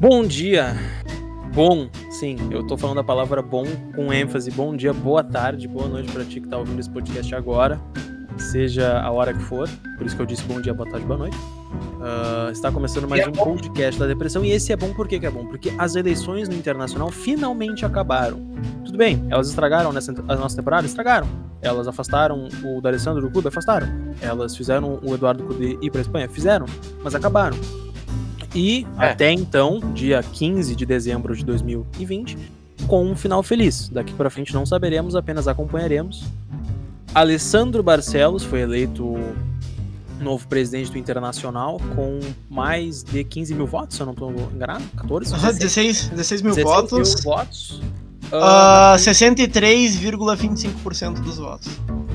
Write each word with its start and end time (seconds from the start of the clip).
Bom 0.00 0.26
dia. 0.26 0.74
Bom, 1.54 1.88
sim, 2.10 2.36
eu 2.50 2.66
tô 2.66 2.76
falando 2.76 2.98
a 2.98 3.04
palavra 3.04 3.40
bom 3.40 3.64
com 3.94 4.12
ênfase. 4.12 4.50
Bom 4.50 4.76
dia, 4.76 4.92
boa 4.92 5.22
tarde, 5.22 5.68
boa 5.68 5.88
noite 5.88 6.10
pra 6.12 6.24
ti 6.24 6.40
que 6.40 6.48
tá 6.48 6.58
ouvindo 6.58 6.80
esse 6.80 6.90
podcast 6.90 7.34
agora. 7.34 7.80
Seja 8.36 9.00
a 9.00 9.10
hora 9.10 9.32
que 9.32 9.42
for. 9.42 9.68
Por 9.96 10.06
isso 10.06 10.16
que 10.16 10.22
eu 10.22 10.26
disse 10.26 10.42
bom 10.44 10.60
dia, 10.60 10.74
boa 10.74 10.88
tarde, 10.88 11.06
boa 11.06 11.18
noite. 11.18 11.36
Uh, 11.74 12.50
está 12.50 12.70
começando 12.70 13.08
mais 13.08 13.26
um 13.26 13.32
podcast 13.32 13.98
da 13.98 14.06
depressão. 14.06 14.44
E 14.44 14.50
esse 14.50 14.72
é 14.72 14.76
bom 14.76 14.92
por 14.92 15.08
que 15.08 15.16
é 15.24 15.30
bom? 15.30 15.46
Porque 15.46 15.72
as 15.78 15.94
eleições 15.96 16.48
no 16.48 16.54
internacional 16.54 17.10
finalmente 17.10 17.84
acabaram. 17.84 18.40
Tudo 18.84 18.98
bem, 18.98 19.24
elas 19.30 19.48
estragaram 19.48 19.92
nessa, 19.92 20.12
a 20.28 20.36
nossa 20.36 20.56
temporada? 20.56 20.86
Estragaram. 20.86 21.26
Elas 21.62 21.88
afastaram 21.88 22.48
o 22.62 22.80
D'Alessandro 22.80 23.22
do 23.22 23.30
clube? 23.30 23.48
Afastaram. 23.48 23.88
Elas 24.20 24.56
fizeram 24.56 25.00
o 25.02 25.14
Eduardo 25.14 25.44
Cudê 25.44 25.78
ir 25.80 25.90
pra 25.90 26.00
Espanha? 26.00 26.28
Fizeram. 26.28 26.66
Mas 27.02 27.14
acabaram. 27.14 27.56
E 28.54 28.86
é. 28.98 29.10
até 29.10 29.32
então, 29.32 29.80
dia 29.94 30.22
15 30.22 30.76
de 30.76 30.86
dezembro 30.86 31.34
de 31.34 31.44
2020, 31.44 32.38
com 32.86 33.04
um 33.04 33.16
final 33.16 33.42
feliz. 33.42 33.88
Daqui 33.88 34.12
para 34.12 34.30
frente 34.30 34.54
não 34.54 34.64
saberemos, 34.64 35.16
apenas 35.16 35.48
acompanharemos. 35.48 36.24
Alessandro 37.14 37.82
Barcelos 37.82 38.44
foi 38.44 38.60
eleito 38.60 39.16
novo 40.20 40.46
presidente 40.48 40.90
do 40.90 40.98
Internacional 40.98 41.80
com 41.94 42.18
mais 42.48 43.02
de 43.02 43.22
15 43.24 43.54
mil 43.54 43.66
votos, 43.66 43.96
se 43.96 44.02
eu 44.02 44.06
não 44.06 44.12
estou 44.12 44.30
enganado. 44.30 44.84
14? 44.96 45.32
16, 45.32 45.58
16, 45.58 46.08
16 46.10 46.42
mil 46.42 46.54
16 46.54 46.76
votos. 46.76 47.14
Mil 47.14 47.24
votos. 47.24 47.82
Uh, 48.32 48.94
uh, 48.94 48.96
63,25% 48.96 51.20
dos 51.20 51.38
votos. 51.38 51.68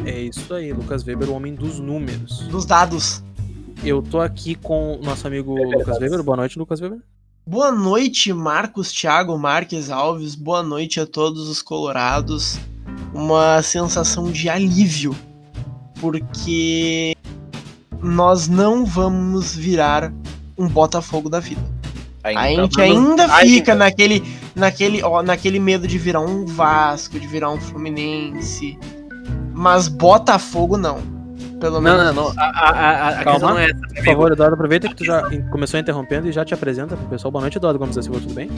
É 0.06 0.20
isso 0.20 0.54
aí, 0.54 0.72
Lucas 0.74 1.04
Weber, 1.04 1.30
o 1.30 1.34
homem 1.34 1.56
dos 1.56 1.80
números. 1.80 2.40
Dos 2.48 2.66
dados. 2.66 3.24
Eu 3.84 4.02
tô 4.02 4.20
aqui 4.20 4.56
com 4.56 4.96
o 4.96 5.04
nosso 5.04 5.28
amigo 5.28 5.58
é 5.58 5.78
Lucas 5.78 6.00
Weber. 6.00 6.24
Boa 6.24 6.38
noite, 6.38 6.60
Lucas 6.60 6.82
Weber. 6.82 7.00
Boa 7.46 7.72
noite, 7.72 8.34
Marcos 8.34 8.92
Thiago 8.92 9.38
Marques 9.38 9.90
Alves. 9.90 10.36
Boa 10.36 10.62
noite 10.62 11.00
a 11.00 11.08
todos 11.08 11.48
os 11.48 11.62
colorados. 11.62 12.60
Uma 13.14 13.62
sensação 13.64 14.30
de 14.32 14.50
alívio, 14.50 15.16
porque 16.00 17.16
nós 18.02 18.48
não 18.48 18.86
vamos 18.86 19.56
virar 19.56 20.12
um 20.58 20.68
Botafogo 20.68 21.30
da 21.30 21.40
vida. 21.40 21.62
Ainda 22.24 22.40
a 22.40 22.50
gente 22.50 22.82
ainda 22.82 23.30
fica 23.30 23.72
ainda. 23.72 23.76
naquele, 23.76 24.24
naquele, 24.56 25.04
ó, 25.04 25.24
naquele 25.24 25.60
medo 25.60 25.88
de 25.88 25.98
virar 25.98 26.20
um 26.20 26.46
Vasco, 26.46 27.20
de 27.20 27.28
virar 27.28 27.50
um 27.50 27.60
Fluminense. 27.60 28.78
Mas 29.54 29.88
Botafogo 29.88 30.78
não. 30.78 31.00
Pelo 31.60 31.82
não, 31.82 31.82
menos. 31.82 32.16
Não, 32.16 32.34
não, 32.34 32.34
a, 32.38 32.70
a, 32.70 33.10
a 33.10 33.24
Calma, 33.24 33.52
não 33.52 33.60
é 33.60 33.66
essa. 33.66 33.88
Por 33.96 34.06
favor, 34.06 34.32
Eduardo, 34.32 34.54
aproveita 34.56 34.88
que 34.88 34.96
tu 34.96 35.06
já 35.06 35.22
começou 35.50 35.80
interrompendo 35.80 36.28
e 36.28 36.32
já 36.32 36.46
te 36.46 36.54
apresenta 36.54 36.96
pro 36.96 37.08
pessoal. 37.08 37.32
Boa 37.32 37.42
noite, 37.42 37.58
Eduardo 37.58 37.80
Gomes 37.80 37.96
da 37.96 38.02
Silva, 38.02 38.20
tudo 38.20 38.34
bem? 38.34 38.50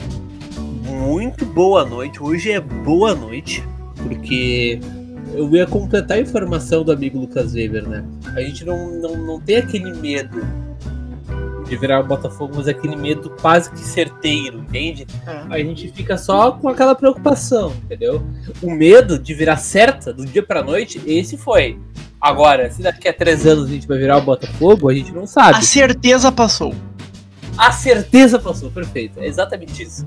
Muito 0.84 1.44
boa 1.44 1.84
noite. 1.84 2.22
Hoje 2.22 2.52
é 2.52 2.60
boa 2.60 3.14
noite, 3.14 3.64
porque 3.96 4.80
eu 5.32 5.50
ia 5.54 5.66
completar 5.66 6.18
a 6.18 6.20
informação 6.20 6.84
do 6.84 6.92
amigo 6.92 7.18
Lucas 7.18 7.54
Weber, 7.54 7.88
né? 7.88 8.04
A 8.34 8.40
gente 8.40 8.64
não, 8.64 8.90
não, 8.90 9.16
não 9.16 9.40
tem 9.40 9.56
aquele 9.56 9.92
medo 9.92 10.40
de 11.66 11.76
virar 11.76 12.00
o 12.00 12.04
Botafogo, 12.04 12.54
mas 12.56 12.68
aquele 12.68 12.94
medo 12.94 13.30
quase 13.40 13.70
que 13.70 13.80
certeiro, 13.80 14.58
entende? 14.58 15.06
É. 15.26 15.54
A 15.54 15.58
gente 15.58 15.90
fica 15.92 16.18
só 16.18 16.52
com 16.52 16.68
aquela 16.68 16.94
preocupação, 16.94 17.72
entendeu? 17.84 18.22
O 18.62 18.70
medo 18.70 19.18
de 19.18 19.32
virar 19.32 19.56
certa 19.56 20.12
do 20.12 20.26
dia 20.26 20.42
pra 20.42 20.62
noite, 20.62 21.00
esse 21.06 21.36
foi. 21.36 21.78
Agora, 22.20 22.70
se 22.70 22.82
daqui 22.82 23.08
a 23.08 23.12
três 23.12 23.46
anos 23.46 23.64
a 23.64 23.68
gente 23.68 23.88
vai 23.88 23.98
virar 23.98 24.18
o 24.18 24.22
Botafogo, 24.22 24.88
a 24.88 24.94
gente 24.94 25.12
não 25.12 25.26
sabe. 25.26 25.58
A 25.58 25.62
certeza 25.62 26.30
passou. 26.30 26.74
A 27.56 27.72
certeza 27.72 28.38
passou, 28.38 28.70
perfeito. 28.70 29.18
É 29.18 29.26
exatamente 29.26 29.82
isso. 29.82 30.06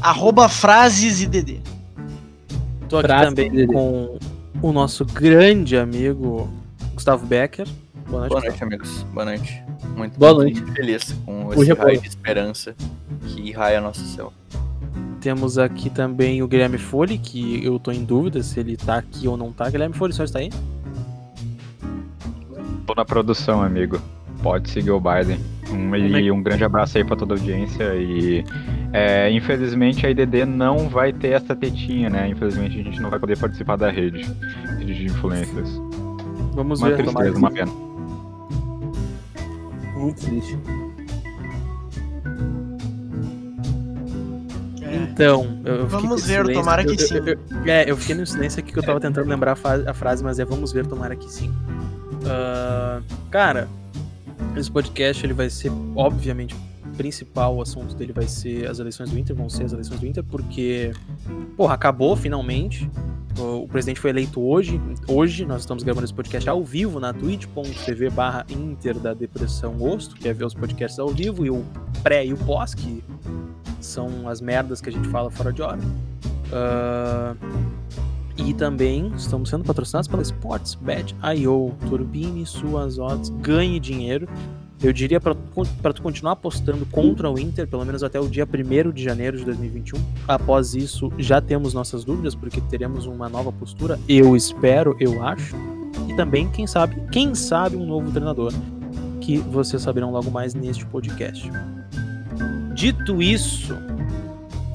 Arroba 0.00 0.48
frases 0.48 1.20
e 1.20 1.26
DD. 1.26 1.60
Tô 2.88 2.98
aqui 2.98 3.06
Frase 3.06 3.34
também 3.34 3.66
com 3.66 4.18
o 4.62 4.72
nosso 4.72 5.04
grande 5.04 5.76
amigo 5.76 6.48
Gustavo 6.94 7.26
Becker. 7.26 7.66
Boa 8.08 8.20
noite, 8.20 8.30
Boa 8.30 8.42
noite 8.42 8.64
amigos. 8.64 9.02
Boa 9.12 9.24
noite. 9.24 9.62
Muito, 9.96 10.18
Boa 10.18 10.34
noite. 10.34 10.62
feliz 10.72 11.12
com 11.26 11.46
Hoje 11.46 11.62
esse 11.62 11.72
é 11.72 11.74
raio 11.74 12.00
de 12.00 12.08
esperança 12.08 12.76
que 13.26 13.50
raia 13.50 13.80
nosso 13.80 14.04
céu. 14.04 14.32
Temos 15.20 15.58
aqui 15.58 15.90
também 15.90 16.42
o 16.42 16.48
Guilherme 16.48 16.78
Folli, 16.78 17.18
que 17.18 17.64
eu 17.64 17.78
tô 17.78 17.90
em 17.90 18.04
dúvida 18.04 18.42
se 18.42 18.60
ele 18.60 18.76
tá 18.76 18.98
aqui 18.98 19.26
ou 19.26 19.36
não 19.36 19.52
tá. 19.52 19.68
Guilherme 19.68 19.94
Folli, 19.94 20.12
só 20.12 20.24
está 20.24 20.38
aí? 20.38 20.50
Tô 22.86 22.94
na 22.94 23.04
produção, 23.04 23.62
amigo. 23.62 24.00
Pode 24.42 24.70
seguir 24.70 24.90
o 24.90 25.00
Biden. 25.00 25.40
Um, 25.70 25.94
e 25.96 26.30
um 26.30 26.42
grande 26.42 26.64
abraço 26.64 26.98
aí 26.98 27.04
pra 27.04 27.16
toda 27.16 27.34
a 27.34 27.36
audiência. 27.36 27.94
E 27.94 28.44
é, 28.92 29.30
infelizmente 29.30 30.06
a 30.06 30.10
IDD 30.10 30.44
não 30.44 30.88
vai 30.88 31.12
ter 31.12 31.28
essa 31.28 31.56
tetinha, 31.56 32.10
né? 32.10 32.28
Infelizmente 32.28 32.78
a 32.78 32.82
gente 32.82 33.00
não 33.00 33.10
vai 33.10 33.18
poder 33.18 33.38
participar 33.38 33.76
da 33.76 33.90
rede, 33.90 34.22
de 34.84 35.06
influências. 35.06 35.68
Vamos 36.54 36.80
uma 36.80 36.90
ver. 36.90 36.96
Tristeza, 36.98 37.38
uma 37.38 37.50
pena. 37.50 37.72
Muito 39.96 40.20
triste. 40.20 40.58
Então, 44.92 45.60
eu, 45.64 45.74
eu 45.76 45.86
Vamos 45.86 46.26
ver, 46.26 46.40
silêncio. 46.40 46.54
tomara 46.54 46.84
que 46.84 46.92
eu, 46.92 46.98
sim. 46.98 47.16
Eu, 47.16 47.38
é, 47.66 47.90
eu 47.90 47.96
fiquei 47.96 48.14
no 48.14 48.26
silêncio 48.26 48.60
aqui 48.60 48.72
que 48.72 48.78
eu 48.78 48.82
tava 48.82 49.00
tentando 49.00 49.28
lembrar 49.28 49.52
a 49.86 49.94
frase, 49.94 50.22
mas 50.22 50.38
é 50.38 50.44
vamos 50.44 50.72
ver, 50.72 50.86
tomara 50.86 51.16
que 51.16 51.30
sim. 51.32 51.48
Uh, 52.22 53.02
cara, 53.30 53.68
esse 54.56 54.70
podcast 54.70 55.24
ele 55.24 55.32
vai 55.32 55.48
ser, 55.48 55.72
obviamente, 55.96 56.54
principal 57.02 57.60
assunto 57.60 57.96
dele 57.96 58.12
vai 58.12 58.28
ser 58.28 58.70
as 58.70 58.78
eleições 58.78 59.10
do 59.10 59.18
Inter, 59.18 59.34
vão 59.34 59.48
ser 59.48 59.64
as 59.64 59.72
eleições 59.72 59.98
do 59.98 60.06
Inter, 60.06 60.22
porque, 60.22 60.92
porra, 61.56 61.74
acabou 61.74 62.14
finalmente. 62.14 62.88
O, 63.36 63.66
presidente 63.66 63.98
foi 63.98 64.10
eleito 64.10 64.40
hoje. 64.40 64.80
Hoje 65.08 65.44
nós 65.44 65.62
estamos 65.62 65.82
gravando 65.82 66.04
esse 66.04 66.14
podcast 66.14 66.48
ao 66.48 66.62
vivo 66.62 67.00
na 67.00 67.12
twitch.tv 67.12 68.10
barra 68.10 68.46
Inter 68.48 68.96
da 69.00 69.14
Depressão 69.14 69.72
Gosto, 69.72 70.14
que 70.14 70.28
é 70.28 70.32
ver 70.32 70.44
os 70.44 70.54
podcasts 70.54 71.00
ao 71.00 71.08
vivo, 71.08 71.44
e 71.44 71.50
o 71.50 71.64
pré 72.04 72.24
e 72.24 72.32
o 72.32 72.36
pós, 72.36 72.72
que 72.72 73.02
são 73.80 74.28
as 74.28 74.40
merdas 74.40 74.80
que 74.80 74.88
a 74.88 74.92
gente 74.92 75.08
fala 75.08 75.28
fora 75.28 75.52
de 75.52 75.60
hora. 75.60 75.80
Uh, 76.52 77.36
e 78.36 78.54
também 78.54 79.12
estamos 79.16 79.50
sendo 79.50 79.64
patrocinados 79.64 80.06
pela 80.06 80.22
SportsBet.io. 80.22 81.74
Turbine 81.88 82.46
suas 82.46 82.98
odds, 83.00 83.30
ganhe 83.40 83.80
dinheiro. 83.80 84.28
Eu 84.82 84.92
diria 84.92 85.20
para 85.20 85.34
tu 85.92 86.02
continuar 86.02 86.32
apostando 86.32 86.84
contra 86.86 87.30
o 87.30 87.38
Inter, 87.38 87.68
pelo 87.68 87.84
menos 87.84 88.02
até 88.02 88.18
o 88.18 88.26
dia 88.26 88.44
1 88.44 88.90
de 88.90 89.04
janeiro 89.04 89.38
de 89.38 89.44
2021. 89.44 89.98
Após 90.26 90.74
isso, 90.74 91.12
já 91.18 91.40
temos 91.40 91.72
nossas 91.72 92.04
dúvidas, 92.04 92.34
porque 92.34 92.60
teremos 92.62 93.06
uma 93.06 93.28
nova 93.28 93.52
postura. 93.52 93.98
Eu 94.08 94.34
espero, 94.34 94.96
eu 94.98 95.22
acho. 95.22 95.54
E 96.08 96.16
também, 96.16 96.48
quem 96.50 96.66
sabe, 96.66 97.00
quem 97.12 97.32
sabe 97.32 97.76
um 97.76 97.86
novo 97.86 98.10
treinador, 98.10 98.52
que 99.20 99.38
vocês 99.38 99.82
saberão 99.82 100.10
logo 100.10 100.32
mais 100.32 100.52
neste 100.52 100.84
podcast. 100.84 101.48
Dito 102.74 103.22
isso, 103.22 103.76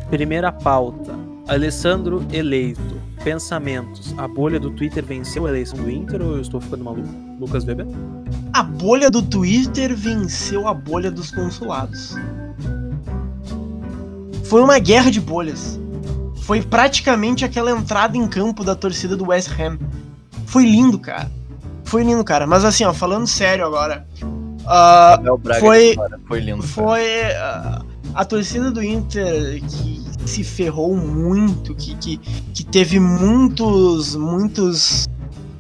primeira 0.10 0.54
pauta. 0.54 1.14
Alessandro 1.50 2.26
eleito 2.32 2.97
pensamentos. 3.28 4.16
A 4.18 4.26
bolha 4.26 4.58
do 4.58 4.72
Twitter 4.72 5.04
venceu 5.04 5.46
a 5.46 5.50
eleição 5.50 5.78
do 5.78 5.92
Inter 5.92 6.22
ou 6.22 6.36
eu 6.36 6.42
estou 6.42 6.62
ficando 6.62 6.86
maluco? 6.86 7.10
Lucas 7.38 7.66
Weber? 7.66 7.86
A 8.54 8.64
bolha 8.64 9.12
do 9.12 9.22
Twitter 9.22 9.94
venceu 9.94 10.66
a 10.66 10.74
bolha 10.74 11.12
dos 11.12 11.30
consulados. 11.30 12.16
Foi 14.46 14.62
uma 14.62 14.80
guerra 14.80 15.12
de 15.12 15.20
bolhas. 15.20 15.78
Foi 16.44 16.62
praticamente 16.62 17.44
aquela 17.44 17.70
entrada 17.70 18.16
em 18.16 18.26
campo 18.30 18.64
da 18.64 18.76
torcida 18.76 19.18
do 19.18 19.28
West 19.28 19.50
Ham. 19.60 19.78
Foi 20.46 20.64
lindo, 20.64 20.98
cara. 20.98 21.30
Foi 21.84 22.06
lindo, 22.06 22.24
cara. 22.24 22.48
Mas 22.48 22.64
assim, 22.64 22.86
ó, 22.86 22.94
falando 22.94 23.28
sério 23.28 23.66
agora. 23.66 24.08
Uh, 24.24 25.60
foi, 25.60 25.98
foi 26.26 26.40
lindo. 26.40 26.64
Foi 26.64 27.02
uh, 27.02 27.86
a 28.14 28.24
torcida 28.24 28.72
do 28.72 28.82
Inter 28.82 29.62
que 29.66 30.07
se 30.28 30.44
ferrou 30.44 30.96
muito, 30.96 31.74
que, 31.74 31.96
que, 31.96 32.18
que 32.54 32.66
teve 32.66 33.00
muitos, 33.00 34.16
muitos, 34.16 35.08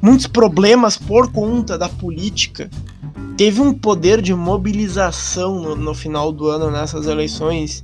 muitos 0.02 0.28
problemas 0.28 0.98
por 0.98 1.32
conta 1.32 1.78
da 1.78 1.90
política, 1.90 2.70
teve 3.36 3.62
um 3.62 3.74
poder 3.74 4.22
de 4.22 4.34
mobilização 4.34 5.60
no, 5.60 5.76
no 5.76 5.94
final 5.94 6.32
do 6.32 6.48
ano 6.48 6.70
nessas 6.72 7.08
eleições 7.08 7.84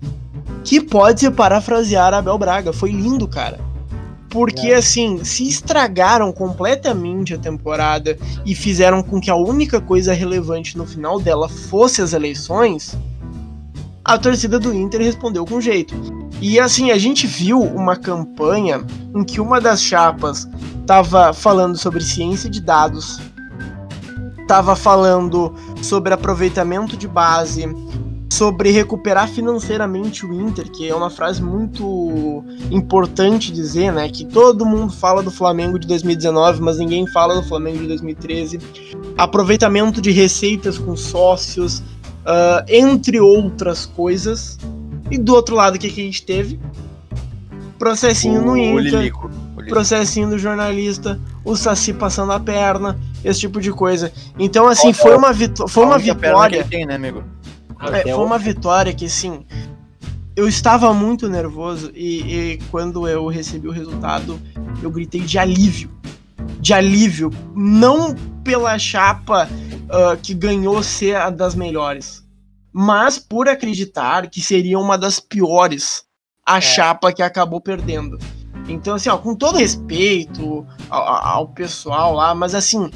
que 0.64 0.80
pode 0.80 1.20
se 1.20 1.32
parafrasear 1.32 2.14
Abel 2.14 2.38
Braga. 2.38 2.72
Foi 2.74 2.92
lindo, 2.92 3.28
cara. 3.28 3.60
Porque, 4.30 4.72
é. 4.72 4.76
assim, 4.76 5.24
se 5.24 5.48
estragaram 5.48 6.32
completamente 6.32 7.36
a 7.36 7.38
temporada 7.38 8.18
e 8.46 8.56
fizeram 8.56 9.04
com 9.04 9.22
que 9.22 9.30
a 9.30 9.36
única 9.36 9.80
coisa 9.80 10.12
relevante 10.14 10.76
no 10.76 10.88
final 10.88 11.20
dela 11.20 11.48
fosse 11.48 12.02
as 12.02 12.14
eleições, 12.14 12.98
a 14.06 14.18
torcida 14.18 14.60
do 14.60 14.74
Inter 14.74 15.02
respondeu 15.02 15.46
com 15.46 15.62
jeito. 15.62 15.96
E 16.42 16.60
assim, 16.60 16.92
a 16.92 16.98
gente 16.98 17.26
viu 17.26 17.62
uma 17.62 17.96
campanha 17.96 18.84
em 19.16 19.24
que 19.24 19.40
uma 19.40 19.62
das 19.62 19.82
chapas 19.82 20.48
estava 20.82 21.34
falando 21.34 21.78
sobre 21.78 22.04
ciência 22.04 22.50
de 22.50 22.60
dados, 22.60 23.22
estava 24.42 24.76
falando 24.76 25.54
sobre 25.82 26.14
aproveitamento 26.14 26.98
de 26.98 27.08
base, 27.08 27.66
sobre 28.30 28.72
recuperar 28.72 29.30
financeiramente 29.30 30.26
o 30.26 30.34
Inter, 30.34 30.70
que 30.70 30.90
é 30.90 30.94
uma 30.94 31.10
frase 31.10 31.42
muito 31.42 32.44
importante 32.72 33.54
dizer, 33.54 33.94
né? 33.94 34.10
Que 34.10 34.26
todo 34.26 34.66
mundo 34.66 34.92
fala 34.92 35.24
do 35.24 35.32
Flamengo 35.32 35.80
de 35.80 35.88
2019, 35.88 36.60
mas 36.60 36.78
ninguém 36.78 37.08
fala 37.08 37.36
do 37.36 37.48
Flamengo 37.48 37.78
de 37.78 37.88
2013. 37.88 38.60
Aproveitamento 39.18 40.02
de 40.02 40.12
receitas 40.12 40.78
com 40.78 40.96
sócios, 40.98 41.82
uh, 42.24 42.66
entre 42.68 43.20
outras 43.20 43.86
coisas. 43.86 44.58
E 45.12 45.18
do 45.18 45.34
outro 45.34 45.56
lado, 45.56 45.76
o 45.76 45.80
que, 45.80 45.90
que 45.90 46.02
a 46.02 46.06
gente 46.06 46.24
teve? 46.24 46.60
Processinho 47.78 48.42
O 48.42 48.46
no 48.46 48.58
Inter 48.58 48.94
Lilico. 48.94 49.28
Lilico. 49.28 49.70
processinho 49.70 50.30
do 50.30 50.40
jornalista, 50.40 51.20
o 51.44 51.56
Saci 51.56 51.94
passando 51.94 52.32
a 52.32 52.40
perna, 52.40 52.98
esse 53.24 53.42
tipo 53.42 53.60
de 53.60 53.72
coisa. 53.72 54.12
Então, 54.40 54.68
assim, 54.68 54.94
foi 54.94 55.16
uma, 55.16 55.34
vitó 55.34 55.68
foi 55.68 55.86
uma 55.86 56.00
vitória. 56.00 56.64
tem, 56.64 56.86
né, 56.86 56.96
amigo? 56.96 57.24
É, 57.92 58.04
foi 58.04 58.24
uma 58.26 58.40
vitória 58.40 58.94
que, 58.94 59.06
assim, 59.06 59.46
eu 60.36 60.48
estava 60.48 60.94
muito 60.94 61.30
nervoso 61.30 61.92
e, 61.94 62.54
e 62.54 62.60
quando 62.72 63.08
eu 63.08 63.28
recebi 63.28 63.68
o 63.68 63.72
resultado, 63.72 64.40
eu 64.82 64.90
gritei 64.90 65.22
de 65.22 65.38
alívio. 65.38 65.92
De 66.60 66.74
alívio. 66.74 67.30
Não 67.56 68.16
pela 68.44 68.78
chapa 68.78 69.48
ah, 69.90 70.18
que 70.22 70.34
ganhou 70.34 70.82
ser 70.84 71.16
a 71.16 71.30
das 71.30 71.56
melhores, 71.56 72.24
mas 72.74 73.18
por 73.20 73.48
acreditar 73.48 74.28
que 74.30 74.42
seria 74.42 74.80
uma 74.80 74.98
das 74.98 75.20
piores 75.20 76.04
a 76.46 76.60
chapa 76.60 77.12
que 77.14 77.22
acabou 77.22 77.62
perdendo. 77.62 78.18
Então, 78.68 78.96
assim, 78.96 79.10
ó, 79.10 79.18
com 79.18 79.36
todo 79.36 79.58
respeito 79.58 80.66
ao, 80.90 81.02
ao 81.04 81.48
pessoal 81.50 82.14
lá, 82.14 82.34
mas 82.36 82.54
assim, 82.56 82.90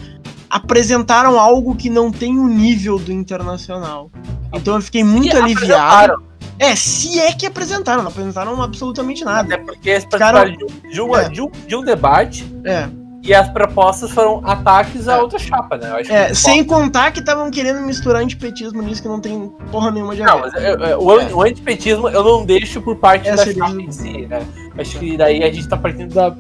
apresentaram 0.50 1.39
algo 1.39 1.75
que 1.75 1.89
não 1.89 2.11
tem 2.11 2.39
o 2.39 2.47
nível 2.47 2.97
do 2.97 3.11
internacional. 3.11 4.09
Então 4.53 4.75
eu 4.75 4.81
fiquei 4.81 5.03
muito 5.03 5.35
aliviado. 5.38 6.23
É, 6.59 6.75
se 6.75 7.19
é 7.19 7.33
que 7.33 7.45
apresentaram, 7.45 8.01
não 8.01 8.09
apresentaram 8.09 8.59
absolutamente 8.63 9.23
nada. 9.23 9.53
Até 9.55 9.63
porque 9.63 9.89
eles 9.89 10.05
Cara, 10.05 10.39
participaram 10.39 10.57
de, 10.57 10.63
um- 10.88 10.89
de, 10.91 11.01
uma- 11.01 11.21
é. 11.21 11.29
de 11.29 11.41
um, 11.41 11.51
de 11.67 11.75
um 11.75 11.83
debate 11.83 12.45
É, 12.63 12.89
e 13.23 13.33
as 13.33 13.49
propostas 13.49 14.11
foram 14.11 14.41
ataques 14.45 15.07
a 15.07 15.15
É. 15.15 15.21
outra 15.21 15.39
chapa, 15.39 15.77
né? 15.77 16.01
É 16.09 16.33
sem 16.33 16.63
contar 16.63 17.11
que 17.11 17.19
estavam 17.19 17.49
querendo 17.51 17.81
misturar 17.81 18.21
antipetismo 18.21 18.81
nisso 18.81 19.01
que 19.01 19.07
não 19.07 19.19
tem 19.19 19.51
porra 19.71 19.91
nenhuma 19.91 20.15
de 20.15 20.21
Não, 20.23 20.39
mas 20.39 20.53
eu- 20.53 20.61
eu- 20.79 21.01
o, 21.01 21.11
an- 21.11 21.35
o 21.35 21.41
antipetismo 21.41 22.07
eu 22.09 22.23
não 22.23 22.45
deixo 22.45 22.81
por 22.81 22.95
parte 22.95 23.27
É, 23.27 23.35
da 23.35 23.45
chapa 23.45 23.71
em 23.81 23.91
si, 23.91 24.25
né? 24.27 24.45
Acho 24.77 24.97
que 24.99 25.17
daí 25.17 25.43
a 25.43 25.51
gente 25.51 25.67
tá 25.67 25.75
partindo 25.75 26.13
da, 26.13 26.33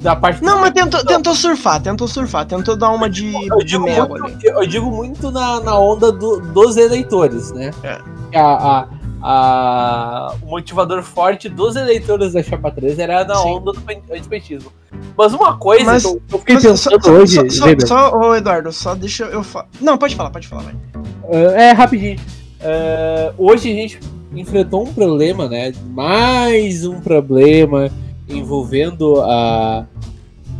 da 0.00 0.16
parte 0.16 0.42
Não, 0.42 0.60
mas 0.60 0.70
tentou, 0.72 1.04
tentou 1.04 1.34
surfar, 1.34 1.80
tentou 1.82 2.06
surfar, 2.08 2.46
tentou 2.46 2.76
dar 2.76 2.90
uma 2.90 3.10
de, 3.10 3.32
eu 3.48 3.58
de 3.58 3.64
digo, 3.66 3.84
mel 3.84 4.08
muito, 4.08 4.46
eu 4.46 4.66
digo 4.66 4.90
muito 4.90 5.30
na, 5.30 5.60
na 5.60 5.78
onda 5.78 6.10
do- 6.12 6.40
dos 6.40 6.76
eleitores, 6.76 7.52
né? 7.52 7.70
É. 7.82 8.38
A, 8.38 8.42
a- 8.80 8.88
a- 9.22 10.34
o 10.42 10.46
motivador 10.46 11.02
forte 11.02 11.48
dos 11.48 11.76
eleitores 11.76 12.32
da 12.32 12.42
Chapa 12.42 12.70
3 12.70 12.98
era 12.98 13.24
na 13.24 13.36
Sim. 13.36 13.48
onda 13.48 13.72
do 13.72 13.82
antipetismo. 14.12 14.72
Mas 15.16 15.32
uma 15.32 15.56
coisa 15.56 15.84
Mas- 15.84 16.02
que 16.02 16.08
eu, 16.08 16.38
fiquei 16.38 16.56
pensando 16.58 17.04
só, 17.04 17.10
hoje, 17.12 17.50
só, 17.50 17.66
só, 17.86 18.10
só, 18.10 18.36
Eduardo, 18.36 18.72
só 18.72 18.94
deixa 18.94 19.24
eu 19.24 19.42
falar. 19.42 19.68
Não, 19.80 19.96
pode 19.96 20.14
falar, 20.16 20.30
pode 20.30 20.48
falar, 20.48 20.62
vai. 20.62 20.74
É, 21.30 21.62
é, 21.68 21.72
rapidinho. 21.72 22.18
É, 22.60 23.32
hoje 23.38 23.70
a 23.70 23.74
gente 23.74 24.00
enfrentou 24.34 24.82
um 24.84 24.92
problema, 24.94 25.48
né? 25.48 25.72
Mais 25.90 26.86
um 26.86 27.00
problema 27.00 27.90
envolvendo 28.28 29.20
a, 29.20 29.86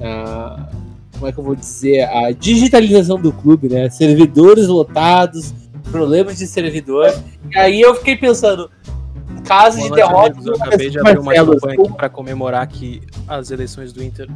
a- 0.02 0.68
Como 1.14 1.26
é 1.28 1.32
que 1.32 1.38
eu 1.38 1.44
vou 1.44 1.54
dizer? 1.54 2.02
A 2.08 2.32
digitalização 2.32 3.20
do 3.20 3.32
clube, 3.32 3.68
né? 3.68 3.88
Servidores 3.90 4.66
lotados, 4.66 5.54
problemas 5.92 6.38
de 6.38 6.46
servidor. 6.46 7.14
E 7.50 7.58
aí 7.58 7.80
eu 7.80 7.94
fiquei 7.94 8.16
pensando. 8.16 8.68
Caso 9.44 9.76
de 9.76 9.88
Boa 9.88 9.96
derrota. 9.96 10.40
Eu 10.44 10.54
acabei 10.54 10.90
de 10.90 10.98
abrir 10.98 11.18
uma 11.18 11.34
campanha 11.34 11.80
aqui 11.80 11.92
para 11.92 12.08
comemorar 12.08 12.66
que 12.66 13.02
as 13.28 13.50
eleições 13.50 13.92
do 13.92 14.02
Inter 14.02 14.28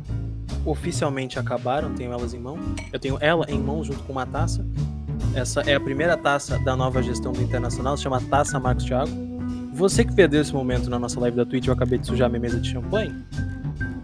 oficialmente 0.64 1.38
acabaram. 1.38 1.94
Tenho 1.94 2.12
elas 2.12 2.34
em 2.34 2.38
mão. 2.38 2.58
Eu 2.92 3.00
tenho 3.00 3.16
ela 3.20 3.46
em 3.48 3.58
mão 3.58 3.82
junto 3.82 4.02
com 4.02 4.12
uma 4.12 4.26
taça. 4.26 4.64
Essa 5.34 5.60
é 5.62 5.74
a 5.74 5.80
primeira 5.80 6.16
taça 6.16 6.58
da 6.58 6.76
nova 6.76 7.02
gestão 7.02 7.32
do 7.32 7.42
Internacional, 7.42 7.96
se 7.96 8.02
chama 8.02 8.20
Taça 8.20 8.58
Marcos 8.58 8.84
Thiago. 8.84 9.10
Você 9.72 10.04
que 10.04 10.14
perdeu 10.14 10.40
esse 10.40 10.52
momento 10.52 10.88
na 10.88 10.98
nossa 10.98 11.20
live 11.20 11.36
da 11.36 11.44
Twitch, 11.44 11.66
eu 11.66 11.74
acabei 11.74 11.98
de 11.98 12.06
sujar 12.06 12.28
minha 12.30 12.40
mesa 12.40 12.58
de 12.58 12.70
champanhe. 12.70 13.14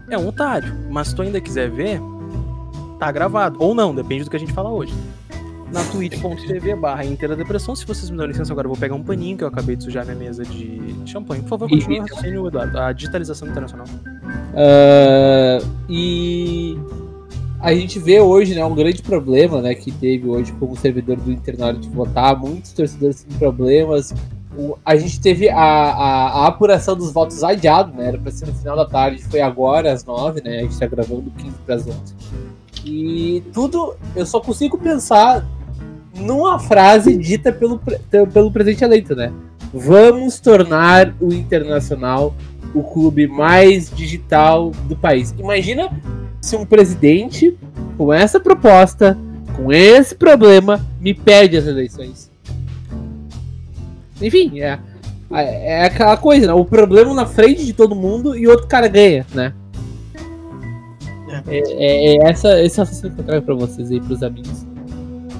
É 0.09 0.17
um 0.17 0.27
otário, 0.27 0.71
mas 0.91 1.07
se 1.07 1.15
tu 1.15 1.23
ainda 1.23 1.41
quiser 1.41 1.71
ver, 1.71 1.99
tá 2.99 3.11
gravado. 3.11 3.57
Ou 3.59 3.73
não, 3.73 3.93
depende 3.93 4.23
do 4.23 4.29
que 4.29 4.35
a 4.35 4.39
gente 4.39 4.53
fala 4.53 4.69
hoje. 4.69 4.93
Na 5.73 5.83
twitch.tv 5.85 6.75
barra 6.75 7.03
Inter 7.03 7.29
da 7.29 7.35
Depressão. 7.35 7.75
Se 7.75 7.83
vocês 7.85 8.09
me 8.09 8.15
dão 8.17 8.27
licença, 8.27 8.53
agora 8.53 8.67
eu 8.67 8.69
vou 8.71 8.79
pegar 8.79 8.93
um 8.93 9.01
paninho 9.03 9.35
que 9.37 9.43
eu 9.43 9.47
acabei 9.47 9.75
de 9.75 9.83
sujar 9.83 10.05
minha 10.05 10.15
mesa 10.17 10.43
de 10.45 10.79
champanhe. 11.05 11.41
Por 11.41 11.49
favor, 11.49 11.67
continue 11.69 11.97
o 11.97 12.01
raciocínio, 12.03 12.47
Eduardo. 12.47 12.77
A 12.79 12.93
digitalização 12.93 13.47
internacional. 13.47 13.87
Ah, 14.55 15.57
e 15.89 16.77
a 17.59 17.73
gente 17.73 17.97
vê 17.97 18.19
hoje, 18.19 18.53
né, 18.53 18.63
um 18.63 18.75
grande 18.75 19.01
problema, 19.01 19.61
né, 19.61 19.73
que 19.73 19.91
teve 19.91 20.27
hoje 20.27 20.51
como 20.53 20.77
servidor 20.77 21.17
do 21.17 21.31
Inter 21.31 21.57
na 21.57 21.67
hora 21.67 21.77
de 21.77 21.89
votar, 21.89 22.37
muitos 22.39 22.71
torcedores 22.73 23.23
têm 23.23 23.35
problemas. 23.37 24.13
O- 24.55 24.77
a 24.85 24.95
gente 24.95 25.19
teve 25.19 25.49
a, 25.49 25.57
a, 25.57 26.27
a 26.43 26.47
apuração 26.47 26.95
dos 26.95 27.11
votos 27.11 27.43
adiado, 27.43 27.91
né, 27.97 28.09
era 28.09 28.17
pra 28.19 28.31
ser 28.31 28.45
no 28.45 28.53
final 28.53 28.75
da 28.75 28.85
tarde, 28.85 29.23
foi 29.23 29.41
agora 29.41 29.91
às 29.91 30.05
nove, 30.05 30.39
né, 30.43 30.59
a 30.59 30.61
gente 30.61 30.77
tá 30.77 30.85
gravando 30.85 31.31
15 31.35 31.55
para 31.65 31.75
as 31.75 31.87
11. 31.87 31.97
E 32.85 33.41
tudo, 33.53 33.95
eu 34.15 34.25
só 34.25 34.39
consigo 34.41 34.77
pensar 34.77 35.43
numa 36.15 36.59
frase 36.59 37.17
dita 37.17 37.51
pelo, 37.51 37.79
pelo 38.33 38.51
presidente 38.51 38.83
eleito, 38.83 39.15
né? 39.15 39.31
Vamos 39.73 40.39
tornar 40.39 41.13
o 41.19 41.33
Internacional 41.33 42.35
o 42.73 42.83
clube 42.83 43.27
mais 43.27 43.89
digital 43.89 44.71
do 44.87 44.95
país. 44.95 45.33
Imagina 45.37 45.89
se 46.41 46.55
um 46.55 46.65
presidente 46.65 47.57
com 47.97 48.11
essa 48.11 48.39
proposta, 48.39 49.17
com 49.55 49.71
esse 49.71 50.15
problema, 50.15 50.83
me 50.99 51.13
perde 51.13 51.55
as 51.57 51.67
eleições. 51.67 52.31
Enfim, 54.21 54.59
é, 54.59 54.79
é 55.31 55.85
aquela 55.85 56.17
coisa, 56.17 56.47
né? 56.47 56.53
O 56.53 56.65
problema 56.65 57.13
na 57.13 57.25
frente 57.25 57.63
de 57.65 57.73
todo 57.73 57.95
mundo 57.95 58.35
e 58.37 58.47
outro 58.47 58.67
cara 58.67 58.87
ganha, 58.87 59.25
né? 59.33 59.53
É, 61.47 61.57
é- 61.57 62.15
é 62.17 62.29
essa, 62.29 62.61
esse 62.61 62.77
raciocínio 62.79 63.15
que 63.15 63.21
eu 63.21 63.25
trago 63.25 63.45
pra 63.45 63.55
vocês 63.55 63.91
aí, 63.91 63.99
pros 63.99 64.21
amigos. 64.23 64.62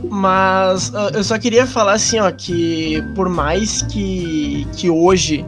Mas 0.09 0.93
ah, 0.93 1.11
eu 1.13 1.23
só 1.23 1.37
queria 1.37 1.65
falar 1.65 1.93
assim, 1.93 2.19
ó, 2.19 2.31
que 2.31 3.01
por 3.15 3.29
mais 3.29 3.81
que, 3.83 4.67
que 4.75 4.89
hoje, 4.89 5.45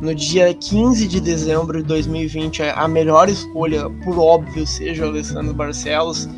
no 0.00 0.14
dia 0.14 0.52
15 0.52 1.06
de 1.06 1.20
dezembro 1.20 1.78
de 1.78 1.88
2020, 1.88 2.62
a 2.62 2.88
melhor 2.88 3.28
escolha, 3.28 3.88
por 4.04 4.18
óbvio, 4.18 4.66
seja 4.66 5.04
o 5.04 5.08
Alessandro 5.08 5.54
Barcelos, 5.54 6.28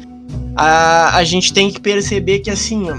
a, 0.55 1.17
a 1.17 1.25
gente 1.25 1.53
tem 1.53 1.71
que 1.71 1.81
perceber 1.81 2.41
que 2.41 2.51
assim, 2.51 2.91
ó, 2.91 2.97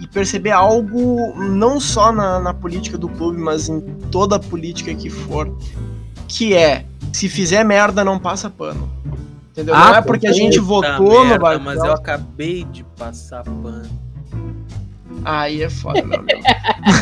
e 0.00 0.06
perceber 0.06 0.50
algo 0.50 1.34
não 1.36 1.80
só 1.80 2.12
na, 2.12 2.40
na 2.40 2.54
política 2.54 2.96
do 2.96 3.08
clube, 3.08 3.38
mas 3.38 3.68
em 3.68 3.80
toda 4.10 4.36
a 4.36 4.38
política 4.38 4.94
que 4.94 5.10
for, 5.10 5.56
que 6.26 6.54
é, 6.54 6.84
se 7.12 7.28
fizer 7.28 7.64
merda, 7.64 8.04
não 8.04 8.18
passa 8.18 8.50
pano. 8.50 8.90
Entendeu? 9.58 9.74
Ah, 9.74 9.88
não 9.88 9.94
é 9.96 10.02
porque 10.02 10.28
a 10.28 10.32
gente 10.32 10.60
votou 10.60 10.96
Puta 10.98 11.14
no 11.18 11.24
merda, 11.24 11.38
Barcelos. 11.40 11.64
Mas 11.64 11.84
eu 11.84 11.92
acabei 11.92 12.62
de 12.62 12.84
passar 12.96 13.42
pano. 13.42 13.88
Aí 15.24 15.64
é 15.64 15.68
foda, 15.68 16.00
meu 16.04 16.20
amigo. 16.20 16.40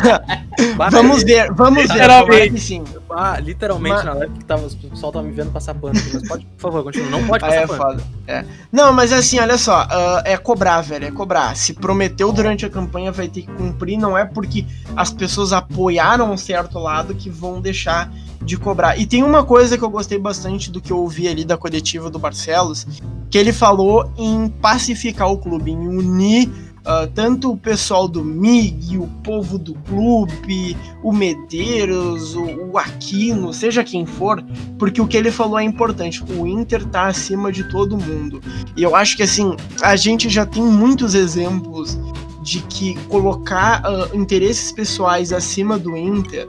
Vamos 0.91 1.21
ver, 1.23 1.51
vamos 1.53 1.83
ver. 1.83 1.93
Literalmente. 1.93 2.49
que 2.55 2.59
sim. 2.59 2.83
Ah, 3.11 3.39
literalmente 3.39 3.95
Mas- 3.97 4.05
na 4.05 4.13
live 4.13 4.33
que 4.33 4.43
tava, 4.43 4.65
o 4.65 4.75
pessoal 4.89 5.11
tava 5.11 5.25
me 5.25 5.31
vendo 5.31 5.51
passar 5.51 5.75
pano. 5.75 5.97
aqui, 5.99 6.09
Mas 6.13 6.27
pode, 6.27 6.45
por 6.45 6.61
favor, 6.61 6.83
continua. 6.83 7.11
Não 7.11 7.27
pode 7.27 7.45
Aí 7.45 7.51
passar 7.51 7.63
é 7.63 7.67
pano. 7.67 7.79
foda. 7.99 8.03
É. 8.25 8.43
Não, 8.71 8.91
mas 8.91 9.13
assim, 9.13 9.39
olha 9.39 9.55
só, 9.57 9.85
ah, 9.87 10.23
é 10.25 10.35
cobrar, 10.35 10.81
velho, 10.81 11.05
é 11.05 11.11
cobrar. 11.11 11.55
Se 11.55 11.73
prometeu 11.75 12.31
durante 12.31 12.65
a 12.65 12.69
campanha, 12.71 13.11
vai 13.11 13.27
ter 13.27 13.41
que 13.43 13.51
cumprir. 13.51 13.99
Não 13.99 14.17
é 14.17 14.25
porque 14.25 14.65
as 14.95 15.11
pessoas 15.11 15.53
apoiaram 15.53 16.31
um 16.31 16.37
certo 16.37 16.79
lado 16.79 17.13
que 17.13 17.29
vão 17.29 17.61
deixar 17.61 18.11
de 18.43 18.57
cobrar. 18.57 18.99
E 18.99 19.05
tem 19.05 19.23
uma 19.23 19.43
coisa 19.43 19.77
que 19.77 19.83
eu 19.83 19.89
gostei 19.89 20.17
bastante 20.17 20.71
do 20.71 20.81
que 20.81 20.91
eu 20.91 20.97
ouvi 20.99 21.27
ali 21.27 21.43
da 21.43 21.57
coletiva 21.57 22.09
do 22.09 22.19
Barcelos, 22.19 22.85
que 23.29 23.37
ele 23.37 23.51
falou 23.51 24.11
em 24.17 24.47
pacificar 24.47 25.31
o 25.31 25.37
clube, 25.37 25.71
em 25.71 25.87
unir 25.87 26.49
ah, 26.89 27.05
tanto 27.13 27.51
o 27.51 27.57
pessoal 27.57 28.07
do 28.07 28.23
MIG, 28.23 28.97
o 28.97 29.07
povo 29.21 29.57
do 29.57 29.73
clube, 29.73 30.77
o 31.03 31.11
Medeiros, 31.11 32.33
o, 32.33 32.71
o 32.71 32.77
Aquino, 32.77 33.53
seja 33.53 33.83
quem 33.83 34.05
for, 34.05 34.41
porque 34.79 35.01
o 35.01 35.05
que 35.05 35.17
ele 35.17 35.29
falou 35.29 35.59
é 35.59 35.63
importante. 35.65 36.23
O 36.23 36.47
Inter 36.47 36.85
tá 36.85 37.07
acima 37.07 37.51
de 37.51 37.65
todo 37.65 37.97
mundo. 37.97 38.39
E 38.77 38.83
eu 38.83 38.95
acho 38.95 39.17
que 39.17 39.23
assim, 39.23 39.53
a 39.81 39.97
gente 39.97 40.29
já 40.29 40.45
tem 40.45 40.63
muitos 40.63 41.13
exemplos 41.13 41.99
de 42.41 42.61
que 42.61 42.95
colocar 43.09 43.81
ah, 43.83 44.07
interesses 44.13 44.71
pessoais 44.71 45.33
acima 45.33 45.77
do 45.77 45.97
Inter 45.97 46.47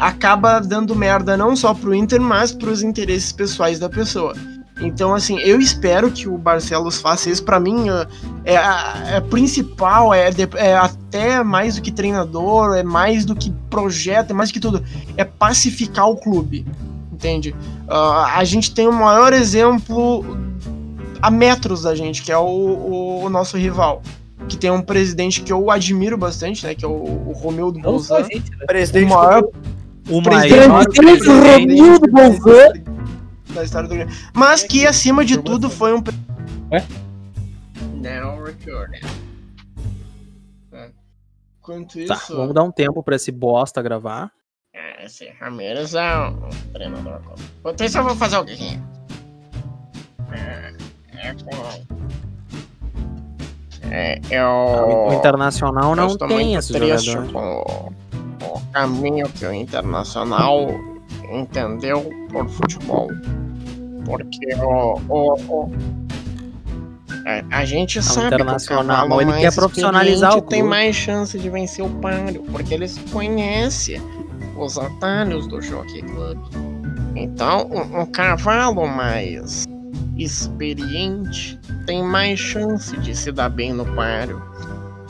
acaba 0.00 0.58
dando 0.58 0.96
merda 0.96 1.36
não 1.36 1.54
só 1.54 1.74
pro 1.74 1.94
Inter, 1.94 2.20
mas 2.20 2.52
pros 2.52 2.82
interesses 2.82 3.30
pessoais 3.30 3.78
da 3.78 3.88
pessoa. 3.88 4.34
Então, 4.80 5.14
assim, 5.14 5.38
eu 5.40 5.60
espero 5.60 6.10
que 6.10 6.26
o 6.26 6.38
Barcelos 6.38 6.98
faça 7.00 7.28
isso. 7.28 7.44
Para 7.44 7.60
mim, 7.60 7.84
é, 8.44 8.54
é, 8.54 9.16
é 9.16 9.20
principal, 9.20 10.14
é, 10.14 10.30
é, 10.56 10.74
até 10.74 11.44
mais 11.44 11.76
do 11.76 11.82
que 11.82 11.92
treinador, 11.92 12.74
é 12.74 12.82
mais 12.82 13.26
do 13.26 13.36
que 13.36 13.52
projeto, 13.68 14.30
é 14.30 14.32
mais 14.32 14.48
do 14.48 14.54
que 14.54 14.60
tudo. 14.60 14.82
É 15.18 15.24
pacificar 15.24 16.08
o 16.08 16.16
clube, 16.16 16.66
entende? 17.12 17.54
Uh, 17.86 18.24
a 18.34 18.42
gente 18.44 18.74
tem 18.74 18.88
o 18.88 18.92
maior 18.92 19.34
exemplo 19.34 20.24
a 21.20 21.30
metros 21.30 21.82
da 21.82 21.94
gente, 21.94 22.22
que 22.22 22.32
é 22.32 22.38
o, 22.38 23.20
o 23.24 23.28
nosso 23.28 23.58
rival 23.58 24.00
que 24.48 24.56
tem 24.56 24.70
um 24.70 24.82
presidente 24.82 25.42
que 25.42 25.52
eu 25.52 25.70
admiro 25.70 26.16
bastante, 26.16 26.66
né? 26.66 26.74
Que 26.74 26.84
é 26.84 26.88
o, 26.88 26.90
o 26.90 27.32
Romeu 27.32 27.70
do. 27.70 27.78
Né? 27.78 27.82
Presidente 28.66 29.04
o 29.04 29.08
maior, 29.08 29.44
o 30.08 30.22
presidente, 30.22 30.68
maior 30.68 30.84
presidente 30.84 31.26
Romeu 31.26 31.98
do 31.98 32.10
Bolzan 32.10 32.72
da 33.54 33.64
história 33.64 33.88
do 33.88 33.94
Grêmio. 33.94 34.14
Mas 34.34 34.62
que, 34.62 34.86
acima 34.86 35.24
de 35.24 35.38
tudo, 35.38 35.68
foi 35.68 35.92
um... 35.92 36.02
Ué? 36.72 36.86
Now 37.94 38.42
recording. 38.42 39.00
É. 40.72 40.90
Enquanto 41.58 42.06
Tá, 42.06 42.14
isso... 42.14 42.36
vamos 42.36 42.54
dar 42.54 42.62
um 42.62 42.70
tempo 42.70 43.02
pra 43.02 43.16
esse 43.16 43.30
bosta 43.32 43.82
gravar. 43.82 44.30
É, 44.72 45.04
esse 45.04 45.28
Ramirez 45.40 45.94
é 45.94 46.16
um 46.16 46.48
treinador. 46.72 47.20
Enquanto 47.58 47.84
isso, 47.84 47.98
eu 47.98 48.04
vou 48.04 48.16
fazer 48.16 48.38
o 48.38 48.44
quê? 48.44 48.78
É, 50.32 50.72
é, 51.16 51.34
é, 53.90 54.20
eu... 54.30 55.08
O 55.08 55.12
Internacional 55.12 55.96
não 55.96 56.16
tem 56.16 56.54
esse 56.54 56.72
jogador. 56.72 57.32
com 57.32 57.92
o, 58.40 58.56
o 58.58 58.60
caminho 58.72 59.28
que 59.28 59.44
o 59.46 59.52
Internacional 59.52 60.68
entendeu 61.32 62.08
por 62.30 62.48
futebol. 62.48 63.08
Porque 64.04 64.54
o, 64.56 65.00
o, 65.08 65.34
o- 65.34 65.72
a, 67.50 67.58
a 67.58 67.64
gente 67.64 68.02
sabe 68.02 68.28
que 68.28 68.34
o 68.34 68.36
Internacional, 68.36 68.96
cavalo 69.02 69.20
ele 69.20 69.30
mais 69.30 69.42
quer 69.42 69.54
profissionalizar 69.54 70.36
o 70.36 70.42
tem 70.42 70.62
mais 70.62 70.96
chance 70.96 71.38
de 71.38 71.50
vencer 71.50 71.84
o 71.84 71.90
páreo, 72.00 72.42
porque 72.50 72.72
eles 72.74 72.98
conhecem 73.12 74.00
os 74.56 74.78
atalhos 74.78 75.46
do 75.46 75.60
Jockey 75.60 76.02
Club. 76.02 76.38
Então, 77.14 77.68
um, 77.70 78.00
um 78.02 78.06
cavalo 78.06 78.86
mais 78.86 79.64
experiente 80.16 81.58
tem 81.86 82.02
mais 82.02 82.38
chance 82.38 82.96
de 82.98 83.14
se 83.14 83.32
dar 83.32 83.48
bem 83.48 83.72
no 83.72 83.84
páreo. 83.94 84.40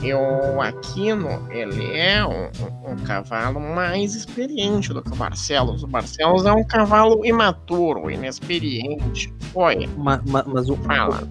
E 0.02 0.14
o 0.14 0.60
Aquino, 0.62 1.46
ele 1.50 1.84
é 1.92 2.24
um, 2.24 2.44
um- 2.64 2.92
um 2.92 2.96
cavalo 3.04 3.60
mais 3.60 4.14
experiente 4.14 4.94
do 4.94 5.02
que 5.02 5.12
o 5.12 5.16
Barcelos. 5.16 5.82
O 5.82 5.86
Barcelos 5.86 6.46
é 6.46 6.52
um 6.52 6.64
cavalo 6.64 7.24
imaturo, 7.24 8.10
inexperiente. 8.10 9.32
Oi, 9.54 9.86
Ma- 9.98 10.22
ma- 10.26 10.44
Mas, 10.46 10.70
o, 10.70 10.76
fala. 10.76 11.22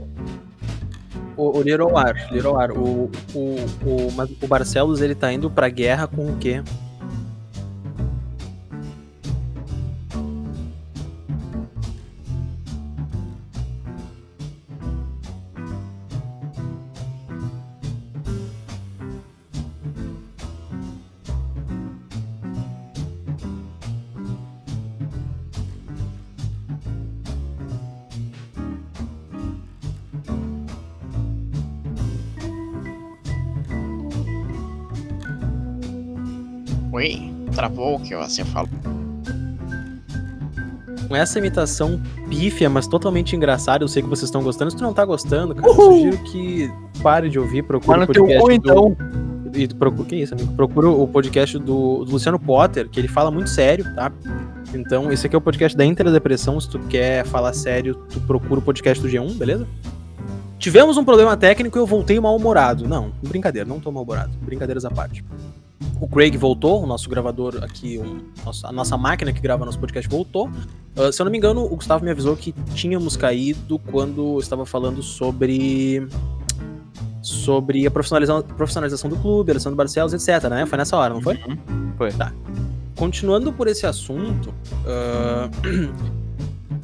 o, 1.35 1.57
o 1.57 1.61
Liroar, 1.63 2.31
Liroar, 2.31 2.71
o, 2.71 3.09
o, 3.33 3.39
o, 3.85 4.11
mas 4.15 4.29
o 4.41 4.47
Barcelos 4.47 5.01
ele 5.01 5.15
tá 5.15 5.33
indo 5.33 5.49
pra 5.49 5.67
guerra 5.69 6.05
com 6.07 6.27
o 6.31 6.37
quê? 6.37 6.61
Oi, 36.99 37.33
travou 37.55 37.95
o 37.95 37.99
que 38.01 38.13
você 38.13 38.43
falou. 38.43 38.69
Com 41.07 41.15
essa 41.15 41.39
imitação 41.39 41.97
pífia, 42.29 42.69
mas 42.69 42.87
totalmente 42.87 43.37
engraçada, 43.37 43.85
eu 43.85 43.87
sei 43.87 44.03
que 44.03 44.09
vocês 44.09 44.25
estão 44.25 44.43
gostando. 44.43 44.69
Se 44.69 44.75
tu 44.75 44.83
não 44.83 44.93
tá 44.93 45.05
gostando, 45.05 45.55
cara, 45.55 45.65
eu 45.65 45.75
sugiro 45.75 46.17
que 46.25 46.69
pare 47.01 47.29
de 47.29 47.39
ouvir, 47.39 47.63
procure 47.63 48.03
o 48.03 48.05
podcast 48.05 48.41
cu, 48.41 48.47
do... 48.47 48.51
então. 48.51 48.97
E 49.53 49.65
procura, 49.69 50.09
que 50.09 50.17
isso, 50.17 50.33
amigo? 50.33 50.53
Procura 50.55 50.89
o 50.89 51.07
podcast 51.07 51.57
do, 51.57 52.03
do 52.03 52.11
Luciano 52.11 52.37
Potter, 52.37 52.89
que 52.89 52.99
ele 52.99 53.07
fala 53.07 53.31
muito 53.31 53.49
sério, 53.49 53.85
tá? 53.95 54.11
Então, 54.73 55.09
esse 55.09 55.25
aqui 55.25 55.33
é 55.33 55.37
o 55.37 55.41
podcast 55.41 55.77
da 55.77 55.85
Interdepressão. 55.85 56.59
Se 56.59 56.69
tu 56.69 56.79
quer 56.79 57.25
falar 57.25 57.53
sério, 57.53 57.95
tu 58.09 58.19
procura 58.19 58.59
o 58.59 58.61
podcast 58.61 59.01
do 59.01 59.07
G1, 59.07 59.37
beleza? 59.37 59.65
Tivemos 60.57 60.97
um 60.97 61.05
problema 61.05 61.37
técnico 61.37 61.77
e 61.77 61.79
eu 61.79 61.85
voltei 61.85 62.19
mal-humorado. 62.19 62.89
Não, 62.89 63.13
brincadeira, 63.23 63.65
não 63.67 63.79
tô 63.79 63.89
mal-humorado. 63.89 64.31
Brincadeiras 64.41 64.83
à 64.83 64.91
parte. 64.91 65.23
O 66.01 66.07
Craig 66.07 66.35
voltou, 66.37 66.83
o 66.83 66.87
nosso 66.87 67.09
gravador 67.09 67.59
aqui, 67.63 67.99
a 68.63 68.71
nossa 68.71 68.97
máquina 68.97 69.31
que 69.33 69.39
grava 69.41 69.65
nosso 69.65 69.79
podcast 69.79 70.09
voltou. 70.09 70.49
Ah, 70.95 71.11
se 71.11 71.21
eu 71.21 71.25
não 71.25 71.31
me 71.31 71.37
engano, 71.37 71.63
o 71.65 71.75
Gustavo 71.75 72.03
me 72.03 72.11
avisou 72.11 72.35
que 72.35 72.53
tínhamos 72.73 73.15
caído 73.15 73.79
quando 73.79 74.35
eu 74.35 74.39
estava 74.39 74.65
falando 74.65 75.01
sobre 75.01 76.07
sobre 77.21 77.85
a 77.85 77.91
profissionalização, 77.91 78.41
profissionalização 78.41 79.09
do 79.09 79.17
clube, 79.17 79.51
Alessandro 79.51 79.75
Barcelos, 79.75 80.13
etc, 80.13 80.49
né? 80.49 80.65
Foi 80.65 80.77
nessa 80.77 80.95
hora, 80.97 81.13
não 81.13 81.21
foi? 81.21 81.37
Foi. 81.97 82.11
Tá. 82.13 82.31
Continuando 82.95 83.51
por 83.53 83.67
esse 83.67 83.85
assunto, 83.85 84.53
nó- 84.85 85.49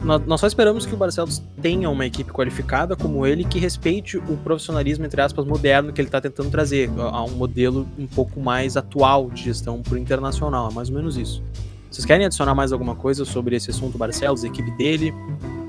nós 0.06 0.40
só 0.40 0.46
esperamos 0.46 0.86
que 0.86 0.94
o 0.94 0.98
Barcelos 0.98 1.42
tenha 1.62 1.90
uma 1.90 2.06
equipe 2.06 2.32
qualificada 2.32 2.96
como 2.96 3.26
ele 3.26 3.44
que 3.44 3.58
respeite 3.58 4.18
o 4.18 4.38
profissionalismo, 4.38 5.04
entre 5.04 5.20
aspas, 5.20 5.46
moderno 5.46 5.92
que 5.92 6.00
ele 6.00 6.08
está 6.08 6.22
tentando 6.22 6.52
trazer, 6.52 6.92
a 6.98 7.24
um 7.24 7.32
modelo 7.32 7.88
um 7.98 8.06
pouco 8.06 8.40
mais 8.40 8.78
atual 8.78 9.32
de 9.32 9.44
gestão 9.44 9.82
por 9.82 9.98
internacional, 9.98 10.70
é 10.70 10.74
mais 10.74 10.90
ou 10.90 10.96
menos 10.96 11.18
isso. 11.18 11.44
Vocês 11.96 12.04
querem 12.06 12.26
adicionar 12.26 12.54
mais 12.54 12.74
alguma 12.74 12.94
coisa 12.94 13.24
sobre 13.24 13.56
esse 13.56 13.70
assunto 13.72 13.98
Barcelos, 13.98 14.44
a 14.44 14.48
equipe 14.48 14.70
dele? 14.72 15.14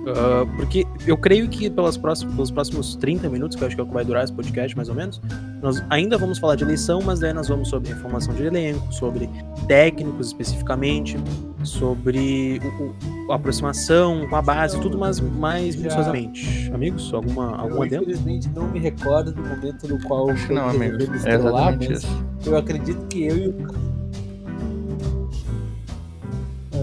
Ah, 0.09 0.45
porque 0.57 0.85
eu 1.07 1.17
creio 1.17 1.49
que 1.49 1.71
pelas 1.71 1.97
próximas, 1.97 2.35
pelos 2.35 2.51
próximos 2.51 2.97
30 2.97 3.29
minutos, 3.29 3.57
que 3.57 3.63
eu 3.63 3.67
acho 3.69 3.77
que 3.77 3.81
é 3.81 3.85
o 3.85 3.87
que 3.87 3.95
vai 3.95 4.05
durar 4.05 4.25
esse 4.25 4.33
podcast, 4.33 4.77
mais 4.77 4.89
ou 4.89 4.95
menos, 4.97 5.21
nós 5.63 5.81
ainda 5.89 6.19
vamos 6.19 6.39
falar 6.39 6.57
de 6.57 6.65
eleição, 6.65 7.01
mas 7.01 7.21
daí 7.21 7.33
nós 7.33 7.47
vamos 7.47 7.69
sobre 7.69 7.91
reformação 7.93 8.35
de 8.35 8.43
elenco, 8.43 8.93
sobre 8.93 9.31
técnicos 9.69 10.27
especificamente, 10.27 11.17
sobre 11.63 12.61
o- 12.81 13.29
o- 13.29 13.33
a 13.33 13.37
aproximação 13.37 14.27
com 14.29 14.35
a 14.35 14.43
base, 14.43 14.81
tudo 14.81 14.99
mais, 14.99 15.21
mais 15.21 15.75
Já- 15.75 15.81
minuciosamente. 15.81 16.71
Amigos, 16.75 17.15
alguma, 17.15 17.57
algum 17.57 17.77
Eu, 17.77 17.83
adendo? 17.83 18.03
infelizmente, 18.03 18.49
não 18.53 18.67
me 18.67 18.81
recordo 18.81 19.33
do 19.33 19.43
momento 19.43 19.87
no 19.87 20.03
qual 20.03 20.29
Acho 20.31 20.53
não, 20.53 20.71
Craig 20.71 20.77
amigo. 20.91 20.99
resolveu 21.13 21.31
É 21.31 21.35
exatamente 21.37 21.93
isso. 21.93 22.25
Eu 22.45 22.57
acredito 22.57 23.07
que 23.07 23.25
eu 23.27 23.37
e 23.37 23.49
o. 23.49 23.86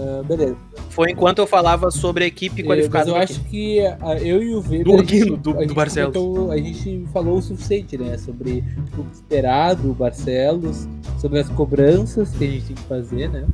Ah, 0.06 0.22
beleza. 0.22 0.56
Foi 0.90 1.10
enquanto 1.10 1.38
eu 1.38 1.46
falava 1.46 1.90
sobre 1.90 2.24
a 2.24 2.26
equipe 2.26 2.60
É, 2.60 2.64
qualificada. 2.64 3.06
Mas 3.10 3.30
eu 3.30 3.36
acho 3.38 3.40
que 3.48 3.78
eu 4.22 4.42
e 4.42 4.54
o 4.54 4.60
Weber. 4.60 4.84
Do 4.84 4.92
a 4.94 4.96
gente- 4.98 5.22
Aquino, 5.22 5.36
do- 5.38 5.66
do 5.66 5.74
Barcelos. 5.74 6.14
comentou- 6.14 6.50
a 6.50 6.56
gente 6.58 7.06
falou 7.12 7.38
o 7.38 7.42
suficiente, 7.42 7.96
né? 7.96 8.18
Sobre 8.18 8.62
o 8.98 9.04
que 9.04 9.14
esperar 9.14 9.74
do 9.74 9.94
Barcelos, 9.94 10.86
sobre 11.18 11.38
as 11.40 11.48
cobranças 11.48 12.30
que 12.32 12.44
a 12.44 12.46
gente 12.48 12.66
tem 12.66 12.76
que 12.76 12.82
fazer, 12.82 13.28
né? 13.30 13.46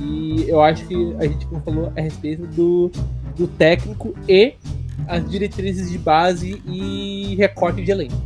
E 0.00 0.44
eu 0.48 0.60
acho 0.60 0.84
que 0.86 1.14
a 1.18 1.26
gente 1.26 1.46
não 1.52 1.60
falou 1.60 1.92
a 1.96 2.00
respeito 2.00 2.44
do, 2.48 2.90
do 3.36 3.46
técnico 3.46 4.12
e 4.28 4.54
as 5.06 5.28
diretrizes 5.30 5.90
de 5.90 5.98
base 5.98 6.60
e 6.66 7.36
recorte 7.36 7.82
de 7.84 7.90
elenco. 7.92 8.16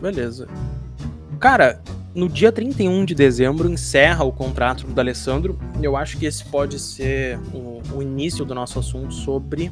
Beleza. 0.00 0.46
Cara, 1.40 1.80
no 2.14 2.28
dia 2.28 2.50
31 2.50 3.04
de 3.04 3.14
dezembro 3.14 3.70
encerra 3.70 4.24
o 4.24 4.32
contrato 4.32 4.86
do 4.86 4.98
Alessandro. 5.00 5.58
Eu 5.82 5.96
acho 5.96 6.16
que 6.18 6.26
esse 6.26 6.44
pode 6.44 6.78
ser 6.78 7.38
o, 7.54 7.80
o 7.94 8.02
início 8.02 8.44
do 8.44 8.54
nosso 8.54 8.78
assunto 8.78 9.12
sobre 9.14 9.70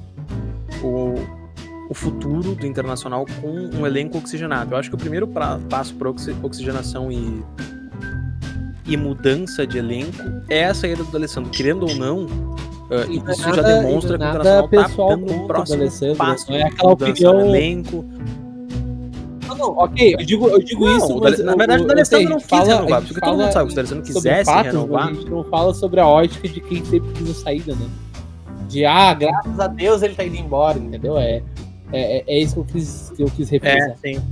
o, 0.82 1.14
o 1.90 1.94
futuro 1.94 2.54
do 2.54 2.66
Internacional 2.66 3.24
com 3.40 3.48
um 3.50 3.86
elenco 3.86 4.18
oxigenado. 4.18 4.74
Eu 4.74 4.78
acho 4.78 4.88
que 4.90 4.94
o 4.94 4.98
primeiro 4.98 5.26
pra- 5.26 5.58
passo 5.68 5.94
para 5.94 6.08
oxigenação 6.42 7.10
e, 7.10 7.42
e 8.86 8.96
mudança 8.96 9.66
de 9.66 9.78
elenco 9.78 10.22
é 10.48 10.66
a 10.66 10.74
saída 10.74 11.02
do 11.02 11.16
Alessandro. 11.16 11.50
Querendo 11.50 11.84
ou 11.88 11.94
não, 11.96 12.26
E 13.08 13.18
é 13.18 13.32
isso 13.32 13.42
já 13.42 13.56
nada- 13.56 13.80
demonstra 13.82 14.14
e 14.14 14.18
que 14.18 14.24
o 14.24 14.28
Internacional 14.28 14.62
tá 14.62 14.68
pessoal 14.68 15.08
dando 15.16 15.32
um 15.32 15.46
próximo 15.48 16.16
passo 16.16 16.50
não 16.52 16.58
é 16.58 16.62
aquela 16.62 16.92
opinião- 16.92 17.40
elenco. 17.40 18.04
Não, 19.58 19.66
não, 19.68 19.78
ok, 19.78 20.14
eu 20.18 20.24
digo, 20.24 20.48
eu 20.48 20.58
digo 20.58 20.84
Não, 20.84 20.96
isso, 20.96 21.18
mas 21.20 21.38
na 21.44 21.54
verdade, 21.54 21.82
o 21.82 21.86
D'Alessandro 21.86 22.28
não 22.30 22.36
quis 22.38 22.46
fala- 22.46 22.64
renovar, 22.64 23.02
porque 23.02 23.20
todo 23.20 23.36
mundo 23.38 23.52
sabe 23.52 23.66
que 23.66 23.70
se 23.70 23.72
o 23.72 23.76
D'Alessandro 23.76 24.04
quisesse 24.04 24.44
fatos, 24.50 24.72
renovar- 24.72 25.08
A 25.08 25.12
gente 25.12 25.30
não 25.30 25.44
fala 25.44 25.74
sobre 25.74 26.00
a 26.00 26.06
ótica 26.06 26.48
de 26.48 26.60
quem 26.60 26.84
sempre 26.84 27.12
quis 27.14 27.30
a 27.30 27.34
saída, 27.34 27.74
né? 27.74 27.86
De, 28.68 28.84
ah, 28.84 29.14
graças 29.14 29.60
a 29.60 29.66
Deus 29.68 30.02
ele 30.02 30.14
tá 30.14 30.24
indo 30.24 30.36
embora, 30.36 30.78
entendeu? 30.78 31.16
É, 31.16 31.42
é, 31.92 32.18
é- 32.18 32.24
é 32.26 32.38
isso 32.40 32.54
que 32.54 32.60
eu 32.60 32.64
quis, 32.64 33.12
que 33.16 33.22
eu 33.22 33.30
quis 33.30 33.48
representar. 33.48 33.92
É, 33.92 34.14
sim. 34.14 34.22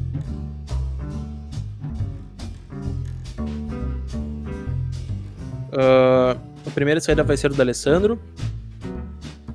Ah, 5.72 6.36
a 6.66 6.70
primeira 6.70 7.00
saída 7.00 7.22
vai 7.22 7.36
ser 7.36 7.50
o 7.50 7.54
do 7.54 7.60
Alessandro. 7.60 8.18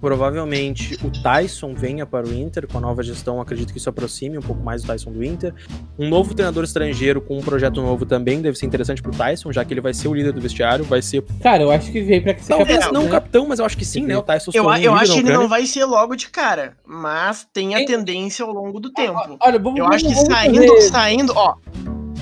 Provavelmente 0.01 0.98
o 1.06 1.10
Tyson 1.12 1.74
venha 1.74 2.06
para 2.06 2.25
o 2.25 2.34
Inter 2.34 2.68
com 2.68 2.77
a 2.77 2.82
nova 2.82 3.03
gestão. 3.03 3.41
Acredito 3.41 3.72
que 3.74 3.79
isso 3.79 3.89
aproxime 3.89 4.38
um 4.38 4.41
pouco 4.41 4.63
mais 4.63 4.84
o 4.84 4.88
Tyson 4.88 5.12
do 5.12 5.24
Inter. 5.24 5.53
Um 5.98 6.08
novo 6.10 6.34
treinador 6.34 6.63
estrangeiro 6.63 7.22
com 7.22 7.38
um 7.38 7.41
projeto 7.41 7.82
novo 7.82 8.06
também 8.06 8.41
deve 8.41 8.58
ser 8.58 8.65
interessante 8.65 9.01
para 9.01 9.12
o 9.12 9.15
Tyson, 9.15 9.51
já 9.51 9.63
que 9.65 9.74
ele 9.74 9.82
vai 9.82 9.94
ser 9.94 10.08
o 10.08 10.13
líder 10.13 10.32
do 10.32 10.41
vestiário, 10.41 10.86
vai 10.86 11.01
ser 11.01 11.24
Cara, 11.41 11.63
eu 11.63 11.72
acho 11.72 11.91
que 11.91 12.01
veio 12.01 12.24
pra 12.24 12.38
ser 12.38 12.48
talvez 12.56 12.79
capitão, 12.79 12.94
não 12.94 13.01
né? 13.01 13.08
o 13.08 13.12
capitão, 13.12 13.48
mas 13.48 13.60
eu 13.60 13.65
acho 13.65 13.77
que 13.77 13.86
sim, 13.86 14.06
né? 14.06 14.18
O 14.18 14.22
Tyson 14.22 14.51
se 14.51 14.58
Eu, 14.58 14.63
eu 14.63 14.94
acho 14.96 15.13
que 15.13 15.20
ele 15.20 15.34
não 15.34 15.48
vai 15.48 15.65
ser 15.65 15.86
logo 15.86 16.15
de 16.15 16.29
cara, 16.29 16.77
mas 16.86 17.48
tem 17.53 17.75
a 17.75 17.86
tendência 17.86 18.46
ao 18.46 18.53
longo 18.53 18.79
do 18.79 18.91
tempo. 18.91 19.38
Olha, 19.39 19.60
vamos, 19.60 19.79
Eu 19.79 19.86
acho 19.88 20.06
que 20.08 20.13
vamos 20.13 20.27
saindo, 20.29 20.68
fazer- 20.68 20.82
saindo, 20.89 21.34
ó. 21.36 21.56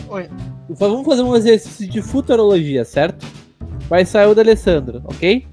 Oi. 0.09 0.29
Vamos 0.69 1.05
fazer 1.05 1.21
um 1.21 1.35
exercício 1.35 1.87
de 1.89 2.01
futurologia, 2.01 2.83
certo? 2.83 3.25
Vai 3.89 4.05
sair 4.05 4.27
o 4.27 4.35
da 4.35 4.41
Alessandro, 4.41 5.01
ok? 5.05 5.45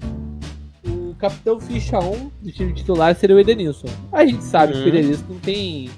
O 1.15 1.17
capitão 1.17 1.59
ficha 1.59 1.97
1 1.99 2.29
do 2.41 2.51
time 2.51 2.73
titular 2.73 3.15
seria 3.15 3.35
o 3.35 3.39
Edenilson. 3.39 3.87
A 4.11 4.25
gente 4.25 4.43
sabe 4.43 4.73
que 4.73 4.79
Uhum. 4.79 4.85
o 4.85 4.87
Edenilson 4.89 5.23
não 5.29 5.39
tem 5.39 5.89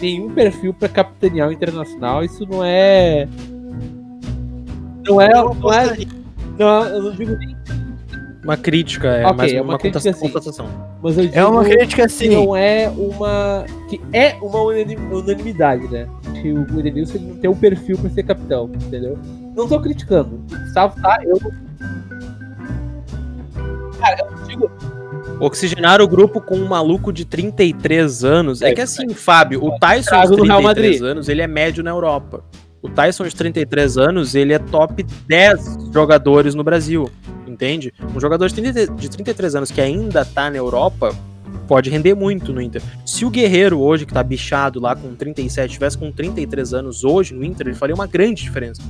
nenhum 0.00 0.30
perfil 0.30 0.74
pra 0.74 0.88
capitanear 0.88 1.48
o 1.48 1.52
internacional. 1.52 2.22
Isso 2.22 2.46
não 2.46 2.62
é. 2.64 3.26
Não 5.06 5.20
é. 5.20 5.30
Eu 5.32 5.54
Não 5.54 5.72
é 5.72 5.96
não, 6.58 6.84
eu 6.86 7.02
não 7.04 7.12
digo 7.12 7.36
nem. 7.36 7.56
Uma 8.44 8.56
crítica, 8.56 9.08
é 9.08 9.24
Ok, 9.26 9.36
mais 9.36 9.52
é 9.52 9.60
uma, 9.60 9.72
uma 9.74 9.78
crítica, 9.78 10.00
contestação- 10.00 10.26
sim. 10.28 10.32
contestação. 10.32 10.66
Mas 11.02 11.18
eu 11.18 11.24
digo 11.26 11.38
É 11.38 11.44
uma 11.46 11.64
crítica 11.64 11.94
que 11.96 12.00
assim. 12.02 12.28
não 12.28 12.56
é 12.56 12.88
uma. 12.90 13.64
Que 13.88 14.00
é 14.12 14.36
uma 14.40 14.62
unani- 14.62 14.96
unanimidade, 14.96 15.86
né? 15.88 16.06
Que 16.40 16.52
o 16.52 16.78
Edenilson 16.78 17.18
não 17.18 17.36
tem 17.36 17.50
um 17.50 17.54
perfil 17.56 17.98
pra 17.98 18.10
ser 18.10 18.22
capitão, 18.22 18.70
entendeu? 18.74 19.18
Não 19.56 19.66
tô 19.68 19.80
criticando. 19.80 20.40
O 20.52 20.58
Gustavo 20.58 21.00
tá, 21.00 21.18
eu 21.24 21.38
Cara, 23.98 24.16
eu 24.20 24.37
Oxigenar 25.40 26.00
o 26.00 26.08
grupo 26.08 26.40
com 26.40 26.56
um 26.56 26.66
maluco 26.66 27.12
de 27.12 27.24
33 27.24 28.24
anos. 28.24 28.62
É, 28.62 28.70
É, 28.70 28.74
que 28.74 28.80
assim, 28.80 29.08
Fábio, 29.10 29.64
o 29.64 29.78
Tyson 29.78 30.22
de 30.22 30.36
no 30.36 30.44
Real 30.44 30.60
33 30.60 30.62
Madrid. 30.62 31.02
anos, 31.02 31.28
ele 31.28 31.42
é 31.42 31.46
médio 31.46 31.82
na 31.82 31.90
Europa. 31.90 32.42
O 32.82 32.88
Tyson 32.88 33.24
de 33.24 33.34
33 33.34 33.98
anos, 33.98 34.34
ele 34.34 34.52
é 34.52 34.58
top 34.58 35.04
10 35.26 35.90
jogadores 35.92 36.54
no 36.54 36.62
Brasil. 36.62 37.10
Entende? 37.46 37.92
Um 38.14 38.20
jogador 38.20 38.48
de 38.48 38.54
30 38.54 38.86
de 38.94 39.08
33 39.08 39.54
anos 39.56 39.70
que 39.70 39.80
ainda 39.80 40.24
tá 40.24 40.50
na 40.50 40.56
Europa 40.56 41.14
pode 41.66 41.90
render 41.90 42.14
muito 42.14 42.52
no 42.52 42.62
Inter. 42.62 42.82
Se 43.04 43.24
o 43.24 43.30
Guerreiro 43.30 43.80
hoje, 43.80 44.06
que 44.06 44.12
tá 44.12 44.22
bichado 44.22 44.80
lá 44.80 44.96
com 44.96 45.14
37, 45.14 45.72
tivesse 45.72 45.98
com 45.98 46.10
33 46.10 46.72
anos 46.72 47.04
hoje 47.04 47.34
no 47.34 47.44
Inter, 47.44 47.68
ele 47.68 47.76
faria 47.76 47.94
uma 47.94 48.06
grande 48.06 48.42
diferença. 48.42 48.82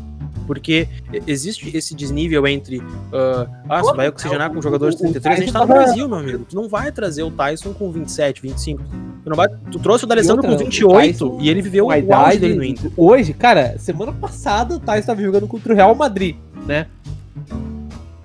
Porque 0.49 0.89
existe 1.27 1.77
esse 1.77 1.95
desnível 1.95 2.45
entre. 2.47 2.83
ah, 3.13 3.47
ah, 3.69 3.81
você 3.83 3.93
vai 3.95 4.09
oxigenar 4.09 4.51
com 4.51 4.59
um 4.59 4.63
jogador 4.63 4.89
de 4.91 4.97
O- 4.97 4.99
o 4.99 5.03
33, 5.03 5.37
a 5.37 5.41
gente 5.41 5.53
tá 5.53 5.61
no 5.61 5.67
Brasil, 5.67 6.09
meu 6.09 6.19
amigo. 6.19 6.47
Tu 6.49 6.57
não 6.57 6.69
vai 6.71 6.91
trazer 6.91 7.23
o 7.23 7.31
Tyson 7.31 7.75
com 7.75 7.93
27, 7.93 8.41
25. 8.41 8.83
Tu, 9.23 9.29
não 9.29 9.37
vai, 9.37 9.47
tu 9.71 9.79
trouxe 9.79 10.05
o 10.05 10.07
D'Alessandro 10.09 10.43
com 10.43 10.49
outra, 10.49 10.65
o 10.65 10.69
28 10.71 11.07
Tyson 11.07 11.39
e 11.43 11.51
ele 11.51 11.61
viveu 11.61 11.85
o 11.85 11.89
com 11.89 11.93
a 11.93 11.97
auge 11.97 12.07
idade 12.07 12.39
dele 12.39 12.55
no 12.55 12.65
Inter. 12.65 12.91
Hoje, 12.97 13.35
cara, 13.35 13.77
semana 13.79 14.11
passada 14.11 14.75
o 14.75 14.81
Tyson 14.81 15.07
tava 15.07 15.21
jogando 15.23 15.47
contra 15.47 15.71
o 15.71 15.77
Real 15.77 15.95
Madrid, 15.95 16.35
né? 16.67 16.87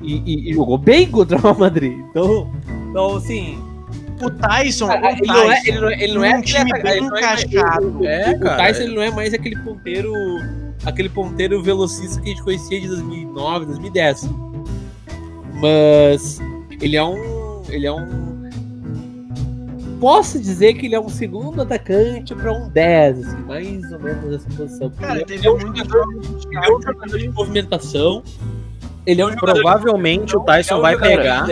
E, 0.01 0.15
e- 0.25 0.49
e 0.49 0.53
jogou 0.53 0.77
bem 0.77 1.09
contra 1.11 1.37
o 1.37 1.41
Real 1.41 1.57
Madrid. 1.59 1.93
Então, 2.09 2.49
então 2.89 3.15
assim. 3.17 3.61
O 4.21 4.29
Tyson, 4.29 4.87
cara, 4.87 5.07
o 5.07 5.09
ele, 5.09 5.27
não 5.27 5.51
é, 5.51 5.55
Tyson, 5.55 5.67
ele, 5.71 5.79
não 5.81 5.89
é, 5.89 6.03
ele 6.03 6.13
não 6.13 6.23
é 6.23 6.35
um 6.37 6.41
time 6.41 6.71
bem 6.81 6.93
é 6.93 6.97
encaixado. 6.99 7.99
o- 7.99 8.05
É, 8.05 8.31
o 8.31 8.39
Tyson 8.39 8.81
é. 8.81 8.83
ele 8.85 8.95
não 8.95 9.01
é 9.01 9.11
mais 9.11 9.33
aquele 9.33 9.57
ponteiro. 9.57 10.13
Aquele 10.85 11.09
ponteiro 11.09 11.61
velocista 11.63 12.19
que 12.21 12.27
a 12.29 12.33
gente 12.33 12.43
conhecia 12.43 12.79
de 12.81 12.87
2009, 12.87 13.65
2010. 13.67 14.29
Mas 15.55 16.39
ele 16.81 16.95
é 16.97 17.03
um. 17.03 17.61
Ele 17.69 17.85
é 17.87 17.91
um. 17.91 18.33
Posso 19.99 20.37
dizer 20.37 20.73
que 20.73 20.85
ele 20.87 20.95
é 20.95 20.99
um 20.99 21.07
segundo 21.07 21.61
atacante 21.61 22.35
para 22.35 22.51
um 22.51 22.67
10, 22.67 23.25
assim, 23.25 23.37
mais 23.43 23.91
ou 23.93 23.99
menos 23.99 24.33
essa 24.35 24.49
posição. 24.57 24.89
Cara, 24.89 25.15
ele 25.15 25.25
teve 25.25 25.47
é 25.47 25.51
um 25.51 25.57
jogador, 25.59 26.05
ele 26.11 26.57
é 26.57 26.75
um 26.75 26.81
jogador 26.81 27.17
de 27.17 27.29
movimentação. 27.29 28.23
Ele 29.05 29.21
é 29.21 29.25
um 29.25 29.31
jogador 29.31 29.61
Provavelmente 29.61 30.35
o 30.35 30.41
Tyson 30.41 30.73
é 30.75 30.77
um 30.77 30.81
vai 30.81 30.97
pegar. 30.97 31.47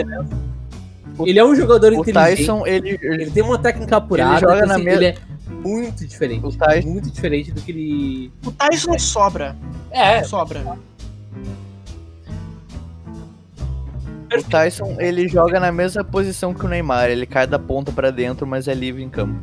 Ele 1.24 1.38
é 1.38 1.44
um 1.44 1.54
jogador 1.54 1.92
O 1.92 2.00
inteligente. 2.00 2.36
Tyson, 2.38 2.66
ele, 2.66 2.98
ele- 3.02 3.22
Ele 3.22 3.30
tem 3.30 3.42
uma 3.42 3.58
técnica 3.58 3.96
apurada. 3.96 4.32
Ele 4.32 4.40
joga 4.40 4.60
que, 4.62 4.66
na 4.68 4.74
assim, 4.74 4.84
me- 4.84 4.90
Ele 4.92 5.04
é 5.06 5.14
muito 5.62 6.06
diferente. 6.06 6.44
O 6.44 6.52
Tyson- 6.52 6.88
Muito 6.88 7.10
diferente 7.10 7.52
do 7.52 7.60
que 7.60 7.70
ele. 7.72 8.32
O 8.44 8.50
Tyson 8.52 8.98
sobra. 8.98 9.56
É, 9.90 10.22
Sobra. 10.24 10.60
o 14.34 14.42
Tyson, 14.44 14.96
ele 14.98 15.28
joga 15.28 15.60
na 15.60 15.70
mesma 15.70 16.02
posição 16.02 16.54
que 16.54 16.64
o 16.64 16.68
Neymar. 16.68 17.10
Ele 17.10 17.26
cai 17.26 17.46
da 17.46 17.58
ponta 17.58 17.92
pra 17.92 18.10
dentro, 18.10 18.46
mas 18.46 18.66
é 18.66 18.74
livre 18.74 19.02
em 19.02 19.08
campo. 19.10 19.38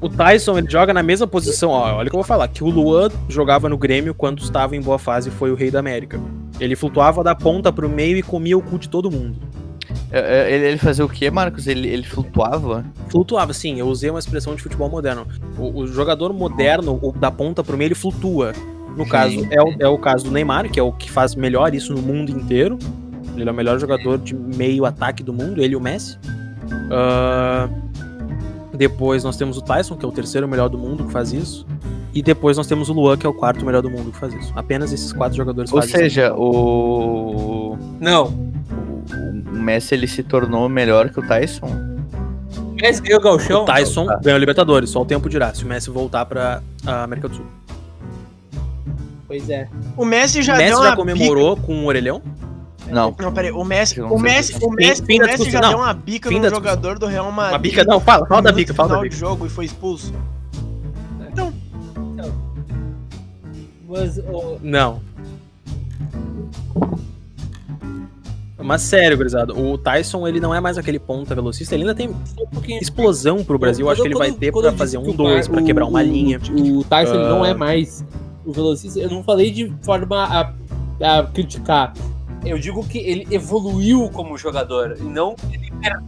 O 0.00 0.08
Tyson, 0.08 0.58
ele 0.58 0.68
joga 0.68 0.92
na 0.92 1.02
mesma 1.02 1.28
posição. 1.28 1.70
Ó, 1.70 1.94
olha 1.94 2.08
o 2.08 2.10
que 2.10 2.16
eu 2.16 2.18
vou 2.18 2.24
falar. 2.24 2.48
Que 2.48 2.64
o 2.64 2.68
Luan 2.68 3.08
jogava 3.28 3.68
no 3.68 3.78
Grêmio 3.78 4.12
quando 4.12 4.42
estava 4.42 4.74
em 4.74 4.80
boa 4.80 4.98
fase 4.98 5.28
e 5.28 5.32
foi 5.32 5.52
o 5.52 5.54
rei 5.54 5.70
da 5.70 5.78
América. 5.78 6.20
Ele 6.58 6.74
flutuava 6.74 7.22
da 7.22 7.36
ponta 7.36 7.72
pro 7.72 7.88
meio 7.88 8.16
e 8.16 8.22
comia 8.22 8.58
o 8.58 8.62
cu 8.62 8.80
de 8.80 8.88
todo 8.88 9.10
mundo. 9.12 9.38
É, 10.12 10.18
é, 10.18 10.54
Ele, 10.54 10.66
ele 10.66 10.78
fazia 10.78 11.04
o 11.04 11.08
quê, 11.08 11.30
Marcos? 11.30 11.66
Ele, 11.66 11.88
ele 11.88 12.02
flutuava? 12.02 12.84
Flutuava, 13.08 13.52
sim. 13.52 13.78
Eu 13.78 13.88
usei 13.88 14.10
uma 14.10 14.18
expressão 14.18 14.54
de 14.54 14.62
futebol 14.62 14.88
moderno. 14.88 15.26
O, 15.58 15.80
o 15.80 15.86
jogador 15.86 16.32
moderno, 16.32 16.98
o 17.02 17.12
da 17.12 17.30
ponta 17.30 17.64
pro 17.64 17.76
meio, 17.76 17.88
ele 17.88 17.94
flutua. 17.94 18.52
No 18.96 19.08
caso, 19.08 19.46
é 19.50 19.62
o, 19.62 19.74
é 19.80 19.88
o 19.88 19.96
caso 19.96 20.26
do 20.26 20.30
Neymar, 20.30 20.70
que 20.70 20.78
é 20.78 20.82
o 20.82 20.92
que 20.92 21.10
faz 21.10 21.34
melhor 21.34 21.74
isso 21.74 21.94
no 21.94 22.02
mundo 22.02 22.30
inteiro. 22.30 22.78
Ele 23.34 23.48
é 23.48 23.52
o 23.52 23.54
melhor 23.54 23.78
jogador 23.78 24.18
de 24.18 24.34
meio 24.34 24.84
ataque 24.84 25.22
do 25.22 25.32
mundo, 25.32 25.62
ele 25.62 25.72
e 25.72 25.76
o 25.76 25.80
Messi. 25.80 26.18
Ah, 26.90 27.68
depois 28.74 29.24
nós 29.24 29.36
temos 29.36 29.56
o 29.56 29.62
Tyson, 29.62 29.96
que 29.96 30.04
é 30.04 30.08
o 30.08 30.12
terceiro 30.12 30.46
melhor 30.46 30.68
do 30.68 30.78
mundo 30.78 31.04
que 31.04 31.12
faz 31.12 31.32
isso. 31.32 31.66
E 32.14 32.22
depois 32.22 32.58
nós 32.58 32.66
temos 32.66 32.90
o 32.90 32.92
Luan, 32.92 33.16
que 33.16 33.26
é 33.26 33.28
o 33.28 33.32
quarto 33.32 33.64
melhor 33.64 33.80
do 33.80 33.90
mundo 33.90 34.12
que 34.12 34.18
faz 34.18 34.34
isso. 34.34 34.52
Apenas 34.54 34.92
esses 34.92 35.12
quatro 35.12 35.36
jogadores 35.36 35.72
Ou 35.72 35.80
fazem 35.80 35.96
seja, 35.96 36.34
o... 36.34 37.78
não. 37.98 38.52
O 39.46 39.56
Messi 39.58 39.94
ele 39.94 40.06
se 40.06 40.22
tornou 40.22 40.68
melhor 40.68 41.10
que 41.10 41.20
o 41.20 41.26
Tyson? 41.26 41.70
Messi 42.80 43.00
ganhou 43.02 43.20
o. 43.20 43.22
Galchão. 43.22 43.62
O 43.62 43.64
Tyson 43.64 44.06
tá. 44.06 44.16
ganhou 44.16 44.36
a 44.36 44.40
Libertadores, 44.40 44.90
só 44.90 45.02
o 45.02 45.04
tempo 45.04 45.28
dirá. 45.28 45.54
Se 45.54 45.64
o 45.64 45.68
Messi 45.68 45.90
voltar 45.90 46.26
pra 46.26 46.62
a 46.84 47.04
América 47.04 47.28
do 47.28 47.36
Sul. 47.36 47.46
Pois 49.26 49.48
é. 49.48 49.68
O 49.96 50.04
Messi 50.04 50.42
já 50.42 50.54
o 50.54 50.56
Messi 50.58 50.70
deu 50.70 50.82
já 50.82 50.88
uma 50.90 50.96
comemorou 50.96 51.56
com 51.56 51.74
um 51.74 51.86
orelhão? 51.86 52.20
Não. 52.90 53.12
Bica... 53.12 53.22
Não, 53.22 53.32
peraí. 53.32 53.52
O 53.52 53.64
Messi, 53.64 54.00
não 54.00 54.12
o 54.12 54.18
Messi, 54.18 54.58
o 54.60 54.70
Messi, 54.70 55.00
Fim- 55.02 55.06
fim 55.06 55.18
o 55.22 55.26
Messi 55.26 55.36
já 55.50 55.60
discussão. 55.60 55.70
deu 55.70 55.78
uma 55.78 55.94
bica 55.94 56.28
Fim 56.28 56.36
no 56.36 56.42
da 56.42 56.50
jogador 56.50 56.98
do 56.98 57.06
Real 57.06 57.30
Madrid. 57.30 57.52
Uma 57.52 57.58
bica? 57.58 57.84
Não, 57.84 58.00
fala, 58.00 58.26
fala 58.26 58.42
da 58.42 58.52
bica, 58.52 58.74
fala 58.74 58.96
da 58.96 59.00
bica. 59.00 59.16
jogo 59.16 59.46
e 59.46 59.48
foi 59.48 59.64
expulso. 59.64 60.12
Mas 63.88 64.18
o. 64.18 64.58
Não. 64.62 65.00
Mas 68.62 68.82
sério, 68.82 69.16
gurizada, 69.16 69.52
o 69.52 69.76
Tyson 69.78 70.26
ele 70.26 70.40
não 70.40 70.54
é 70.54 70.60
mais 70.60 70.78
aquele 70.78 70.98
ponta 70.98 71.34
velocista, 71.34 71.74
ele 71.74 71.82
ainda 71.84 71.94
tem 71.94 72.08
um 72.08 72.46
pouquinho. 72.52 72.80
explosão 72.80 73.42
pro 73.44 73.58
Brasil. 73.58 73.86
Eu 73.86 73.90
acho 73.90 74.02
que 74.02 74.08
ele 74.08 74.14
vai 74.16 74.30
Quando- 74.30 74.38
ter 74.38 74.52
quando 74.52 74.64
pra 74.68 74.72
fazer 74.72 74.98
um, 74.98 75.02
que 75.04 75.10
o 75.10 75.12
dois, 75.12 75.48
pra 75.48 75.62
quebrar 75.62 75.86
uma 75.86 76.00
o- 76.00 76.02
linha. 76.02 76.38
O 76.78 76.84
Tyson 76.84 77.14
ele 77.14 77.28
não 77.28 77.42
Ah. 77.44 77.48
é 77.48 77.54
mais 77.54 78.04
o 78.44 78.52
velocista. 78.52 78.98
Eu 78.98 79.10
não 79.10 79.22
falei 79.22 79.50
de 79.50 79.72
forma 79.82 80.24
a, 80.24 80.52
a 81.18 81.22
criticar. 81.26 81.92
Eu 82.44 82.58
digo 82.58 82.84
que 82.86 82.98
ele 82.98 83.26
evoluiu 83.30 84.08
como 84.12 84.36
jogador. 84.38 84.96
E 84.98 85.02
não. 85.04 85.34
ele 85.52 85.70
per- 85.80 86.00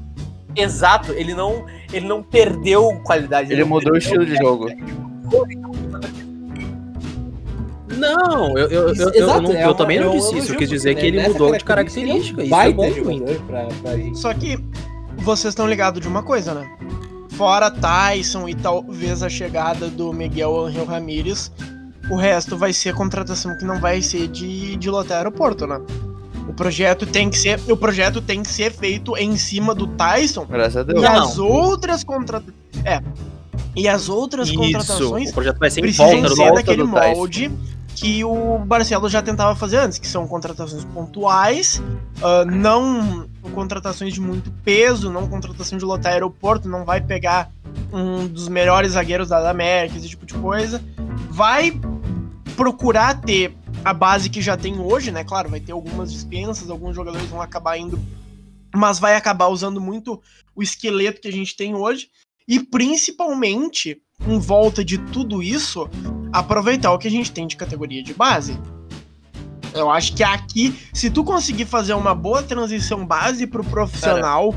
Exato, 0.56 1.10
ele 1.12 1.34
não, 1.34 1.64
ele 1.92 2.06
não 2.06 2.22
perdeu 2.22 3.00
qualidade. 3.04 3.52
Ele 3.52 3.62
não 3.62 3.68
mudou 3.68 3.92
o 3.94 3.96
estilo 3.96 4.24
de 4.24 4.36
jogo. 4.36 4.68
Não, 7.98 8.56
eu, 8.58 8.68
eu, 8.68 8.94
eu, 8.94 9.10
eu, 9.12 9.26
não- 9.42 9.52
é 9.52 9.64
eu 9.64 9.68
uma- 9.68 9.74
também 9.74 9.98
é 9.98 10.00
não 10.00 10.10
um 10.10 10.16
disse 10.16 10.36
isso. 10.38 10.52
Eu 10.52 10.56
quis 10.58 10.68
dizer 10.68 10.90
porque, 10.94 11.00
que 11.02 11.06
ele 11.08 11.16
nessa 11.18 11.30
mudou 11.32 11.56
de 11.56 11.64
característica, 11.64 12.40
ele 12.42 12.48
Isso 12.50 12.60
é 12.60 12.68
é 12.68 12.72
bom 12.72 12.90
pra, 13.46 13.66
pra 13.82 13.96
gente. 13.96 14.18
Só 14.18 14.32
que 14.34 14.58
vocês 15.18 15.52
estão 15.52 15.66
ligados 15.68 16.00
de 16.00 16.08
uma 16.08 16.22
coisa, 16.22 16.54
né? 16.54 16.68
Fora 17.30 17.70
Tyson 17.70 18.48
e 18.48 18.54
talvez 18.54 19.22
a 19.22 19.28
chegada 19.28 19.88
do 19.88 20.12
Miguel 20.12 20.66
Angel 20.66 20.84
Ramírez, 20.84 21.50
o 22.10 22.16
resto 22.16 22.56
vai 22.56 22.72
ser 22.72 22.94
contratação 22.94 23.56
que 23.58 23.64
não 23.64 23.80
vai 23.80 24.00
ser 24.02 24.28
de, 24.28 24.76
de 24.76 24.90
lotar 24.90 25.18
aeroporto, 25.18 25.66
né? 25.66 25.80
O 26.48 26.52
projeto 26.52 27.06
tem 27.06 27.30
que 27.30 27.38
ser, 27.38 27.58
o 27.68 27.76
projeto 27.76 28.20
tem 28.20 28.42
que 28.42 28.50
ser 28.50 28.70
feito 28.70 29.16
em 29.16 29.36
cima 29.36 29.74
do 29.74 29.86
Tyson 29.86 30.44
Graças 30.44 30.76
a 30.76 30.82
Deus. 30.82 31.00
e 31.00 31.02
Não. 31.02 31.22
as 31.22 31.38
outras 31.38 32.04
contratações, 32.04 32.54
é, 32.84 33.00
e 33.74 33.88
as 33.88 34.08
outras 34.10 34.48
Isso, 34.48 34.58
contratações 34.58 35.30
o 35.30 35.34
projeto 35.34 35.58
vai 35.58 35.70
ser 35.70 35.80
em 35.80 35.82
precisam 35.84 36.06
volta 36.06 36.22
do 36.28 36.28
ser 36.28 36.42
volta 36.42 36.54
daquele 36.56 36.82
do 36.84 36.92
Tyson. 36.92 37.20
Que 38.04 38.22
o 38.22 38.58
Barcelos 38.58 39.10
já 39.10 39.22
tentava 39.22 39.56
fazer 39.56 39.78
antes, 39.78 39.96
que 39.96 40.06
são 40.06 40.28
contratações 40.28 40.84
pontuais, 40.84 41.82
ah, 42.22 42.44
não 42.44 43.26
contratações 43.54 44.12
de 44.12 44.20
muito 44.20 44.52
peso, 44.62 45.10
não 45.10 45.26
contratação 45.26 45.78
de 45.78 45.86
lotar 45.86 46.12
aeroporto, 46.12 46.68
não 46.68 46.84
vai 46.84 47.00
pegar 47.00 47.50
um 47.90 48.26
dos 48.26 48.46
melhores 48.46 48.92
zagueiros 48.92 49.30
da 49.30 49.48
América, 49.48 49.96
esse 49.96 50.06
tipo 50.10 50.26
de 50.26 50.34
coisa. 50.34 50.84
Vai 51.30 51.80
procurar 52.54 53.22
ter 53.22 53.56
a 53.82 53.94
base 53.94 54.28
que 54.28 54.42
já 54.42 54.54
tem 54.54 54.78
hoje, 54.78 55.10
né? 55.10 55.24
Claro, 55.24 55.48
vai 55.48 55.60
ter 55.60 55.72
algumas 55.72 56.12
dispensas, 56.12 56.68
alguns 56.68 56.94
jogadores 56.94 57.26
vão 57.28 57.40
acabar 57.40 57.78
indo, 57.78 57.98
mas 58.74 58.98
vai 58.98 59.16
acabar 59.16 59.46
usando 59.46 59.80
muito 59.80 60.20
o 60.54 60.62
esqueleto 60.62 61.22
que 61.22 61.28
a 61.28 61.32
gente 61.32 61.56
tem 61.56 61.74
hoje 61.74 62.10
e 62.46 62.60
principalmente 62.60 64.00
em 64.26 64.38
volta 64.38 64.84
de 64.84 64.98
tudo 64.98 65.42
isso, 65.42 65.88
aproveitar 66.32 66.92
o 66.92 66.98
que 66.98 67.08
a 67.08 67.10
gente 67.10 67.32
tem 67.32 67.46
de 67.46 67.56
categoria 67.56 68.02
de 68.02 68.14
base. 68.14 68.58
Eu 69.74 69.90
acho 69.90 70.14
que 70.14 70.22
aqui, 70.22 70.74
se 70.92 71.10
tu 71.10 71.24
conseguir 71.24 71.64
fazer 71.64 71.94
uma 71.94 72.14
boa 72.14 72.42
transição 72.42 73.04
base 73.04 73.46
pro 73.46 73.64
profissional, 73.64 74.54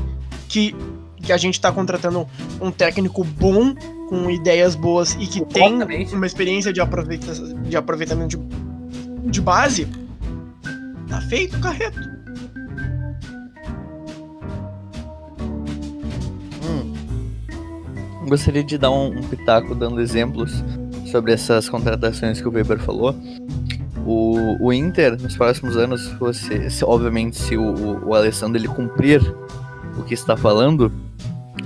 que, 0.48 0.74
que 1.20 1.32
a 1.32 1.36
gente 1.36 1.60
tá 1.60 1.72
contratando 1.72 2.26
um 2.60 2.70
técnico 2.70 3.24
bom, 3.24 3.74
com 4.08 4.30
ideias 4.30 4.74
boas 4.74 5.14
e 5.14 5.26
que 5.26 5.44
tem 5.44 5.82
uma 6.12 6.26
experiência 6.26 6.72
de, 6.72 6.80
aproveita 6.80 7.34
de 7.34 7.76
aproveitamento 7.76 8.38
de, 8.38 9.30
de 9.30 9.40
base, 9.40 9.88
tá 11.08 11.20
feito 11.22 11.56
o 11.56 11.60
carreto. 11.60 12.17
Gostaria 18.28 18.62
de 18.62 18.76
dar 18.76 18.90
um, 18.90 19.08
um 19.18 19.22
pitaco 19.22 19.74
dando 19.74 20.00
exemplos 20.00 20.62
sobre 21.10 21.32
essas 21.32 21.68
contratações 21.68 22.40
que 22.40 22.48
o 22.48 22.50
Weber 22.52 22.78
falou. 22.78 23.14
O, 24.06 24.66
o 24.66 24.72
Inter, 24.72 25.20
nos 25.20 25.36
próximos 25.36 25.76
anos, 25.76 26.06
você, 26.18 26.70
se- 26.70 26.84
obviamente, 26.84 27.36
se 27.38 27.56
o, 27.56 28.06
o, 28.06 28.14
Alessandro 28.14 28.58
ele 28.58 28.68
cumprir 28.68 29.20
o 29.98 30.02
que 30.02 30.14
está 30.14 30.36
falando, 30.36 30.92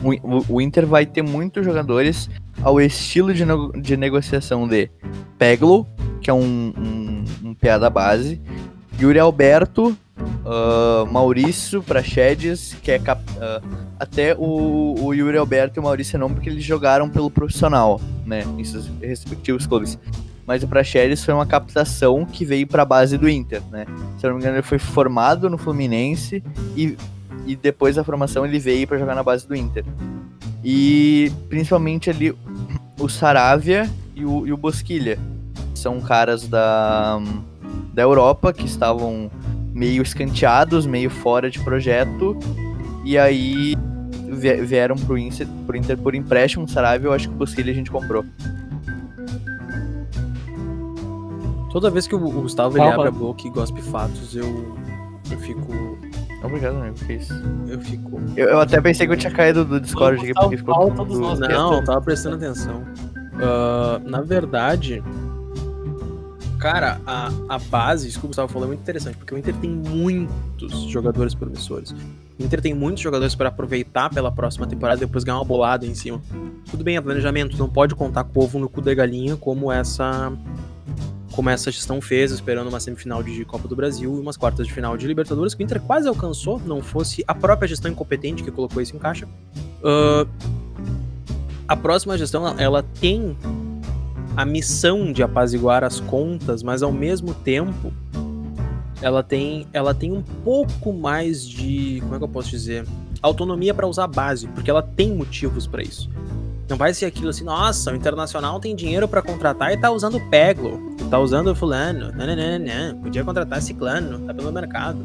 o, 0.02 0.10
o- 0.54 0.60
Inter 0.60 0.86
vai 0.86 1.04
ter 1.06 1.22
muitos 1.22 1.64
jogadores 1.64 2.28
ao 2.62 2.80
estilo 2.80 3.32
de, 3.34 3.44
nego- 3.44 3.72
de 3.80 3.96
negociação 3.96 4.66
de 4.66 4.90
Peglo, 5.38 5.86
que 6.20 6.30
é 6.30 6.34
um, 6.34 6.72
um, 6.76 7.24
um 7.48 7.54
da 7.78 7.90
base, 7.90 8.40
Yuri 9.00 9.18
Alberto, 9.18 9.96
ah, 10.44 11.04
Maurício 11.10 11.82
Prachedes, 11.82 12.76
que 12.82 12.90
é 12.90 12.98
cap- 12.98 13.22
ah, 13.40 13.60
até 13.98 14.34
o, 14.36 14.94
o 15.00 15.14
Yuri 15.14 15.36
Alberto 15.36 15.78
e 15.78 15.80
o 15.80 15.82
Maurício 15.82 16.18
não, 16.18 16.30
porque 16.30 16.48
eles 16.48 16.64
jogaram 16.64 17.08
pelo 17.08 17.30
profissional, 17.30 18.00
né, 18.26 18.44
em 18.58 18.64
seus 18.64 18.90
respectivos 19.00 19.66
clubes. 19.66 19.98
Mas 20.44 20.64
o 20.64 20.68
Praxedes 20.68 21.24
foi 21.24 21.32
uma 21.32 21.46
captação 21.46 22.24
que 22.24 22.44
veio 22.44 22.66
para 22.66 22.82
a 22.82 22.84
base 22.84 23.16
do 23.16 23.28
Inter, 23.28 23.62
né? 23.70 23.86
Se 24.18 24.26
eu 24.26 24.30
não 24.30 24.36
me 24.36 24.42
engano, 24.42 24.56
ele 24.56 24.66
foi 24.66 24.78
formado 24.78 25.48
no 25.48 25.56
Fluminense 25.56 26.42
e, 26.76 26.96
e 27.46 27.54
depois 27.54 27.94
da 27.94 28.02
formação 28.02 28.44
ele 28.44 28.58
veio 28.58 28.86
para 28.88 28.98
jogar 28.98 29.14
na 29.14 29.22
base 29.22 29.46
do 29.46 29.54
Inter. 29.54 29.84
E 30.64 31.30
principalmente 31.48 32.10
ali 32.10 32.34
o 32.98 33.08
Saravia 33.08 33.88
e 34.16 34.24
o, 34.24 34.44
e 34.44 34.52
o 34.52 34.56
Bosquilha. 34.56 35.16
São 35.76 36.00
caras 36.00 36.48
da, 36.48 37.20
da 37.94 38.02
Europa 38.02 38.52
que 38.52 38.66
estavam 38.66 39.30
meio 39.72 40.02
escanteados, 40.02 40.86
meio 40.86 41.10
fora 41.10 41.50
de 41.50 41.58
projeto. 41.60 42.36
E 43.04 43.18
aí 43.18 43.74
vie- 44.30 44.62
vieram 44.62 44.96
pro 44.96 45.18
Inter, 45.18 45.46
pro 45.66 45.76
Inter 45.76 45.96
por 45.98 46.14
empréstimo. 46.14 46.64
O 46.64 46.68
Saravia, 46.68 47.08
eu 47.08 47.12
acho 47.12 47.28
que 47.28 47.34
o 47.34 47.38
Bosquilha 47.38 47.72
a 47.72 47.74
gente 47.74 47.90
comprou. 47.90 48.24
Toda 51.70 51.90
vez 51.90 52.06
que 52.06 52.14
o 52.14 52.18
Gustavo 52.18 52.76
ele 52.76 52.84
abre 52.94 53.08
a 53.08 53.10
boca 53.10 53.46
e 53.46 53.50
gospe 53.50 53.80
fatos, 53.80 54.36
eu, 54.36 54.76
eu 55.30 55.38
fico. 55.38 55.72
Obrigado, 56.44 56.76
amigo. 56.76 56.96
Que 57.06 57.14
isso. 57.14 57.32
Eu 57.66 57.80
fico. 57.80 58.20
Eu, 58.36 58.48
eu 58.48 58.60
até 58.60 58.78
pensei 58.80 59.06
que 59.06 59.12
eu 59.12 59.16
tinha 59.16 59.32
caído 59.32 59.64
do 59.64 59.80
Discord 59.80 60.18
aqui 60.22 60.34
porque 60.34 60.56
ficou. 60.58 60.74
Tudo- 61.04 61.20
Não, 61.48 61.74
eu 61.74 61.84
tava 61.84 62.00
prestando 62.02 62.36
atenção. 62.36 62.82
Ah, 63.40 64.00
na 64.04 64.20
verdade, 64.20 65.02
cara, 66.62 67.00
a, 67.04 67.28
a 67.48 67.58
base, 67.58 68.06
isso 68.06 68.20
que 68.20 68.24
o 68.24 68.28
Gustavo 68.28 68.46
falou 68.46 68.66
é 68.66 68.68
muito 68.68 68.82
interessante, 68.82 69.16
porque 69.16 69.34
o 69.34 69.38
Inter 69.38 69.52
tem 69.56 69.68
muitos 69.68 70.82
jogadores 70.84 71.34
promissores. 71.34 71.90
O 71.90 71.96
Inter 72.38 72.60
tem 72.62 72.72
muitos 72.72 73.02
jogadores 73.02 73.34
para 73.34 73.48
aproveitar 73.48 74.08
pela 74.10 74.30
próxima 74.30 74.64
temporada 74.64 75.02
e 75.02 75.06
depois 75.06 75.24
ganhar 75.24 75.38
uma 75.38 75.44
bolada 75.44 75.84
em 75.84 75.94
cima. 75.94 76.22
Tudo 76.70 76.84
bem, 76.84 76.96
é 76.96 77.00
planejamento, 77.00 77.58
não 77.58 77.68
pode 77.68 77.96
contar 77.96 78.22
com 78.22 78.38
o 78.38 78.44
ovo 78.44 78.60
no 78.60 78.68
cu 78.68 78.80
da 78.80 78.94
galinha 78.94 79.36
como 79.36 79.72
essa 79.72 80.32
como 81.32 81.48
essa 81.48 81.70
gestão 81.70 81.98
fez, 82.00 82.30
esperando 82.30 82.68
uma 82.68 82.78
semifinal 82.78 83.22
de 83.22 83.44
Copa 83.44 83.66
do 83.66 83.74
Brasil 83.74 84.14
e 84.16 84.20
umas 84.20 84.36
quartas 84.36 84.66
de 84.66 84.72
final 84.72 84.96
de 84.98 85.06
Libertadores, 85.06 85.54
que 85.54 85.62
o 85.62 85.64
Inter 85.64 85.80
quase 85.80 86.06
alcançou, 86.06 86.60
não 86.60 86.82
fosse 86.82 87.24
a 87.26 87.34
própria 87.34 87.66
gestão 87.66 87.90
incompetente 87.90 88.44
que 88.44 88.50
colocou 88.50 88.82
isso 88.82 88.94
em 88.94 88.98
caixa. 88.98 89.26
Ah, 89.82 90.26
a 91.66 91.76
próxima 91.76 92.18
gestão 92.18 92.46
ela 92.58 92.84
tem 93.00 93.34
a 94.36 94.44
missão 94.44 95.12
de 95.12 95.22
apaziguar 95.22 95.84
as 95.84 96.00
contas, 96.00 96.62
mas 96.62 96.82
ao 96.82 96.92
mesmo 96.92 97.34
tempo 97.34 97.92
ela 99.00 99.22
tem 99.22 99.66
ela 99.72 99.92
tem 99.92 100.12
um 100.12 100.22
pouco 100.22 100.92
mais 100.92 101.46
de 101.46 102.00
como 102.02 102.14
é 102.14 102.18
que 102.18 102.24
eu 102.24 102.28
posso 102.28 102.50
dizer 102.50 102.86
autonomia 103.20 103.74
para 103.74 103.86
usar 103.86 104.04
a 104.04 104.08
base, 104.08 104.48
porque 104.48 104.70
ela 104.70 104.82
tem 104.82 105.14
motivos 105.14 105.66
para 105.66 105.82
isso. 105.82 106.10
Não 106.68 106.76
vai 106.76 106.94
ser 106.94 107.06
aquilo 107.06 107.28
assim, 107.28 107.44
nossa, 107.44 107.92
o 107.92 107.94
Internacional 107.94 108.58
tem 108.58 108.74
dinheiro 108.74 109.06
para 109.06 109.20
contratar 109.20 109.72
e 109.72 109.76
tá 109.76 109.90
usando 109.90 110.16
o 110.16 110.30
Peglo, 110.30 110.96
tá 111.10 111.18
usando 111.18 111.48
o 111.48 111.54
fulano, 111.54 112.12
não, 112.12 112.26
não, 112.26 112.36
não, 112.36 112.58
não, 112.58 112.98
podia 113.02 113.22
contratar 113.22 113.60
ciclano, 113.60 114.20
tá 114.20 114.32
pelo 114.32 114.50
mercado. 114.50 114.98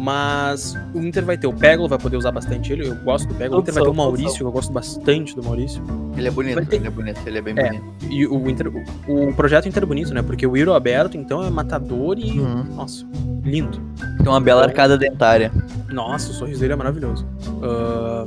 Mas 0.00 0.76
o 0.94 1.00
Inter 1.00 1.24
vai 1.24 1.36
ter 1.36 1.48
o 1.48 1.52
Peglo, 1.52 1.88
vai 1.88 1.98
poder 1.98 2.16
usar 2.16 2.30
bastante 2.30 2.72
ele, 2.72 2.86
eu 2.88 2.94
gosto 2.96 3.26
do 3.26 3.34
Peglo. 3.34 3.56
O 3.58 3.60
Inter 3.60 3.74
vai 3.74 3.82
ter 3.82 3.88
o 3.88 3.94
Maurício, 3.94 4.36
que 4.38 4.42
eu 4.44 4.52
gosto 4.52 4.72
bastante 4.72 5.34
do 5.34 5.42
Maurício. 5.42 5.82
Ele 6.16 6.28
é 6.28 6.30
bonito, 6.30 6.64
ter- 6.66 6.76
ele 6.76 6.86
é 6.86 6.90
bonito, 6.90 7.20
ele 7.26 7.38
é 7.38 7.40
bem 7.42 7.54
É. 7.58 7.66
bonito. 7.68 7.84
E 8.08 8.24
o, 8.24 8.48
Inter, 8.48 8.68
o, 9.08 9.28
o 9.28 9.34
projeto 9.34 9.66
Inter 9.68 9.82
é 9.82 9.86
bonito, 9.86 10.14
né? 10.14 10.22
Porque 10.22 10.46
o 10.46 10.56
Iro 10.56 10.72
aberto, 10.72 11.16
então, 11.16 11.42
é 11.42 11.50
matador 11.50 12.16
e. 12.16 12.38
Uhum. 12.38 12.62
Nossa, 12.76 13.04
lindo. 13.42 13.80
Tem 14.18 14.28
uma 14.28 14.40
bela 14.40 14.62
arcada 14.62 14.96
dentária. 14.96 15.50
Nossa, 15.88 16.30
o 16.30 16.34
sorriso 16.34 16.60
dele 16.60 16.74
é 16.74 16.76
maravilhoso. 16.76 17.26
Ah, 17.60 18.24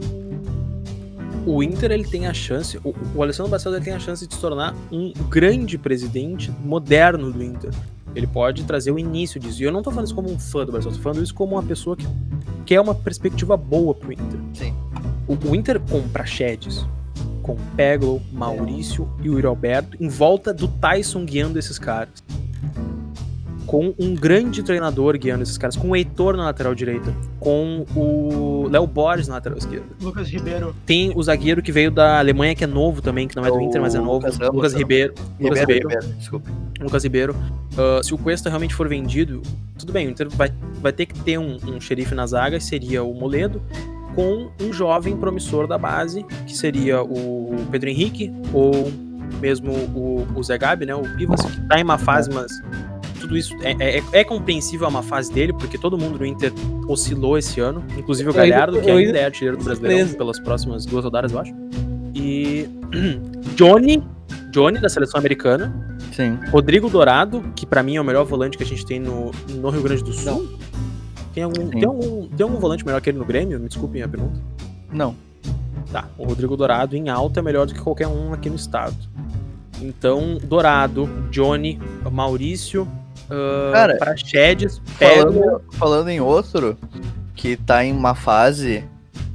o 1.45 1.63
Inter 1.63 1.89
ele 1.91 2.03
tem 2.03 2.27
a 2.27 2.33
chance, 2.33 2.77
o, 2.83 2.93
o 3.15 3.23
Alessandro 3.23 3.49
Barcelos 3.49 3.77
ele 3.77 3.85
tem 3.85 3.93
a 3.93 3.99
chance 3.99 4.27
de 4.27 4.35
se 4.35 4.41
tornar 4.41 4.75
um 4.91 5.11
grande 5.29 5.77
presidente 5.77 6.51
moderno 6.63 7.31
do 7.31 7.41
Inter. 7.41 7.71
Ele 8.15 8.27
pode 8.27 8.63
trazer 8.63 8.91
o 8.91 8.99
início 8.99 9.39
disso. 9.39 9.61
E 9.61 9.65
eu 9.65 9.71
não 9.71 9.81
tô 9.81 9.89
falando 9.89 10.05
isso 10.05 10.15
como 10.15 10.29
um 10.31 10.37
fã 10.37 10.65
do 10.65 10.71
Barcelos, 10.71 10.97
tô 10.97 11.03
falando 11.03 11.23
isso 11.23 11.33
como 11.33 11.55
uma 11.55 11.63
pessoa 11.63 11.95
que 11.95 12.05
quer 12.65 12.79
uma 12.81 12.95
perspectiva 12.95 13.55
boa 13.55 13.93
pro 13.93 14.11
Inter. 14.11 14.39
Sim. 14.53 14.73
O, 15.27 15.49
o 15.49 15.55
Inter 15.55 15.79
com 15.79 16.01
Praxedes, 16.09 16.85
com 17.41 17.55
Peglo, 17.75 18.21
Maurício 18.31 19.09
e 19.21 19.29
o 19.29 19.33
Yuri 19.33 19.47
Alberto, 19.47 19.97
em 19.99 20.07
volta 20.07 20.53
do 20.53 20.67
Tyson 20.67 21.25
guiando 21.25 21.57
esses 21.57 21.79
caras. 21.79 22.23
Com 23.65 23.93
um 23.97 24.13
grande 24.13 24.61
treinador 24.63 25.17
guiando 25.17 25.43
esses 25.43 25.57
caras, 25.57 25.77
com 25.77 25.91
o 25.91 25.95
Heitor 25.95 26.35
na 26.35 26.43
lateral 26.43 26.75
direita, 26.75 27.15
com 27.39 27.85
o 27.95 28.67
Léo 28.69 28.85
Borges 28.85 29.29
na 29.29 29.35
lateral 29.35 29.57
esquerda. 29.57 29.85
Lucas 30.01 30.27
Ribeiro. 30.27 30.75
Tem 30.85 31.13
o 31.15 31.23
zagueiro 31.23 31.61
que 31.61 31.71
veio 31.71 31.89
da 31.89 32.19
Alemanha, 32.19 32.53
que 32.53 32.65
é 32.65 32.67
novo 32.67 33.01
também, 33.01 33.29
que 33.29 33.35
não 33.35 33.45
é 33.45 33.47
do 33.47 33.55
O 33.55 33.61
Inter, 33.61 33.81
mas 33.81 33.95
é 33.95 33.99
novo. 33.99 34.15
Lucas 34.15 34.37
Ramos, 34.37 34.55
Lucas 34.55 34.73
não. 34.73 34.79
Ribeiro. 34.79 35.13
Lucas 35.39 35.59
Ribeiro, 35.61 35.87
Ribeiro. 35.87 35.89
Ribeiro, 35.89 36.17
desculpa. 36.19 36.51
Lucas 36.81 37.03
Ribeiro. 37.03 37.35
Ah, 37.77 38.01
se 38.03 38.13
o 38.13 38.17
Cuesta 38.17 38.49
realmente 38.49 38.73
for 38.75 38.87
vendido, 38.87 39.41
tudo 39.77 39.93
bem, 39.93 40.07
o 40.07 40.09
Inter 40.09 40.29
vai, 40.29 40.51
vai 40.81 40.91
ter 40.91 41.05
que 41.05 41.19
ter 41.21 41.37
um, 41.37 41.57
um 41.67 41.79
xerife 41.79 42.13
na 42.13 42.25
zaga, 42.25 42.59
seria 42.59 43.03
o 43.03 43.13
Moledo, 43.13 43.61
com 44.15 44.49
um 44.61 44.73
jovem 44.73 45.15
promissor 45.15 45.67
da 45.67 45.77
base, 45.77 46.23
que 46.45 46.55
seria 46.55 47.01
o 47.01 47.55
Pedro 47.71 47.89
Henrique, 47.89 48.31
ou 48.53 48.91
mesmo 49.39 49.71
o, 49.71 50.27
o 50.35 50.43
Zé 50.43 50.57
Gabi, 50.57 50.85
né? 50.85 50.93
O 50.93 51.03
Pivas, 51.15 51.41
que 51.41 51.61
tá 51.67 51.79
em 51.79 51.83
uma 51.83 51.97
fase, 51.97 52.29
mas 52.33 52.51
tudo 53.21 53.37
isso 53.37 53.55
é, 53.61 53.99
é, 53.99 54.03
é 54.11 54.23
compreensível 54.23 54.85
a 54.85 54.89
uma 54.89 55.01
fase 55.03 55.31
dele, 55.31 55.53
porque 55.53 55.77
todo 55.77 55.97
mundo 55.97 56.19
no 56.19 56.25
Inter 56.25 56.51
oscilou 56.87 57.37
esse 57.37 57.61
ano, 57.61 57.83
inclusive 57.97 58.29
o 58.29 58.33
ainda- 58.37 58.49
Galhardo, 58.55 58.81
que 58.81 58.91
ainda 58.91 59.17
é 59.17 59.25
artilheiro 59.25 59.55
do 59.57 59.63
Brasileirão 59.63 60.09
pelas 60.13 60.39
próximas 60.39 60.85
duas 60.85 61.05
rodadas, 61.05 61.31
eu 61.31 61.39
acho. 61.39 61.53
E 62.13 62.67
Johnny, 63.55 64.03
Johnny 64.51 64.79
da 64.79 64.89
seleção 64.89 65.17
americana, 65.19 65.90
Sim. 66.11 66.37
Rodrigo 66.51 66.89
Dourado, 66.89 67.41
que 67.55 67.65
pra 67.65 67.81
mim 67.81 67.95
é 67.95 68.01
o 68.01 68.03
melhor 68.03 68.25
volante 68.25 68.57
que 68.57 68.63
a 68.63 68.67
gente 68.67 68.85
tem 68.85 68.99
no, 68.99 69.31
no 69.49 69.69
Rio 69.69 69.81
Grande 69.81 70.03
do 70.03 70.13
Sul. 70.13 70.47
Tem 71.33 71.43
algum, 71.43 71.55
Sim. 71.61 71.69
tem, 71.69 71.85
algum, 71.85 72.27
tem 72.27 72.43
algum 72.43 72.59
volante 72.59 72.85
melhor 72.85 72.99
que 73.01 73.09
ele 73.09 73.17
no 73.17 73.25
Grêmio? 73.25 73.59
Me 73.59 73.67
desculpem 73.67 74.01
a 74.03 74.07
pergunta. 74.07 74.39
Não. 74.91 75.15
Tá, 75.91 76.05
o 76.17 76.25
Rodrigo 76.25 76.55
Dourado 76.57 76.95
em 76.95 77.09
alta 77.09 77.39
é 77.39 77.43
melhor 77.43 77.65
do 77.65 77.73
que 77.73 77.79
qualquer 77.79 78.07
um 78.07 78.33
aqui 78.33 78.49
no 78.49 78.55
estado. 78.55 78.95
Então, 79.81 80.37
Dourado, 80.43 81.09
Johnny, 81.31 81.79
Maurício, 82.11 82.83
uh, 83.29 83.71
Cara, 83.71 83.97
Praxedes, 83.97 84.81
Pego. 84.99 85.31
Falando, 85.33 85.61
falando 85.71 86.09
em 86.09 86.19
outro, 86.21 86.77
que 87.33 87.55
tá 87.57 87.83
em 87.83 87.91
uma 87.91 88.13
fase, 88.13 88.83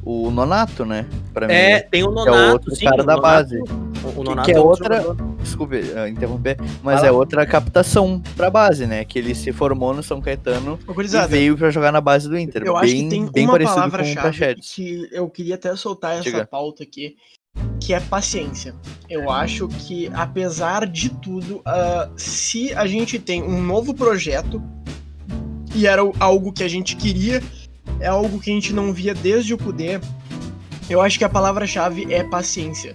o 0.05 0.31
Nonato, 0.31 0.85
né? 0.85 1.05
Pra 1.35 1.47
É, 1.53 1.81
mim. 1.83 1.85
tem 1.91 2.05
o 2.05 2.09
Que 2.09 2.15
Nonato, 2.15 2.37
é 2.39 2.53
outro 2.53 2.77
sim, 2.77 2.85
cara 2.85 3.03
o 3.03 3.07
da 3.07 3.17
Nonato- 3.17 3.23
base. 3.23 3.63
O, 4.17 4.23
Nonato 4.23 4.47
que 4.47 4.53
é 4.57 4.61
outra- 4.61 5.03
jogador. 5.03 5.37
Desculpe 5.43 5.77
uh, 5.77 6.07
interromper, 6.09 6.57
mas 6.83 6.97
Fala. 6.97 7.07
é 7.07 7.11
outra 7.13 7.47
captação 7.47 8.21
pra 8.37 8.51
base, 8.51 8.87
né? 8.87 9.05
Que 9.05 9.19
ele 9.19 9.35
se 9.35 9.53
formou 9.53 9.95
no 9.95 10.03
São 10.03 10.21
Caetano 10.21 10.79
e 10.89 11.27
veio 11.29 11.57
pra 11.57 11.71
jogar 11.71 11.91
na 11.93 12.01
base 12.01 12.29
do 12.29 12.39
Inter. 12.39 12.63
eu 12.65 12.75
bem, 12.75 12.83
acho 12.83 12.95
que 12.95 13.09
tem 13.09 13.27
bem 13.31 13.45
uma 13.45 13.53
parecido 13.53 13.81
com 13.81 13.87
o 13.87 13.91
palavra-chave 13.91 14.55
que 14.61 15.09
eu 15.13 15.29
queria 15.29 15.55
até 15.55 15.75
soltar 15.77 16.15
essa 16.15 16.25
Diga. 16.25 16.47
pauta 16.47 16.83
aqui, 16.83 17.17
que 17.81 17.95
é 17.95 18.01
paciência. 18.01 18.75
Eu 19.09 19.31
acho 19.31 19.69
que, 19.69 20.11
apesar 20.15 20.87
de 20.87 21.09
tudo, 21.11 21.57
uh, 21.59 22.11
se 22.17 22.73
a 22.75 22.87
gente 22.87 23.19
tem 23.19 23.43
um 23.43 23.63
novo 23.63 23.95
projeto, 23.95 24.63
e 25.75 25.87
era 25.87 26.03
algo 26.21 26.53
que 26.53 26.63
a 26.63 26.69
gente 26.69 26.97
queria, 26.97 27.43
é 28.01 28.09
algo 28.09 28.39
que 28.41 28.51
a 28.51 28.55
gente 28.55 28.73
não 28.73 28.93
via 28.93 29.15
desde 29.15 29.55
o 29.55 29.59
Kudê, 29.59 30.01
eu 30.89 31.01
acho 31.01 31.19
que 31.19 31.25
a 31.25 31.29
palavra-chave 31.29 32.13
é 32.13 32.25
paciência. 32.25 32.95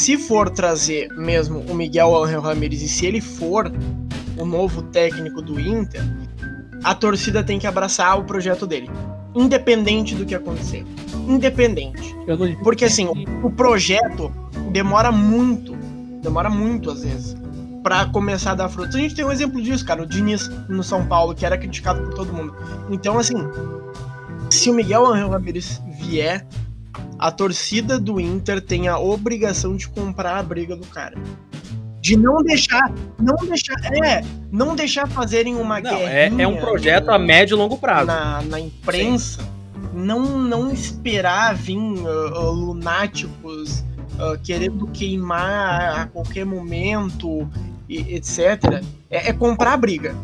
Se 0.00 0.16
for 0.16 0.48
trazer 0.48 1.12
mesmo 1.12 1.60
o 1.68 1.74
Miguel 1.74 2.16
Angel 2.24 2.40
Ramirez 2.40 2.80
e 2.80 2.88
se 2.88 3.04
ele 3.04 3.20
for 3.20 3.70
o 4.38 4.46
novo 4.46 4.80
técnico 4.84 5.42
do 5.42 5.60
Inter, 5.60 6.00
a 6.82 6.94
torcida 6.94 7.44
tem 7.44 7.58
que 7.58 7.66
abraçar 7.66 8.18
o 8.18 8.24
projeto 8.24 8.66
dele, 8.66 8.88
independente 9.34 10.14
do 10.14 10.24
que 10.24 10.34
acontecer. 10.34 10.86
Independente. 11.28 12.16
Porque 12.64 12.86
assim, 12.86 13.08
o 13.42 13.50
projeto 13.50 14.32
demora 14.72 15.12
muito, 15.12 15.76
demora 16.22 16.48
muito 16.48 16.90
às 16.90 17.02
vezes, 17.02 17.36
para 17.82 18.06
começar 18.06 18.52
a 18.52 18.54
dar 18.54 18.70
frutos. 18.70 18.96
A 18.96 19.00
gente 19.00 19.14
tem 19.14 19.26
um 19.26 19.30
exemplo 19.30 19.60
disso, 19.60 19.84
cara, 19.84 20.02
o 20.02 20.06
Diniz 20.06 20.48
no 20.66 20.82
São 20.82 21.04
Paulo, 21.04 21.34
que 21.34 21.44
era 21.44 21.58
criticado 21.58 22.04
por 22.04 22.14
todo 22.14 22.32
mundo. 22.32 22.56
Então, 22.88 23.18
assim, 23.18 23.36
se 24.48 24.70
o 24.70 24.72
Miguel 24.72 25.04
Angel 25.04 25.28
Ramirez 25.28 25.78
vier, 26.00 26.46
a 27.20 27.30
torcida 27.30 27.98
do 27.98 28.18
Inter 28.18 28.62
tem 28.62 28.88
a 28.88 28.98
obrigação 28.98 29.76
de 29.76 29.86
comprar 29.86 30.38
a 30.38 30.42
briga 30.42 30.74
do 30.74 30.86
cara. 30.86 31.18
De 32.00 32.16
não 32.16 32.42
deixar, 32.42 32.90
não 33.18 33.36
deixar, 33.46 33.74
é, 34.02 34.24
não 34.50 34.74
deixar 34.74 35.06
fazerem 35.06 35.54
uma 35.54 35.82
não, 35.82 35.90
é, 35.90 36.28
é 36.38 36.48
um 36.48 36.56
projeto 36.56 37.10
a 37.10 37.18
médio 37.18 37.56
e 37.56 37.58
longo 37.58 37.76
prazo. 37.76 38.06
Na, 38.06 38.40
na 38.40 38.58
imprensa, 38.58 39.42
Sim. 39.42 39.48
não 39.92 40.38
não 40.38 40.72
esperar 40.72 41.54
vir 41.54 41.76
uh, 41.76 42.06
uh, 42.06 42.52
lunáticos 42.52 43.80
uh, 44.14 44.38
querendo 44.42 44.86
queimar 44.86 46.00
a 46.00 46.06
qualquer 46.06 46.46
momento, 46.46 47.46
e, 47.86 48.14
etc. 48.14 48.82
É, 49.10 49.28
é 49.28 49.32
comprar 49.34 49.76
briga 49.76 50.14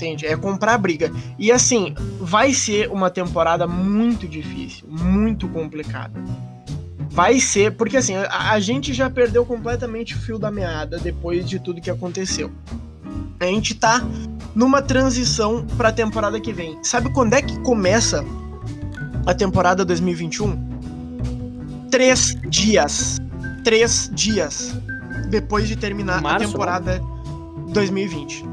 entende? 0.00 0.26
É 0.26 0.36
comprar 0.36 0.78
briga. 0.78 1.12
E 1.38 1.52
assim, 1.52 1.94
vai 2.18 2.52
ser 2.52 2.90
uma 2.90 3.10
temporada 3.10 3.66
muito 3.66 4.26
difícil, 4.26 4.88
muito 4.88 5.46
complicada. 5.48 6.18
Vai 7.10 7.40
ser, 7.40 7.72
porque 7.72 7.96
assim, 7.96 8.16
a, 8.16 8.52
a, 8.52 8.60
gente 8.60 8.94
já 8.94 9.10
perdeu 9.10 9.44
completamente 9.44 10.14
o 10.14 10.18
fio 10.18 10.38
da 10.38 10.50
meada 10.50 10.98
depois 10.98 11.48
de 11.48 11.58
tudo 11.58 11.80
que 11.80 11.90
aconteceu. 11.90 12.50
A 13.38 13.44
gente 13.44 13.74
tá 13.74 14.02
numa 14.54 14.80
transição 14.80 15.66
para 15.76 15.88
a 15.88 15.92
temporada 15.92 16.40
que 16.40 16.52
vem. 16.52 16.78
Sabe 16.82 17.12
quando 17.12 17.34
é 17.34 17.42
que 17.42 17.58
começa 17.60 18.24
a 19.26 19.34
temporada 19.34 19.84
2021? 19.84 21.88
Três 21.90 22.36
dias. 22.48 23.18
Três 23.64 24.10
dias 24.14 24.74
depois 25.28 25.68
de 25.68 25.76
terminar 25.76 26.22
Março, 26.22 26.44
a 26.44 26.48
temporada 26.48 27.02
2020 27.72 28.49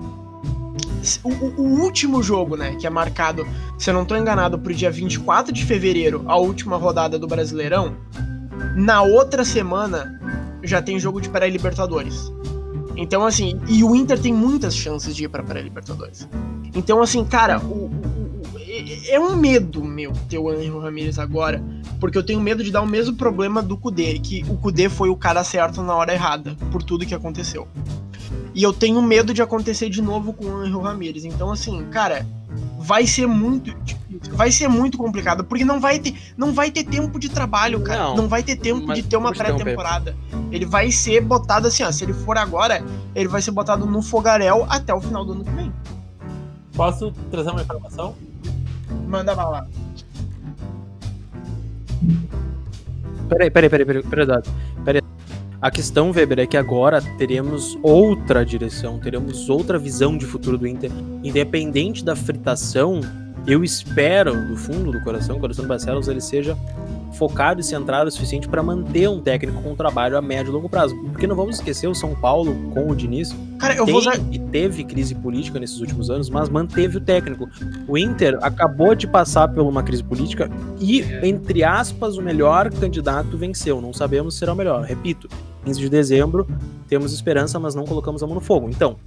o, 1.24 1.30
o, 1.30 1.82
último 1.82 2.22
jogo, 2.22 2.56
né, 2.56 2.76
que 2.76 2.86
é 2.86 2.90
marcado, 2.90 3.48
se 3.78 3.90
eu 3.90 3.94
não 3.94 4.06
tô 4.06 4.16
enganado, 4.16 4.60
pro 4.60 4.74
dia 4.74 4.92
24 4.92 5.54
de 5.54 5.66
fevereiro, 5.66 6.24
a 6.28 6.38
última 6.38 6.78
rodada 6.78 7.18
do 7.18 7.28
Brasileirão, 7.28 7.96
na 8.76 9.02
outra 9.02 9.46
semana 9.46 10.20
já 10.64 10.82
tem 10.82 11.00
jogo 11.00 11.22
de 11.22 11.30
pré-Libertadores. 11.30 12.32
Então, 12.96 13.26
assim, 13.26 13.60
e 13.68 13.84
o 13.84 13.96
Inter 13.96 14.20
tem 14.20 14.34
muitas 14.34 14.76
chances 14.76 15.16
de 15.16 15.26
ir 15.26 15.30
pra 15.30 15.44
pré-Libertadores. 15.44 16.28
Então, 16.76 17.02
assim, 17.02 17.24
cara, 17.24 17.60
o, 17.60 17.86
o, 17.86 18.38
é 19.08 19.20
um 19.20 19.36
medo 19.36 19.84
meu 19.84 20.12
ter 20.28 20.38
o 20.38 20.50
Angel 20.50 20.80
Ramirez 20.80 21.20
agora, 21.20 21.64
porque 22.00 22.18
eu 22.18 22.24
tenho 22.24 22.42
medo 22.42 22.64
de 22.64 22.72
dar 22.72 22.82
o 22.82 22.88
mesmo 22.88 23.16
problema 23.16 23.62
do 23.62 23.78
Kudê, 23.78 24.20
que 24.20 24.44
o 24.50 24.58
Kudê 24.58 24.90
foi 24.90 25.10
o 25.10 25.16
cara 25.16 25.44
certo 25.44 25.82
na 25.82 25.96
hora 25.96 26.14
errada, 26.14 26.56
por 26.72 26.84
tudo 26.84 27.06
que 27.06 27.16
aconteceu. 27.16 27.68
E 28.58 28.64
eu 28.64 28.74
tenho 28.74 29.00
medo 29.04 29.36
de 29.36 29.42
acontecer 29.44 29.88
de 29.88 30.02
novo 30.02 30.34
com 30.34 30.46
o 30.46 30.58
Angel 30.58 30.82
Ramirez. 30.82 31.24
Então, 31.24 31.52
assim, 31.52 31.86
cara, 31.92 32.26
vai 32.80 33.06
ser 33.06 33.28
muito 33.28 33.72
difícil. 33.84 34.36
Vai 34.36 34.52
ser 34.52 34.68
muito 34.68 34.98
complicado, 34.98 35.44
porque 35.44 35.64
não 35.64 35.80
vai 35.80 36.00
ter, 36.00 36.16
não 36.36 36.52
vai 36.52 36.72
ter 36.72 36.84
tempo 36.84 37.20
de 37.20 37.30
trabalho, 37.30 37.82
cara. 37.82 38.06
Não, 38.06 38.18
não 38.18 38.28
vai 38.28 38.42
ter 38.42 38.56
tempo 38.56 38.92
de 38.96 39.04
ter 39.04 39.16
uma 39.16 39.32
pré-temporada. 39.32 40.16
Ele 40.52 40.66
vai 40.66 40.92
ser 40.92 41.22
botado 41.22 41.68
assim, 41.68 41.84
ó. 41.84 41.92
Se 41.92 42.04
ele 42.04 42.14
for 42.14 42.36
agora, 42.36 42.84
ele 43.14 43.28
vai 43.28 43.44
ser 43.44 43.52
botado 43.52 43.86
no 43.86 44.02
fogaréu 44.02 44.66
até 44.68 44.92
o 44.92 45.00
final 45.00 45.24
do 45.24 45.34
ano 45.34 45.44
que 45.44 45.52
vem. 45.52 45.72
Posso 46.74 47.12
trazer 47.30 47.52
uma 47.52 47.62
informação? 47.62 48.16
Manda 49.08 49.36
lá. 49.36 49.68
Peraí, 53.30 53.52
peraí, 53.52 53.70
peraí, 53.70 53.86
peraí, 53.86 54.04
peraí, 54.04 54.42
peraí. 54.84 55.07
A 55.60 55.72
questão, 55.72 56.12
Weber, 56.12 56.40
é 56.40 56.46
que 56.46 56.56
agora 56.56 57.02
teremos 57.18 57.80
outra 57.82 58.46
direção, 58.46 59.00
teremos 59.00 59.50
outra 59.50 59.80
visão 59.80 60.16
de 60.16 60.24
futuro 60.24 60.56
do 60.56 60.68
Inter. 60.68 60.92
Independente 61.24 62.06
da 62.06 62.16
fritação, 62.16 63.02
eu 63.48 63.64
espero, 63.64 64.36
do 64.48 64.56
fundo 64.56 64.92
do 64.92 65.02
coração, 65.02 65.40
coração 65.40 65.66
do 65.66 65.68
Barcelos, 65.68 66.08
ele 66.08 66.22
seja 66.22 66.56
focado 67.14 67.62
e 67.62 67.64
centrado 67.64 68.08
o 68.08 68.12
suficiente 68.12 68.48
para 68.48 68.62
manter 68.62 69.10
um 69.10 69.22
técnico 69.22 69.62
com 69.62 69.76
trabalho 69.76 70.18
a 70.18 70.22
médio 70.22 70.52
e 70.52 70.54
longo 70.54 70.70
prazo. 70.70 70.96
Porque 71.12 71.28
não 71.28 71.36
vamos 71.36 71.56
esquecer, 71.56 71.88
o 71.88 71.96
São 71.96 72.16
Paulo, 72.16 72.56
com 72.74 72.90
o 72.90 72.96
Diniz, 72.96 73.36
Cara, 73.58 73.76
eu 73.76 73.86
tem 73.86 73.94
vou 73.94 74.02
usar... 74.02 74.20
e 74.32 74.40
teve 74.40 74.84
crise 74.84 75.16
política 75.16 75.60
nesses 75.60 75.80
últimos 75.80 76.10
anos, 76.10 76.30
mas 76.30 76.50
manteve 76.50 76.98
o 76.98 77.02
técnico. 77.02 77.48
O 77.88 77.98
Inter 77.98 78.38
acabou 78.42 78.94
de 78.94 79.08
passar 79.08 79.48
por 79.48 79.62
uma 79.64 79.84
crise 79.84 80.04
política 80.04 80.50
e, 80.80 81.02
entre 81.24 81.64
aspas, 81.64 82.18
o 82.18 82.22
melhor 82.22 82.70
candidato 82.72 83.38
venceu. 83.38 83.82
Não 83.82 83.94
sabemos 83.94 84.34
se 84.36 84.40
será 84.40 84.54
o 84.54 84.56
melhor. 84.56 84.84
Repito, 84.84 85.28
15 85.66 85.80
de 85.80 85.90
dezembro, 85.90 86.48
temos 86.88 87.14
esperança, 87.14 87.60
mas 87.60 87.76
não 87.76 87.86
colocamos 87.86 88.22
a 88.22 88.26
mão 88.26 88.36
no 88.36 88.42
fogo. 88.42 88.70
Então, 88.70 88.98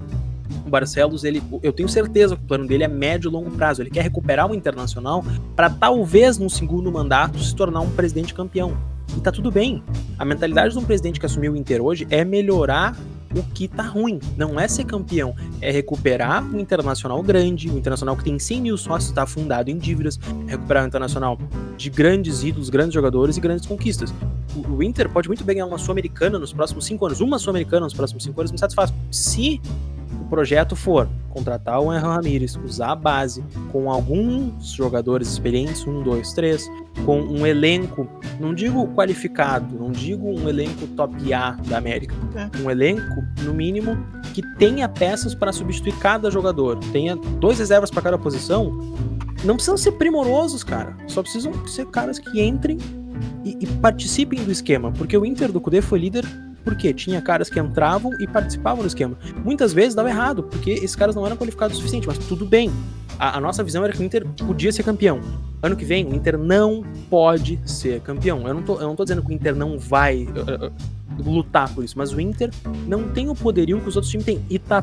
o 0.66 0.70
Barcelos, 0.70 1.24
ele, 1.24 1.42
eu 1.62 1.72
tenho 1.72 1.88
certeza 1.88 2.36
que 2.36 2.42
o 2.42 2.46
plano 2.46 2.66
dele 2.66 2.84
é 2.84 2.88
médio 2.88 3.28
e 3.28 3.32
longo 3.32 3.50
prazo. 3.50 3.82
Ele 3.82 3.90
quer 3.90 4.02
recuperar 4.02 4.50
o 4.50 4.54
Internacional 4.54 5.24
para 5.54 5.70
talvez 5.70 6.38
no 6.38 6.50
segundo 6.50 6.90
mandato 6.90 7.38
se 7.38 7.54
tornar 7.54 7.80
um 7.80 7.90
presidente 7.90 8.34
campeão. 8.34 8.76
E 9.16 9.20
tá 9.20 9.32
tudo 9.32 9.50
bem. 9.50 9.82
A 10.18 10.24
mentalidade 10.24 10.72
de 10.72 10.78
um 10.78 10.84
presidente 10.84 11.18
que 11.18 11.26
assumiu 11.26 11.52
o 11.52 11.56
Inter 11.56 11.82
hoje 11.82 12.06
é 12.10 12.24
melhorar 12.24 12.96
o 13.34 13.42
que 13.42 13.68
tá 13.68 13.82
ruim. 13.82 14.18
Não 14.36 14.58
é 14.58 14.66
ser 14.66 14.84
campeão, 14.84 15.34
é 15.60 15.70
recuperar 15.70 16.44
o 16.44 16.58
Internacional 16.58 17.22
grande, 17.22 17.68
o 17.68 17.78
Internacional 17.78 18.16
que 18.16 18.24
tem 18.24 18.38
100 18.38 18.60
mil 18.60 18.76
sócios, 18.76 19.10
está 19.10 19.26
fundado 19.26 19.70
em 19.70 19.78
dívidas, 19.78 20.18
recuperar 20.46 20.84
o 20.84 20.86
Internacional 20.86 21.38
de 21.76 21.90
grandes 21.90 22.42
ídolos, 22.42 22.70
grandes 22.70 22.94
jogadores 22.94 23.36
e 23.36 23.40
grandes 23.40 23.66
conquistas. 23.66 24.12
O, 24.54 24.76
o 24.76 24.82
Inter 24.82 25.08
pode 25.08 25.28
muito 25.28 25.44
bem 25.44 25.56
ganhar 25.56 25.66
uma 25.66 25.78
Sul-Americana 25.78 26.38
nos 26.38 26.52
próximos 26.52 26.84
5 26.86 27.06
anos, 27.06 27.20
uma 27.20 27.38
Sul-Americana 27.38 27.84
nos 27.84 27.94
próximos 27.94 28.24
5 28.24 28.40
anos, 28.40 28.52
me 28.52 28.58
satisfaz. 28.58 28.92
Se 29.10 29.60
projeto 30.30 30.76
for 30.76 31.08
contratar 31.28 31.80
o 31.80 31.92
Henry 31.92 32.02
Ramirez, 32.02 32.56
usar 32.56 32.92
a 32.92 32.96
base 32.96 33.44
com 33.70 33.90
alguns 33.90 34.72
jogadores 34.72 35.28
experientes, 35.28 35.86
um, 35.86 36.02
dois, 36.02 36.32
três, 36.32 36.68
com 37.04 37.20
um 37.20 37.46
elenco, 37.46 38.08
não 38.38 38.54
digo 38.54 38.86
qualificado, 38.94 39.76
não 39.76 39.90
digo 39.90 40.28
um 40.28 40.48
elenco 40.48 40.86
top 40.88 41.32
A 41.32 41.52
da 41.68 41.78
América, 41.78 42.14
é. 42.34 42.62
um 42.62 42.70
elenco, 42.70 43.22
no 43.42 43.54
mínimo, 43.54 43.96
que 44.34 44.42
tenha 44.56 44.88
peças 44.88 45.34
para 45.34 45.52
substituir 45.52 45.96
cada 45.98 46.30
jogador, 46.30 46.78
tenha 46.92 47.16
dois 47.16 47.58
reservas 47.58 47.90
para 47.90 48.02
cada 48.02 48.18
posição, 48.18 48.72
não 49.44 49.54
precisam 49.54 49.76
ser 49.76 49.92
primorosos, 49.92 50.64
cara, 50.64 50.96
só 51.06 51.22
precisam 51.22 51.66
ser 51.66 51.86
caras 51.86 52.18
que 52.18 52.42
entrem 52.42 52.78
e, 53.44 53.56
e 53.60 53.66
participem 53.66 54.42
do 54.42 54.50
esquema, 54.50 54.92
porque 54.92 55.16
o 55.16 55.24
Inter 55.24 55.52
do 55.52 55.60
Cudê 55.60 55.80
foi 55.80 55.98
líder 55.98 56.24
porque 56.64 56.92
tinha 56.92 57.20
caras 57.20 57.48
que 57.48 57.58
entravam 57.58 58.12
e 58.20 58.26
participavam 58.26 58.82
do 58.82 58.86
esquema. 58.86 59.16
Muitas 59.44 59.72
vezes 59.72 59.94
dava 59.94 60.08
errado, 60.08 60.42
porque 60.42 60.70
esses 60.70 60.96
caras 60.96 61.14
não 61.14 61.26
eram 61.26 61.36
qualificados 61.36 61.76
o 61.76 61.78
suficiente, 61.78 62.06
mas 62.06 62.18
tudo 62.18 62.44
bem. 62.44 62.70
A, 63.18 63.36
a, 63.36 63.40
nossa 63.40 63.62
visão 63.62 63.84
era 63.84 63.92
que 63.92 64.00
o 64.00 64.02
Inter 64.02 64.26
podia 64.46 64.72
ser 64.72 64.82
campeão. 64.82 65.20
Ano 65.62 65.76
que 65.76 65.84
vem, 65.84 66.06
o 66.06 66.14
Inter 66.14 66.38
não 66.38 66.82
pode 67.10 67.60
ser 67.66 68.00
campeão. 68.00 68.46
Eu 68.48 68.54
não 68.54 68.62
tô, 68.62 68.74
eu 68.76 68.86
não 68.86 68.96
tô 68.96 69.04
dizendo 69.04 69.22
que 69.22 69.30
o 69.30 69.32
Inter 69.32 69.54
não 69.54 69.78
vai 69.78 70.24
uh, 70.24 70.66
uh, 70.68 71.30
lutar 71.30 71.72
por 71.74 71.84
isso, 71.84 71.98
mas 71.98 72.12
o 72.12 72.20
Inter 72.20 72.50
não 72.86 73.08
tem 73.10 73.28
o 73.28 73.34
poderio 73.34 73.80
que 73.80 73.88
os 73.88 73.96
outros 73.96 74.10
times 74.10 74.24
têm. 74.24 74.42
E 74.48 74.58
tá 74.58 74.82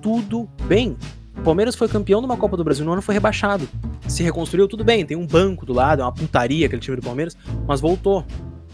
tudo 0.00 0.48
bem. 0.66 0.96
O 1.36 1.42
Palmeiras 1.42 1.74
foi 1.74 1.88
campeão 1.88 2.20
de 2.20 2.26
uma 2.26 2.36
Copa 2.36 2.56
do 2.56 2.62
Brasil, 2.62 2.84
no 2.84 2.92
ano 2.92 3.02
foi 3.02 3.14
rebaixado. 3.14 3.68
Se 4.06 4.22
reconstruiu, 4.22 4.68
tudo 4.68 4.84
bem, 4.84 5.04
tem 5.04 5.16
um 5.16 5.26
banco 5.26 5.64
do 5.64 5.72
lado, 5.72 6.02
é 6.02 6.04
uma 6.04 6.12
putaria 6.12 6.66
aquele 6.66 6.80
time 6.80 6.96
do 6.96 7.02
Palmeiras, 7.02 7.36
mas 7.66 7.80
voltou 7.80 8.24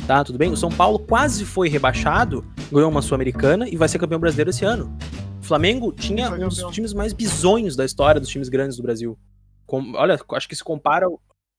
tá? 0.06 0.24
Tudo 0.24 0.38
bem? 0.38 0.50
O 0.52 0.56
São 0.56 0.70
Paulo 0.70 0.98
quase 0.98 1.44
foi 1.44 1.68
rebaixado, 1.68 2.44
ganhou 2.70 2.90
uma 2.90 3.02
Sul-Americana 3.02 3.68
e 3.68 3.76
vai 3.76 3.88
ser 3.88 3.98
campeão 3.98 4.20
brasileiro 4.20 4.50
esse 4.50 4.64
ano. 4.64 4.96
O 5.40 5.44
Flamengo 5.44 5.92
tinha 5.92 6.30
um 6.30 6.48
dos 6.48 6.62
times 6.70 6.92
mais 6.92 7.12
bizonhos 7.12 7.76
da 7.76 7.84
história 7.84 8.20
dos 8.20 8.28
times 8.28 8.48
grandes 8.48 8.76
do 8.76 8.82
Brasil. 8.82 9.18
Com, 9.66 9.92
olha, 9.94 10.18
acho 10.32 10.48
que 10.48 10.56
se 10.56 10.64
compara. 10.64 11.06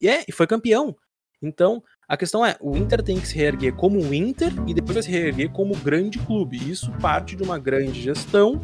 E 0.02 0.08
é, 0.08 0.24
e 0.28 0.32
foi 0.32 0.48
campeão. 0.48 0.96
Então, 1.42 1.82
a 2.08 2.18
questão 2.18 2.46
é, 2.46 2.56
o 2.60 2.76
Inter 2.76 3.02
tem 3.02 3.20
que 3.20 3.28
se 3.28 3.36
reerguer 3.36 3.74
como 3.74 4.00
o 4.00 4.14
Inter 4.14 4.52
e 4.68 4.74
depois 4.74 4.96
vai 4.96 5.04
se 5.04 5.12
reerguer 5.12 5.52
como 5.52 5.76
grande 5.78 6.20
clube. 6.20 6.58
Isso 6.58 6.92
parte 7.02 7.36
de 7.36 7.44
uma 7.44 7.58
grande 7.58 8.02
gestão 8.02 8.62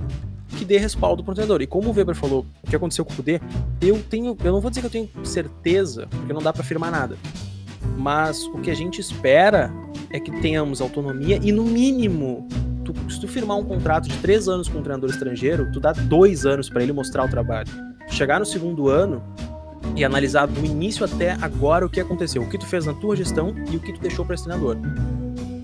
que 0.58 0.66
dê 0.66 0.78
respaldo 0.78 1.24
pro 1.24 1.34
treinador. 1.34 1.62
E 1.62 1.68
como 1.68 1.90
o 1.90 1.94
Weber 1.94 2.16
falou, 2.16 2.46
o 2.64 2.68
que 2.68 2.76
aconteceu 2.76 3.06
com 3.06 3.14
o 3.14 3.16
Kudê, 3.16 3.40
eu 3.82 4.02
tenho, 4.04 4.38
eu 4.44 4.52
não 4.52 4.62
vou 4.62 4.70
dizer 4.70 4.82
que 4.82 4.88
eu 4.88 4.92
tenho 4.92 5.26
certeza, 5.26 6.08
porque 6.08 6.34
não 6.34 6.42
dá 6.42 6.52
para 6.52 6.62
afirmar 6.62 6.92
nada. 6.92 7.18
Mas 7.98 8.44
o 8.48 8.60
que 8.60 8.70
a 8.70 8.76
gente 8.76 9.00
espera 9.00 9.72
é 10.10 10.20
que 10.20 10.32
tenhamos 10.42 10.82
autonomia 10.82 11.40
e, 11.42 11.52
no 11.52 11.64
mínimo, 11.64 12.48
tu- 12.84 12.94
se 13.10 13.20
tu 13.20 13.28
firmar 13.28 13.58
um 13.58 13.64
contrato 13.64 14.08
de 14.10 14.18
três 14.18 14.48
anos 14.48 14.68
com 14.68 14.80
um 14.80 14.84
treinador 14.84 15.10
estrangeiro, 15.10 15.72
tu 15.72 15.80
dá 15.80 15.92
dois 15.94 16.46
anos 16.46 16.70
pra 16.70 16.84
ele 16.84 16.92
mostrar 16.92 17.26
o 17.26 17.30
trabalho. 17.30 17.70
Chegar 18.08 18.40
no 18.40 18.46
segundo 18.46 18.90
ano 18.90 19.24
e 19.96 20.04
analisar 20.04 20.46
do 20.46 20.66
início 20.66 21.06
até 21.06 21.32
agora 21.42 21.86
o 21.86 21.90
que 21.90 22.00
aconteceu, 22.00 22.42
o 22.44 22.50
que 22.50 22.58
tu 22.58 22.66
fez 22.66 22.86
na 22.86 22.94
tua 22.94 23.16
gestão 23.16 23.54
e 23.72 23.78
o 23.78 23.80
que 23.80 23.94
tu 23.94 24.00
deixou 24.02 24.26
pra 24.26 24.36
esse 24.36 24.44
treinador. 24.44 24.78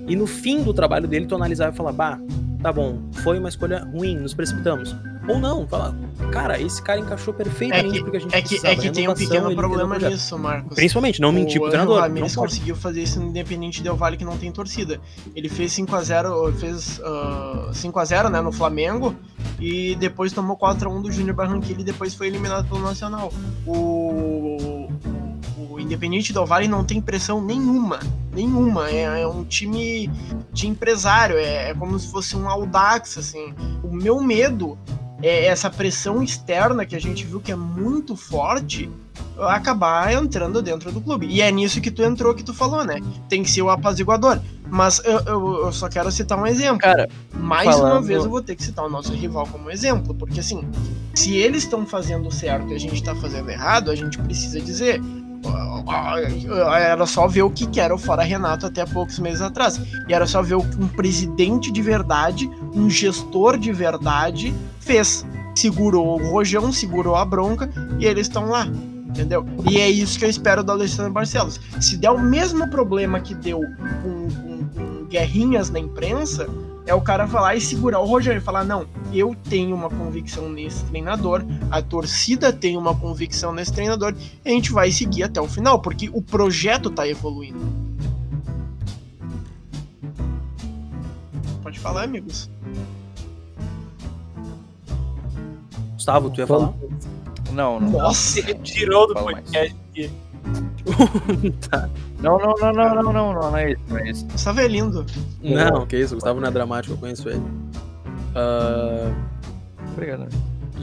E 0.08 0.16
no 0.16 0.26
fim 0.26 0.64
do 0.64 0.74
trabalho 0.74 1.08
dele, 1.08 1.26
tu 1.26 1.36
analisar 1.36 1.72
e 1.72 1.76
falar, 1.76 1.92
bah, 1.92 2.20
tá 2.62 2.72
bom, 2.72 3.00
foi 3.24 3.40
uma 3.40 3.50
escolha 3.50 3.84
ruim, 3.94 4.18
nos 4.18 4.34
precipitamos. 4.34 4.96
Ou 5.28 5.38
não, 5.40 5.68
fala, 5.68 5.96
cara, 6.32 6.60
esse 6.60 6.82
cara 6.82 7.00
encaixou 7.00 7.34
perfeitamente 7.34 8.02
porque 8.02 8.18
a 8.18 8.20
gente 8.20 8.36
É 8.36 8.42
que, 8.42 8.50
precisava. 8.50 8.74
é 8.74 8.76
que 8.78 8.92
tem 8.92 9.08
um 9.08 9.14
pequeno 9.14 9.52
o 9.52 9.56
problema 9.56 9.98
nisso, 9.98 10.38
Marcos. 10.38 10.76
Principalmente, 10.76 11.22
não 11.22 11.32
mentir 11.32 11.60
pro 11.60 11.68
o 11.68 11.70
treinador. 11.70 12.00
Ramírez 12.00 12.34
pode. 12.34 12.50
conseguiu 12.50 12.76
fazer 12.76 13.04
isso 13.04 13.20
no 13.20 13.28
Independente 13.28 13.84
Del 13.84 13.96
Vale 13.96 14.18
que 14.18 14.26
não 14.26 14.38
tem 14.38 14.52
torcida. 14.52 15.00
Ele 15.36 15.48
fez 15.48 15.72
5x0, 15.74 16.54
fez 16.56 17.00
ah, 17.04 17.70
5x0 17.72 18.30
né, 18.30 18.42
no 18.42 18.52
Flamengo 18.52 19.16
e 19.60 19.96
depois 19.96 20.34
tomou 20.34 20.58
4x1 20.58 21.02
do 21.02 21.12
Júnior 21.12 21.36
Barranquilla 21.36 21.82
e 21.82 21.84
depois 21.84 22.16
foi 22.16 22.28
eliminado 22.28 22.68
pelo 22.68 22.82
Nacional. 22.82 23.32
O, 23.66 24.90
o 25.70 25.80
Independente 25.80 26.34
Del 26.34 26.46
Vale 26.46 26.68
não 26.68 26.84
tem 26.84 27.00
pressão 27.00 27.44
nenhuma. 27.44 28.00
Nenhuma. 28.34 28.90
É, 28.90 29.22
é 29.22 29.28
um 29.28 29.44
time 29.44 30.10
de 30.52 30.68
empresário. 30.68 31.38
É, 31.38 31.70
é 31.70 31.74
como 31.76 31.98
se 32.00 32.10
fosse 32.10 32.36
um 32.36 32.50
Audax, 32.50 33.20
assim. 33.20 33.54
O 33.84 33.94
meu 33.94 34.20
medo 34.20 34.78
é 35.22 35.46
essa 35.46 35.70
pressão 35.70 36.22
externa 36.24 36.86
que 36.86 36.96
a 36.96 37.00
gente 37.02 37.26
viu 37.26 37.40
que 37.40 37.52
é 37.52 37.56
muito 37.56 38.16
forte 38.16 38.90
acabar 39.40 40.14
entrando 40.14 40.62
dentro 40.62 40.92
do 40.92 41.02
clube. 41.02 41.28
E 41.28 41.42
é 41.42 41.52
nisso 41.52 41.82
que 41.82 41.92
tu 41.92 42.04
entrou, 42.04 42.34
que 42.34 42.44
tu 42.44 42.54
falou, 42.54 42.84
né? 42.84 43.00
Tem 43.30 43.44
que 43.44 43.50
ser 43.52 43.62
o 43.62 43.70
apaziguador. 43.70 44.40
Mas 44.70 45.02
eu, 45.04 45.20
eu, 45.26 45.66
eu 45.66 45.72
só 45.74 45.90
quero 45.90 46.10
citar 46.12 46.40
um 46.40 46.48
exemplo. 46.48 46.80
Cara, 46.80 47.10
Mais 47.34 47.68
uma 47.68 47.90
falando- 47.90 48.06
vez 48.06 48.24
eu 48.24 48.30
vou 48.30 48.42
ter 48.42 48.56
que 48.56 48.64
citar 48.64 48.86
o 48.86 48.90
nosso 48.90 49.12
rival 49.14 49.46
como 49.52 49.70
exemplo. 49.70 50.14
Porque 50.16 50.40
assim, 50.40 50.64
se 51.14 51.36
eles 51.36 51.64
estão 51.64 51.86
fazendo 51.86 52.32
certo 52.32 52.72
e 52.72 52.76
a 52.76 52.80
gente 52.80 53.04
tá 53.04 53.14
fazendo 53.16 53.50
errado, 53.50 53.92
a 53.92 53.96
gente 53.96 54.18
precisa 54.18 54.62
dizer. 54.62 55.02
Era 56.80 57.06
só 57.06 57.28
ver 57.28 57.42
o 57.42 57.50
que 57.50 57.66
que 57.66 57.80
era 57.80 57.94
o 57.94 57.98
Fora 57.98 58.24
Renato 58.24 58.66
até 58.68 58.86
poucos 58.86 59.20
meses 59.20 59.42
atrás. 59.42 59.80
E 60.08 60.14
era 60.14 60.26
só 60.26 60.42
ver 60.42 60.56
um 60.56 60.88
presidente 60.88 61.72
de 61.72 61.82
verdade, 61.82 62.50
um 62.74 62.90
gestor 62.90 63.58
de 63.58 63.72
verdade 63.74 64.54
fez. 64.92 65.26
Segurou 65.56 66.20
o 66.20 66.32
rojão, 66.32 66.72
segurou 66.72 67.16
a 67.16 67.24
bronca 67.26 67.70
e 68.00 68.06
eles 68.06 68.28
estão 68.28 68.50
lá. 68.50 68.68
Entendeu? 69.08 69.46
E 69.70 69.78
é 69.78 69.90
isso 69.90 70.18
que 70.18 70.24
eu 70.26 70.30
espero 70.30 70.64
do 70.64 70.72
Alexandre 70.72 71.12
Barcelos. 71.12 71.60
Se 71.82 71.98
der 71.98 72.12
o 72.12 72.20
mesmo 72.20 72.68
problema 72.70 73.20
que 73.20 73.36
deu 73.36 73.60
com, 73.60 74.30
com- 74.30 74.68
com 74.70 75.06
guerrinhas 75.06 75.70
na 75.70 75.80
imprensa, 75.80 76.48
é 76.86 76.94
o 76.94 77.02
cara 77.02 77.28
falar 77.28 77.56
e 77.56 77.62
segurar 77.62 78.00
o 78.00 78.06
Rogério 78.06 78.40
e 78.40 78.44
falar: 78.44 78.64
não, 78.64 78.86
eu 79.14 79.36
tenho 79.50 79.76
uma 79.76 79.90
convicção 79.90 80.50
nesse 80.50 80.84
treinador, 80.86 81.44
a 81.70 81.82
torcida 81.82 82.54
tem 82.54 82.78
uma 82.78 82.96
convicção 82.96 83.52
nesse 83.52 83.74
treinador, 83.74 84.16
e 84.46 84.50
a 84.50 84.54
gente 84.54 84.72
vai 84.72 84.90
seguir 84.92 85.24
até 85.24 85.42
o 85.42 85.48
final, 85.48 85.80
porque 85.80 86.10
o 86.14 86.22
projeto 86.22 86.90
tá 86.90 87.06
evoluindo. 87.06 87.60
Pode 91.62 91.80
falar, 91.80 92.04
amigos. 92.04 92.50
Gustavo, 96.02 96.32
tu 96.32 96.40
ia 96.40 96.48
falar? 96.48 96.74
não, 97.54 97.80
não. 97.80 97.92
Nossa! 97.92 98.20
Se 98.20 98.42
retirou 98.42 99.08
do 99.08 99.14
podcast. 99.14 99.76
aqui. 99.92 100.10
Não, 102.20 102.40
não, 102.40 102.56
não, 102.60 102.74
não, 102.74 102.96
não, 102.96 103.04
não, 103.04 103.14
não, 103.14 103.34
não 103.34 103.58
é 103.58 103.72
isso, 103.72 103.82
não 103.88 103.98
é 103.98 104.10
isso. 104.10 104.26
Gustavo 104.26 104.60
é 104.60 104.68
lindo. 104.68 105.06
Não, 105.44 105.86
que 105.86 105.98
isso, 105.98 106.14
o 106.14 106.18
Gustavo 106.18 106.40
não 106.40 106.48
é 106.48 106.52
dramático, 106.52 106.96
eu 106.96 106.98
conheço 106.98 107.30
ele. 107.30 107.42
Ah, 108.36 109.14
Obrigado. 109.92 110.28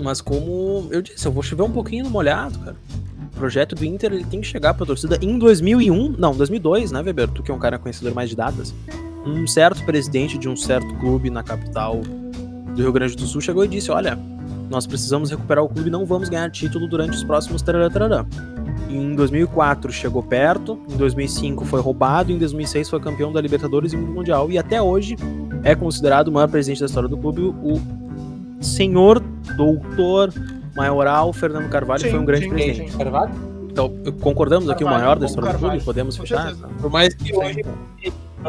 mas 0.02 0.20
como 0.20 0.86
eu 0.90 1.02
disse, 1.02 1.26
eu 1.26 1.32
vou 1.32 1.42
chover 1.42 1.64
um 1.64 1.72
pouquinho 1.72 2.04
no 2.04 2.10
molhado, 2.10 2.56
cara. 2.60 2.76
O 3.24 3.36
projeto 3.38 3.74
do 3.74 3.84
Inter 3.84 4.12
ele 4.12 4.24
tem 4.24 4.40
que 4.40 4.46
chegar 4.46 4.74
pra 4.74 4.86
torcida 4.86 5.18
em 5.20 5.36
2001, 5.36 6.14
não, 6.16 6.34
2002, 6.36 6.92
né, 6.92 7.00
Weber? 7.00 7.28
Tu 7.28 7.42
que 7.42 7.50
é 7.50 7.54
um 7.54 7.58
cara 7.58 7.78
conhecedor 7.78 8.14
mais 8.14 8.30
de 8.30 8.36
datas. 8.36 8.72
Um 9.26 9.46
certo 9.48 9.84
presidente 9.84 10.38
de 10.38 10.48
um 10.48 10.56
certo 10.56 10.92
clube 10.96 11.28
na 11.30 11.42
capital 11.42 12.00
do 12.74 12.82
Rio 12.82 12.92
Grande 12.92 13.16
do 13.16 13.26
Sul 13.26 13.40
chegou 13.40 13.64
e 13.64 13.68
disse: 13.68 13.90
Olha, 13.90 14.18
nós 14.70 14.86
precisamos 14.86 15.30
recuperar 15.30 15.64
o 15.64 15.68
clube, 15.68 15.90
não 15.90 16.04
vamos 16.04 16.28
ganhar 16.28 16.50
título 16.50 16.86
durante 16.88 17.16
os 17.16 17.24
próximos 17.24 17.62
tarará, 17.62 17.88
tarará. 17.90 18.26
Em 18.88 19.14
2004 19.14 19.92
chegou 19.92 20.22
perto, 20.22 20.78
em 20.88 20.96
2005 20.96 21.64
foi 21.64 21.80
roubado, 21.80 22.32
em 22.32 22.38
2006 22.38 22.88
foi 22.88 23.00
campeão 23.00 23.32
da 23.32 23.40
Libertadores 23.40 23.92
e 23.92 23.96
do 23.96 24.06
Mundial, 24.06 24.50
e 24.50 24.58
até 24.58 24.80
hoje 24.80 25.16
é 25.62 25.74
considerado 25.74 26.28
o 26.28 26.32
maior 26.32 26.48
presidente 26.48 26.80
da 26.80 26.86
história 26.86 27.08
do 27.08 27.16
clube, 27.16 27.42
o 27.42 27.80
senhor 28.60 29.20
doutor 29.56 30.32
maioral 30.74 31.32
Fernando 31.32 31.68
Carvalho, 31.68 32.00
Sim, 32.02 32.10
foi 32.10 32.18
um 32.18 32.24
grande 32.24 32.44
sim, 32.44 32.50
presidente. 32.50 32.92
sim. 32.92 32.98
Carvalho? 32.98 33.32
Então, 33.70 33.92
concordamos 34.20 34.68
aqui, 34.70 34.82
o 34.82 34.86
Carvalho, 34.86 35.04
maior 35.04 35.18
da 35.18 35.26
história 35.26 35.48
do 35.48 35.52
Carvalho. 35.52 35.72
clube, 35.72 35.84
podemos 35.84 36.16
Com 36.16 36.22
fechar? 36.22 36.46
certeza. 36.46 36.68
Por 36.80 36.90
mais 36.90 37.14
que 37.14 37.36
hoje. 37.36 37.64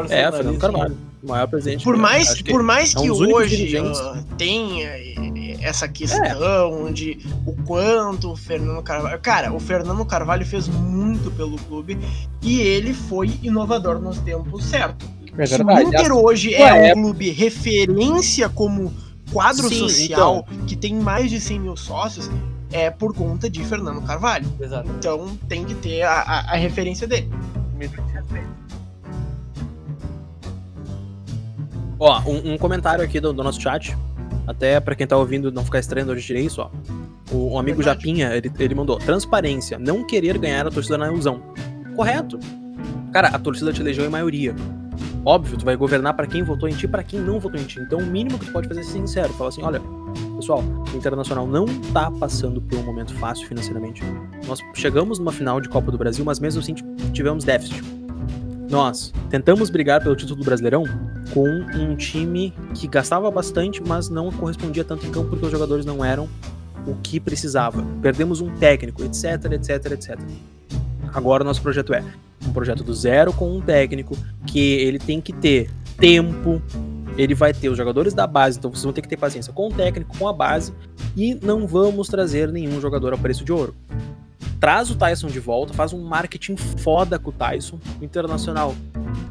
É, 0.08 0.30
Fernando 0.32 0.58
Carvalho, 0.58 0.96
o 1.22 1.28
maior 1.28 1.46
presidente. 1.48 1.84
Por 1.84 1.96
mais, 1.96 2.34
que 2.34 2.50
por 2.50 2.62
mais 2.62 2.94
é 2.94 2.98
um 2.98 3.02
que 3.02 3.10
hoje 3.10 3.76
ah, 3.76 4.22
tenha 4.38 4.86
eh, 4.86 5.29
essa 5.60 5.86
questão 5.88 6.92
de 6.92 7.18
o 7.46 7.52
quanto 7.64 8.32
o 8.32 8.36
Fernando 8.36 8.82
Carvalho. 8.82 9.18
Cara, 9.20 9.52
o 9.52 9.60
Fernando 9.60 10.04
Carvalho 10.04 10.44
fez 10.46 10.68
muito 10.68 11.30
pelo 11.32 11.56
clube 11.58 11.98
e 12.42 12.60
ele 12.60 12.92
foi 12.94 13.38
inovador 13.42 13.98
nos 14.00 14.18
tempos 14.18 14.64
certos. 14.64 15.08
É 15.38 15.46
Se 15.46 15.62
o. 15.62 15.80
Inter 15.80 16.12
hoje 16.12 16.54
sua 16.56 16.68
é 16.76 16.90
um 16.92 17.02
clube 17.02 17.30
referência 17.30 18.48
como 18.48 18.92
quadro 19.32 19.68
Sim, 19.68 19.78
social 19.78 20.46
que 20.66 20.74
tem 20.74 20.94
mais 20.94 21.30
de 21.30 21.40
100 21.40 21.60
mil 21.60 21.76
sócios, 21.76 22.28
é 22.72 22.90
por 22.90 23.14
conta 23.14 23.48
de 23.48 23.64
Fernando 23.64 24.02
Carvalho. 24.02 24.46
Exato. 24.60 24.88
Então 24.98 25.36
tem 25.48 25.64
que 25.64 25.74
ter 25.74 26.02
a, 26.02 26.20
a- 26.20 26.52
a 26.52 26.56
referência 26.56 27.06
dele. 27.06 27.30
Ó, 31.98 32.20
um, 32.26 32.54
um 32.54 32.58
comentário 32.58 33.04
aqui 33.04 33.20
do, 33.20 33.32
do 33.32 33.42
nosso 33.44 33.60
chat. 33.60 33.96
Até 34.50 34.80
pra 34.80 34.96
quem 34.96 35.06
tá 35.06 35.16
ouvindo 35.16 35.52
não 35.52 35.64
ficar 35.64 35.78
estranho, 35.78 36.12
gente 36.14 36.26
tirei 36.26 36.44
isso, 36.44 36.60
ó. 36.60 36.70
O, 37.32 37.56
amigo 37.56 37.76
Verdade. 37.78 38.00
Japinha, 38.00 38.34
ele, 38.34 38.50
ele 38.58 38.74
mandou: 38.74 38.98
transparência, 38.98 39.78
não 39.78 40.04
querer 40.04 40.36
ganhar 40.38 40.66
a 40.66 40.70
torcida 40.70 40.98
na 40.98 41.06
ilusão. 41.06 41.40
Correto. 41.94 42.36
Cara, 43.12 43.28
a 43.28 43.38
torcida 43.38 43.72
te 43.72 43.80
elegeu 43.80 44.04
em 44.04 44.08
maioria. 44.08 44.54
Óbvio, 45.24 45.56
tu 45.56 45.64
vai 45.64 45.76
governar 45.76 46.14
pra 46.14 46.26
quem 46.26 46.42
votou 46.42 46.68
em 46.68 46.72
ti 46.72 46.86
e 46.86 46.88
pra 46.88 47.04
quem 47.04 47.20
não 47.20 47.38
votou 47.38 47.60
em 47.60 47.64
ti. 47.64 47.78
Então 47.78 48.00
o 48.00 48.06
mínimo 48.06 48.38
que 48.38 48.46
tu 48.46 48.52
pode 48.52 48.66
fazer 48.66 48.80
é 48.80 48.82
ser 48.82 48.92
sincero. 48.92 49.32
Falar 49.34 49.50
assim: 49.50 49.62
olha, 49.62 49.80
pessoal, 50.34 50.64
o 50.92 50.96
Internacional 50.96 51.46
não 51.46 51.66
tá 51.92 52.10
passando 52.10 52.60
por 52.60 52.76
um 52.76 52.82
momento 52.82 53.14
fácil 53.14 53.46
financeiramente. 53.46 54.02
Nós 54.48 54.58
chegamos 54.74 55.20
numa 55.20 55.30
final 55.30 55.60
de 55.60 55.68
Copa 55.68 55.92
do 55.92 55.98
Brasil, 55.98 56.24
mas 56.24 56.40
mesmo 56.40 56.60
assim 56.60 56.74
tivemos 57.12 57.44
déficit. 57.44 57.99
Nós 58.70 59.12
tentamos 59.28 59.68
brigar 59.68 60.00
pelo 60.00 60.14
título 60.14 60.38
do 60.38 60.44
Brasileirão 60.44 60.84
com 61.34 61.48
um 61.48 61.96
time 61.96 62.54
que 62.72 62.86
gastava 62.86 63.28
bastante, 63.28 63.82
mas 63.82 64.08
não 64.08 64.30
correspondia 64.30 64.84
tanto 64.84 65.04
em 65.04 65.10
campo 65.10 65.30
porque 65.30 65.44
os 65.44 65.50
jogadores 65.50 65.84
não 65.84 66.04
eram 66.04 66.28
o 66.86 66.94
que 67.02 67.18
precisava. 67.18 67.84
Perdemos 68.00 68.40
um 68.40 68.54
técnico, 68.58 69.02
etc, 69.02 69.44
etc, 69.52 69.92
etc. 69.92 70.18
Agora 71.12 71.42
o 71.42 71.46
nosso 71.46 71.60
projeto 71.60 71.92
é 71.92 72.04
um 72.46 72.52
projeto 72.52 72.84
do 72.84 72.94
zero 72.94 73.32
com 73.32 73.52
um 73.56 73.60
técnico 73.60 74.16
que 74.46 74.60
ele 74.60 75.00
tem 75.00 75.20
que 75.20 75.32
ter 75.32 75.68
tempo, 75.98 76.62
ele 77.18 77.34
vai 77.34 77.52
ter 77.52 77.68
os 77.70 77.76
jogadores 77.76 78.14
da 78.14 78.24
base, 78.24 78.56
então 78.56 78.70
vocês 78.70 78.84
vão 78.84 78.92
ter 78.92 79.02
que 79.02 79.08
ter 79.08 79.16
paciência 79.16 79.52
com 79.52 79.66
o 79.66 79.72
técnico, 79.72 80.16
com 80.16 80.28
a 80.28 80.32
base, 80.32 80.72
e 81.16 81.34
não 81.34 81.66
vamos 81.66 82.06
trazer 82.06 82.52
nenhum 82.52 82.80
jogador 82.80 83.12
a 83.12 83.18
preço 83.18 83.44
de 83.44 83.52
ouro. 83.52 83.74
Traz 84.60 84.90
o 84.90 84.96
Tyson 84.96 85.28
de 85.28 85.40
volta, 85.40 85.72
faz 85.72 85.92
um 85.92 86.02
marketing 86.02 86.56
foda 86.56 87.18
com 87.18 87.30
o 87.30 87.32
Tyson, 87.32 87.78
o 88.00 88.04
Internacional. 88.04 88.74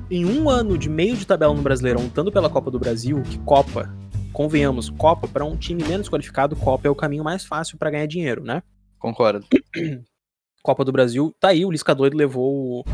Em 0.10 0.26
um 0.26 0.50
ano 0.50 0.78
de 0.78 0.90
meio 0.90 1.16
de 1.16 1.26
tabela 1.26 1.54
no 1.54 1.62
Brasileirão, 1.62 2.04
lutando 2.04 2.32
pela 2.32 2.50
Copa 2.50 2.72
do 2.72 2.80
Brasil, 2.80 3.22
que 3.22 3.38
Copa, 3.40 3.94
convenhamos, 4.34 4.90
Copa, 4.90 5.28
para 5.28 5.46
um 5.46 5.56
time 5.56 5.84
menos 5.84 6.10
qualificado, 6.10 6.56
Copa 6.56 6.88
é 6.88 6.92
o 6.92 6.96
caminho 6.96 7.24
mais 7.24 7.46
fácil 7.46 7.78
para 7.78 7.92
ganhar 7.92 8.08
dinheiro, 8.08 8.44
né? 8.44 8.64
Concordo. 8.98 9.46
Copa 10.64 10.84
do 10.84 10.92
Brasil, 10.92 11.34
tá 11.40 11.50
aí, 11.50 11.64
o 11.64 11.72
Lisca 11.72 11.96
doido 11.96 12.18
levou 12.18 12.82
o 12.82 12.86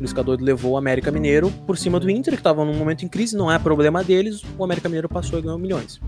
Lisca 0.00 0.22
doido 0.22 0.44
levou 0.44 0.72
o 0.72 0.76
América 0.76 1.10
Mineiro 1.10 1.50
por 1.66 1.78
cima 1.78 1.98
do 1.98 2.10
Inter, 2.10 2.36
que 2.36 2.42
tava 2.42 2.64
num 2.64 2.76
momento 2.76 3.04
em 3.04 3.08
crise, 3.08 3.36
não 3.36 3.50
é 3.50 3.58
problema 3.58 4.02
deles, 4.04 4.42
o 4.58 4.64
América 4.64 4.88
Mineiro 4.88 5.08
passou 5.08 5.38
e 5.38 5.42
ganhou 5.42 5.58
milhões. 5.58 6.00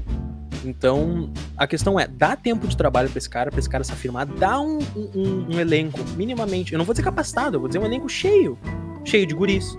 Então, 0.64 1.30
a 1.56 1.66
questão 1.66 1.98
é, 2.00 2.06
dá 2.08 2.34
tempo 2.36 2.66
de 2.66 2.76
trabalho 2.76 3.08
pra 3.10 3.18
esse 3.18 3.28
cara, 3.28 3.50
pra 3.50 3.58
esse 3.60 3.68
cara 3.68 3.84
se 3.84 3.92
afirmar, 3.92 4.24
dá 4.26 4.58
um, 4.60 4.78
um- 4.96 5.46
um 5.54 5.60
elenco 5.60 5.98
minimamente, 6.16 6.72
eu 6.72 6.78
não 6.78 6.84
vou 6.84 6.92
dizer 6.94 7.02
capacitado, 7.04 7.56
eu 7.56 7.60
vou 7.60 7.68
dizer 7.68 7.78
um 7.78 7.84
elenco 7.84 8.08
cheio, 8.08 8.58
cheio 9.04 9.26
de 9.26 9.34
guris, 9.34 9.76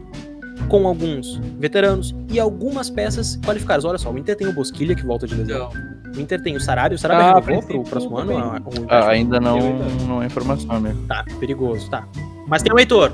com 0.69 0.87
alguns 0.87 1.37
veteranos 1.59 2.15
e 2.31 2.39
algumas 2.39 2.89
peças 2.89 3.37
qualificadas. 3.45 3.83
Olha 3.85 3.97
só, 3.97 4.11
o 4.11 4.17
Inter 4.17 4.35
tem 4.35 4.47
o 4.47 4.53
Bosquilha, 4.53 4.95
que 4.95 5.05
volta 5.05 5.27
de 5.27 5.35
lesão. 5.35 5.69
O 6.15 6.19
Inter 6.19 6.41
tem 6.41 6.55
o 6.55 6.59
Sarabia, 6.61 6.95
o 6.95 6.99
Sarabia 6.99 7.25
Ah, 7.25 7.39
renovou 7.39 7.61
pro 7.63 7.83
próximo 7.83 8.17
ano? 8.17 8.31
também. 8.33 8.43
a- 8.49 8.53
o 8.53 8.69
empréstimo? 8.69 8.87
Ah, 8.89 9.09
ainda 9.09 9.39
não, 9.39 9.59
não 10.07 10.23
é 10.23 10.27
informação, 10.27 10.71
amigo. 10.71 11.05
Tá, 11.07 11.25
perigoso, 11.39 11.89
tá. 11.89 12.07
Mas 12.47 12.61
tem 12.63 12.71
o 12.73 12.79
Heitor. 12.79 13.11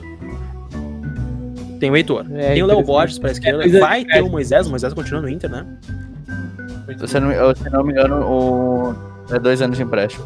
Tem 1.79 1.89
o 1.89 1.95
Heitor. 1.97 2.25
É, 2.35 2.53
tem 2.53 2.61
o 2.63 2.67
Léo. 2.67 2.83
Borges 2.83 3.17
pra 3.17 3.31
esquerda. 3.31 3.59
coisa 3.63 3.73
de 3.73 3.79
vai 3.79 4.05
ter 4.05 4.21
o 4.21 4.29
Moisés. 4.29 4.67
O 4.67 4.69
Moisés 4.69 4.93
continua 4.93 5.19
no 5.21 5.27
Inter, 5.29 5.49
né? 5.49 5.65
Se 7.07 7.19
não, 7.19 7.55
se 7.55 7.69
não 7.69 7.83
me 7.83 7.91
engano, 7.91 8.21
o... 8.21 8.95
é 9.33 9.39
dois 9.39 9.61
anos 9.61 9.77
de 9.77 9.83
empréstimo. 9.83 10.25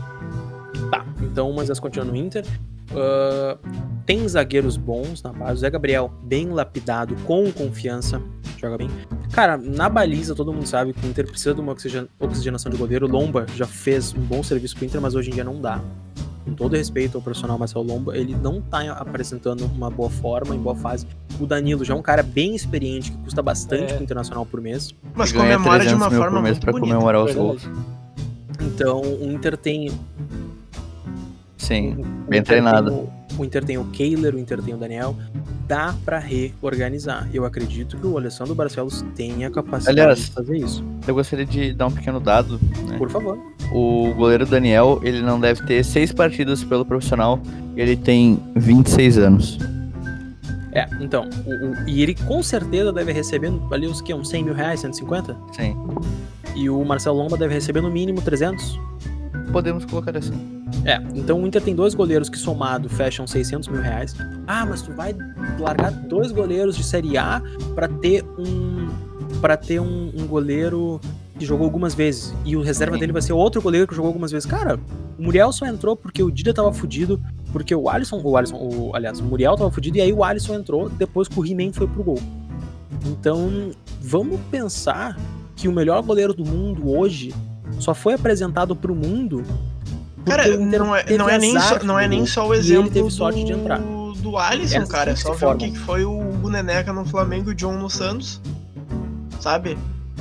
Tá, 0.91 1.05
então 1.21 1.49
o 1.49 1.53
Moisés 1.53 1.79
continua 1.79 2.05
no 2.05 2.15
Inter. 2.15 2.45
Ah, 2.91 3.57
tem 4.05 4.27
zagueiros 4.27 4.77
bons 4.77 5.21
na 5.23 5.31
base. 5.33 5.53
O 5.53 5.57
Zé 5.57 5.69
Gabriel, 5.69 6.11
bem 6.23 6.49
lapidado, 6.49 7.15
com 7.25 7.51
confiança, 7.51 8.21
joga 8.59 8.77
bem. 8.77 8.89
Cara, 9.31 9.57
na 9.57 9.89
baliza, 9.89 10.35
todo 10.35 10.53
mundo 10.53 10.67
sabe 10.67 10.93
que 10.93 11.05
o 11.05 11.09
Inter 11.09 11.27
precisa 11.27 11.53
de 11.53 11.61
uma 11.61 11.71
oxigen- 11.71 12.07
oxigenação 12.19 12.71
de 12.71 12.77
goleiro. 12.77 13.07
O 13.07 13.09
Lomba 13.09 13.45
já 13.55 13.65
fez 13.65 14.13
um 14.13 14.21
bom 14.21 14.43
serviço 14.43 14.75
pro 14.75 14.85
Inter, 14.85 15.01
mas 15.01 15.15
hoje 15.15 15.31
em 15.31 15.33
dia 15.33 15.43
não 15.43 15.59
dá. 15.59 15.81
Com 16.45 16.53
todo 16.53 16.75
respeito 16.75 17.17
ao 17.17 17.21
profissional 17.23 17.57
Marcelo 17.57 17.83
Lomba, 17.85 18.15
ele 18.15 18.35
não 18.35 18.61
tá 18.61 18.91
apresentando 18.93 19.65
uma 19.65 19.89
boa 19.89 20.09
forma, 20.11 20.55
em 20.55 20.59
boa 20.59 20.75
fase. 20.75 21.07
O 21.39 21.45
Danilo 21.47 21.83
já 21.83 21.93
é 21.93 21.97
um 21.97 22.01
cara 22.03 22.21
bem 22.21 22.55
experiente, 22.55 23.11
que 23.11 23.17
custa 23.17 23.41
bastante 23.41 23.91
É. 23.91 23.95
pro 23.95 24.03
Internacional 24.03 24.45
por 24.45 24.61
mês. 24.61 24.93
Mas 25.15 25.31
Ganha 25.31 25.55
comemora 25.57 25.79
de 25.83 25.89
300 25.89 26.01
uma 26.01 26.09
mil 26.09 26.19
forma 26.19 26.37
por 26.37 26.43
mês 26.43 26.53
muito 26.55 26.61
pra 26.63 26.71
bonita. 26.71 26.93
comemorar 26.93 27.23
os 27.25 27.33
gols. 27.35 27.69
Então, 28.61 29.01
o 29.01 29.31
Inter 29.31 29.57
tem 29.57 29.91
Sim, 31.57 31.93
O 31.93 32.29
bem 32.29 32.39
Inter 32.39 32.43
treinado. 32.43 32.91
tem 32.91 32.99
o- 32.99 33.15
O 33.37 33.43
Inter 33.43 33.65
tem 33.65 33.77
o 33.77 33.83
Kehler, 33.85 34.35
o 34.35 34.39
Inter 34.39 34.61
tem 34.61 34.73
o 34.73 34.77
Daniel. 34.77 35.15
Dá 35.67 35.93
pra 36.05 36.19
reorganizar. 36.19 37.27
Eu 37.33 37.43
acredito 37.43 37.97
que 37.97 38.05
o 38.07 38.17
Alessandro 38.17 38.53
Barcelos 38.55 39.03
tenha 39.15 39.47
a 39.47 39.51
capacidade 39.51 39.99
Aliás, 39.99 40.19
de 40.19 40.31
fazer 40.31 40.57
isso. 40.57 40.85
Eu 41.07 41.15
gostaria 41.15 41.45
de 41.45 41.73
dar 41.73 41.87
um 41.87 41.91
pequeno 41.91 42.19
dado. 42.19 42.59
né? 42.87 42.97
Por 42.97 43.09
favor. 43.09 43.37
O 43.73 44.13
goleiro 44.15 44.45
Daniel, 44.45 44.99
ele 45.03 45.21
não 45.21 45.39
deve 45.39 45.63
ter 45.65 45.83
seis 45.83 46.11
partidas 46.11 46.63
pelo 46.63 46.85
profissional. 46.85 47.39
Ele 47.75 47.95
tem 47.95 48.39
26 48.55 49.17
anos. 49.17 49.57
É, 50.71 50.87
então. 50.99 51.29
o- 51.45 51.67
o- 51.71 51.89
e 51.89 52.01
ele 52.03 52.13
com 52.15 52.43
certeza 52.43 52.91
deve 52.91 53.11
receber 53.13 53.51
ali 53.71 53.87
uns, 53.87 54.01
que, 54.01 54.13
uns 54.13 54.29
100 54.29 54.43
mil 54.43 54.53
reais, 54.53 54.81
150? 54.81 55.35
Sim. 55.53 55.75
E 56.55 56.69
o 56.69 56.83
Marcelo 56.83 57.17
Lomba 57.17 57.37
deve 57.37 57.53
receber 57.53 57.81
no 57.81 57.89
mínimo 57.89 58.21
300? 58.21 58.77
Podemos 59.51 59.85
colocar 59.85 60.17
assim. 60.17 60.33
É, 60.83 61.01
então 61.15 61.41
o 61.41 61.47
Inter 61.47 61.61
tem 61.61 61.73
dois 61.73 61.93
goleiros 61.93 62.27
que 62.29 62.37
somado 62.37 62.89
fecham 62.89 63.25
600 63.25 63.69
mil 63.69 63.81
reais. 63.81 64.13
Ah, 64.47 64.65
mas 64.65 64.81
tu 64.81 64.91
vai 64.91 65.15
largar 65.59 65.91
dois 65.91 66.31
goleiros 66.31 66.75
de 66.75 66.83
Série 66.83 67.17
A 67.17 67.41
pra 67.73 67.87
ter 67.87 68.23
um 68.37 68.89
para 69.41 69.55
ter 69.57 69.79
um, 69.79 70.11
um 70.17 70.25
goleiro 70.27 70.99
que 71.37 71.45
jogou 71.45 71.65
algumas 71.65 71.93
vezes 71.93 72.33
e 72.45 72.55
o 72.55 72.61
reserva 72.61 72.95
Sim. 72.95 72.99
dele 73.01 73.11
vai 73.11 73.21
ser 73.21 73.33
outro 73.33 73.61
goleiro 73.61 73.87
que 73.87 73.95
jogou 73.95 74.07
algumas 74.07 74.31
vezes. 74.31 74.45
Cara, 74.45 74.79
o 75.17 75.23
Muriel 75.23 75.51
só 75.51 75.65
entrou 75.65 75.95
porque 75.95 76.23
o 76.23 76.31
Dida 76.31 76.53
tava 76.53 76.71
fudido, 76.71 77.21
porque 77.51 77.75
o 77.75 77.89
Alisson, 77.89 78.21
o 78.23 78.37
Alisson, 78.37 78.55
o, 78.55 78.95
aliás, 78.95 79.19
o 79.19 79.23
Muriel 79.23 79.55
tava 79.55 79.71
fudido 79.71 79.97
e 79.97 80.01
aí 80.01 80.13
o 80.13 80.23
Alisson 80.23 80.55
entrou 80.55 80.89
depois 80.89 81.27
que 81.27 81.39
o 81.39 81.45
He-Man 81.45 81.73
foi 81.73 81.87
pro 81.87 82.03
gol. 82.03 82.19
Então, 83.05 83.71
vamos 84.01 84.39
pensar 84.49 85.17
que 85.55 85.67
o 85.67 85.71
melhor 85.71 86.01
goleiro 86.01 86.33
do 86.33 86.45
mundo 86.45 86.89
hoje 86.89 87.33
só 87.79 87.93
foi 87.93 88.13
apresentado 88.13 88.75
pro 88.75 88.95
mundo 88.95 89.43
Cara, 90.25 90.57
não 90.57 90.95
é, 90.95 91.17
não 91.17 91.29
é, 91.29 91.37
nem, 91.37 91.59
só, 91.59 91.83
não 91.83 91.99
é 91.99 92.07
nem 92.07 92.25
só 92.25 92.47
o 92.47 92.53
exemplo 92.53 92.85
ele 92.85 92.89
teve 92.89 93.11
sorte 93.11 93.41
do, 93.41 93.45
de 93.45 93.53
entrar. 93.53 93.79
do 93.79 94.37
Alisson, 94.37 94.87
cara. 94.87 95.11
É 95.11 95.13
que 95.13 95.19
só 95.19 95.33
ver 95.33 95.45
o 95.45 95.55
que 95.55 95.77
foi 95.77 96.03
o 96.03 96.49
Neneca 96.49 96.91
no 96.91 97.05
Flamengo 97.05 97.51
e 97.51 97.53
o 97.53 97.55
John 97.55 97.73
no 97.73 97.89
Santos. 97.89 98.41
Sabe? 99.39 99.77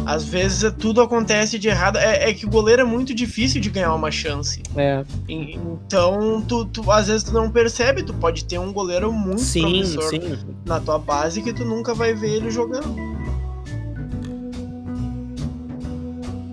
Às 0.06 0.24
vezes 0.24 0.62
é- 0.64 0.70
tudo 0.70 1.00
acontece 1.00 1.58
de 1.58 1.68
errado. 1.68 1.96
É, 1.96 2.28
é 2.30 2.34
que 2.34 2.44
o 2.46 2.50
goleiro 2.50 2.82
é 2.82 2.84
muito 2.84 3.14
difícil 3.14 3.60
de 3.60 3.70
ganhar 3.70 3.94
uma 3.94 4.10
chance. 4.10 4.62
É. 4.76 5.04
E- 5.28 5.56
Então, 5.56 6.42
tu, 6.46 6.64
tu- 6.66 6.90
às 6.90 7.06
vezes 7.08 7.22
tu 7.22 7.32
não 7.32 7.50
percebe. 7.50 8.02
Tu 8.02 8.12
pode 8.14 8.44
ter 8.44 8.58
um 8.58 8.72
goleiro 8.72 9.12
muito 9.12 9.40
Sim, 9.40 9.62
promissor 9.62 10.02
sim. 10.10 10.38
na 10.66 10.78
tua 10.80 10.98
base 10.98 11.40
que 11.42 11.52
tu 11.52 11.64
nunca 11.64 11.94
vai 11.94 12.12
ver 12.14 12.30
ele 12.34 12.50
jogando. 12.50 12.94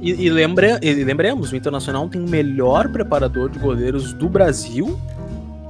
E, 0.01 0.25
e, 0.25 0.29
lembra, 0.31 0.79
e 0.81 0.93
lembremos, 1.03 1.51
o 1.51 1.55
Internacional 1.55 2.09
tem 2.09 2.19
o 2.19 2.27
melhor 2.27 2.89
preparador 2.91 3.49
de 3.49 3.59
goleiros 3.59 4.13
do 4.13 4.27
Brasil. 4.27 4.99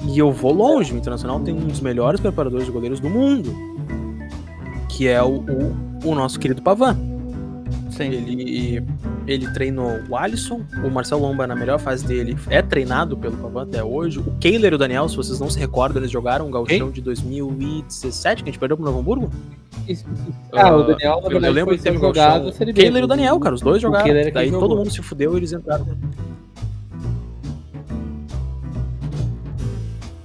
E 0.08 0.18
eu 0.18 0.32
vou 0.32 0.54
longe, 0.54 0.94
o 0.94 0.98
Internacional 0.98 1.40
tem 1.42 1.54
um 1.54 1.68
dos 1.68 1.82
melhores 1.82 2.20
preparadores 2.20 2.66
de 2.66 2.72
goleiros 2.72 3.00
do 3.00 3.10
mundo. 3.10 3.54
Que 4.90 5.08
é 5.08 5.22
o, 5.22 5.36
o, 5.42 5.76
o 6.06 6.16
nosso 6.16 6.40
querido 6.40 6.62
Pavan. 6.62 6.98
Sim. 8.06 8.12
Ele, 8.14 8.84
ele 9.28 9.52
treinou 9.54 10.00
o 10.10 10.16
Alisson, 10.16 10.62
o 10.84 10.90
Marcel 10.90 11.20
Lomba 11.20 11.46
na 11.48 11.56
melhor 11.56 11.80
fase 11.80 12.06
dele 12.06 12.36
é 12.50 12.62
treinado 12.62 13.16
pelo 13.18 13.38
Pavan 13.38 13.64
até 13.64 13.84
hoje. 13.84 14.20
O 14.20 14.32
Kehler 14.40 14.74
e 14.74 14.76
o 14.76 14.78
Daniel, 14.78 15.08
se 15.10 15.16
vocês 15.16 15.40
não 15.40 15.50
se 15.50 15.58
recordam, 15.60 16.02
eles 16.02 16.12
jogaram 16.12 16.48
um 16.48 16.52
gauchão 16.52 16.90
de 16.92 17.02
2017, 17.02 18.44
que 18.44 18.50
a 18.50 18.52
gente 18.52 18.60
perdeu 18.60 18.76
pro 18.78 18.86
Novo 18.86 19.00
Hamburgo. 19.00 19.30
Isso- 19.88 20.06
Ah, 20.54 20.68
Ah, 20.68 20.76
o 20.78 20.84
Daniel, 20.84 21.12
na 21.22 21.28
eu, 21.28 21.30
verdade, 21.30 21.46
eu 21.46 21.52
lembro 21.54 21.66
foi 21.72 21.78
que 21.78 21.84
teve 21.84 21.98
ser 21.98 22.04
um 22.04 22.08
jogado 22.08 22.50
O. 22.50 22.74
Kehler 22.74 23.02
e 23.02 23.06
o 23.06 23.08
Daniel, 23.08 23.40
cara, 23.40 23.56
os 23.56 23.62
dois 23.62 23.82
jogaram. 23.82 24.08
É 24.16 24.32
Daí 24.32 24.50
jogou. 24.50 24.68
todo 24.68 24.78
mundo 24.78 24.92
se 24.92 25.02
fudeu 25.02 25.34
e 25.34 25.38
eles 25.38 25.52
entraram. 25.54 25.88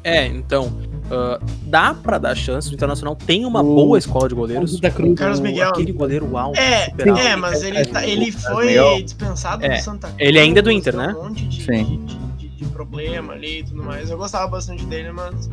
É, 0.05 0.27
então. 0.27 0.73
Ah, 1.11 1.39
dá 1.63 1.95
pra 1.95 2.19
dar 2.19 2.35
chance. 2.35 2.71
O 2.71 2.75
Internacional 2.75 3.15
tem 3.17 3.45
uma 3.45 3.61
O- 3.61 3.75
boa 3.75 3.99
escola 3.99 4.29
de 4.29 4.35
goleiros. 4.35 4.73
Santa 4.75 4.91
Cruz. 4.91 5.19
Carlos 5.19 5.39
O- 5.39 5.43
Miguel. 5.43 5.69
Aquele 5.71 5.93
goleiro 5.93 6.37
alto, 6.37 6.59
É, 6.59 6.93
é, 6.99 7.37
mas 7.37 7.63
ele, 7.63 7.85
tá- 7.87 8.07
ele 8.07 8.31
foi 8.33 8.67
Miguel. 8.67 9.03
dispensado 9.03 9.65
É, 9.65 9.77
do 9.77 9.83
Santa 9.83 10.09
Cruz. 10.09 10.21
ele 10.21 10.39
ainda 10.39 10.59
é 10.59 10.63
do 10.63 10.71
Inter, 10.71 10.97
né? 10.97 11.15
Um 11.19 11.25
monte 11.29 11.47
de, 11.47 11.63
Sim. 11.65 12.05
de, 12.07 12.17
de- 12.49 12.49
de- 12.57 12.67
problema 12.77 13.33
ali 13.33 13.61
e 13.61 13.65
tudo 13.65 13.83
mais. 13.83 14.11
Eu 14.11 14.19
gostava 14.19 14.47
bastante 14.49 14.85
dele, 14.85 15.11
mas. 15.13 15.49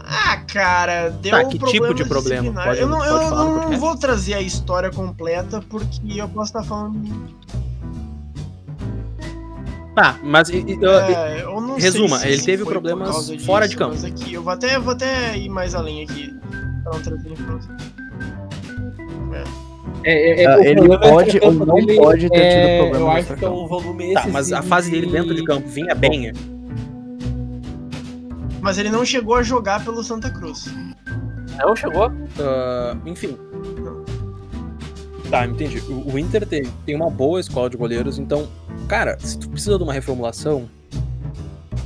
Ah, 0.00 0.38
cara, 0.46 1.10
deu 1.10 1.32
Tá, 1.32 1.44
que 1.44 1.58
tipo 1.58 1.92
de 1.94 2.04
problema? 2.04 2.52
Pode- 2.62 2.80
eu 2.80 2.88
não, 2.88 2.98
pode 2.98 3.10
eu 3.10 3.70
não 3.70 3.78
vou 3.78 3.96
trazer 3.96 4.34
a 4.34 4.40
história 4.40 4.90
completa 4.90 5.60
porque 5.68 6.00
eu 6.18 6.28
posso 6.28 6.46
estar 6.50 6.62
falando. 6.62 7.02
Tá, 9.98 10.16
mas. 10.22 10.48
e- 10.48 10.58
e- 10.58 10.78
É, 10.84 11.42
eu 11.42 11.60
não 11.60 11.74
Resuma, 11.76 12.18
sei 12.18 12.30
se 12.30 12.36
ele 12.36 12.42
teve 12.44 12.64
problemas 12.64 13.10
causa 13.10 13.38
fora 13.40 13.66
de 13.66 13.76
campo. 13.76 13.94
Mas 13.94 14.04
aqui, 14.04 14.32
eu 14.34 14.42
vou 14.44 14.52
até, 14.52 14.78
vou 14.78 14.92
até 14.92 15.36
ir 15.36 15.48
mais 15.48 15.74
além 15.74 16.04
aqui. 16.04 16.32
Pra 16.84 16.92
não 16.92 17.00
trazer 17.02 17.32
informação. 17.32 17.76
É, 20.04 20.12
é, 20.12 20.42
é, 20.42 20.46
Ah, 20.46 20.58
ele 20.60 20.92
é 20.92 20.98
pode 20.98 21.40
ou 21.42 21.52
não 21.52 21.74
dele 21.74 21.96
pode 21.96 22.28
ter 22.28 22.28
tido 22.28 22.40
é- 22.40 22.78
problema 22.78 23.04
Eu 23.04 23.10
acho 23.10 23.34
que 23.36 23.44
é 23.44 23.48
um 23.50 23.66
volume 23.66 24.14
Tá, 24.14 24.26
mas 24.28 24.52
a 24.52 24.62
fase 24.62 24.88
dele 24.90 25.06
dentro 25.10 25.34
de 25.34 25.42
campo 25.44 25.68
vinha 25.68 25.94
bem. 25.96 26.32
Mas 28.60 28.78
ele 28.78 28.90
não 28.90 29.04
chegou 29.04 29.34
a 29.34 29.42
jogar 29.42 29.84
pelo 29.84 30.02
Santa 30.04 30.30
Cruz. 30.30 30.66
Não 31.58 31.74
chegou? 31.74 32.12
Ah, 32.38 32.96
enfim. 33.04 33.36
Tá, 35.28 35.44
entendi. 35.44 35.82
O, 35.88 36.12
o 36.14 36.18
Inter 36.18 36.46
tem, 36.46 36.62
tem 36.86 36.94
uma 36.94 37.10
boa 37.10 37.40
escola 37.40 37.68
de 37.68 37.76
goleiros, 37.76 38.18
então, 38.18 38.46
cara, 38.88 39.18
se 39.20 39.38
tu 39.38 39.48
precisa 39.48 39.76
de 39.76 39.84
uma 39.84 39.92
reformulação, 39.92 40.68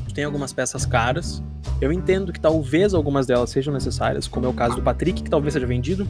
tu 0.08 0.14
tem 0.14 0.24
algumas 0.24 0.52
peças 0.52 0.86
caras. 0.86 1.42
Eu 1.80 1.92
entendo 1.92 2.32
que 2.32 2.40
talvez 2.40 2.94
algumas 2.94 3.26
delas 3.26 3.50
sejam 3.50 3.74
necessárias, 3.74 4.28
como 4.28 4.46
é 4.46 4.48
o 4.48 4.52
caso 4.54 4.76
do 4.76 4.82
Patrick, 4.82 5.22
que 5.22 5.28
talvez 5.30 5.52
seja 5.52 5.66
vendido. 5.66 6.06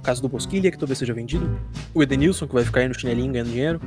O 0.00 0.02
caso 0.02 0.22
do 0.22 0.28
Bosquilha, 0.28 0.70
que 0.70 0.78
talvez 0.78 0.98
seja 0.98 1.12
vendido. 1.14 1.58
O 1.94 2.02
Edenilson, 2.02 2.46
que 2.46 2.54
vai 2.54 2.64
ficar 2.64 2.80
aí 2.80 2.88
no 2.88 2.94
chinelinho 2.94 3.32
ganhando 3.32 3.48
dinheiro. 3.50 3.80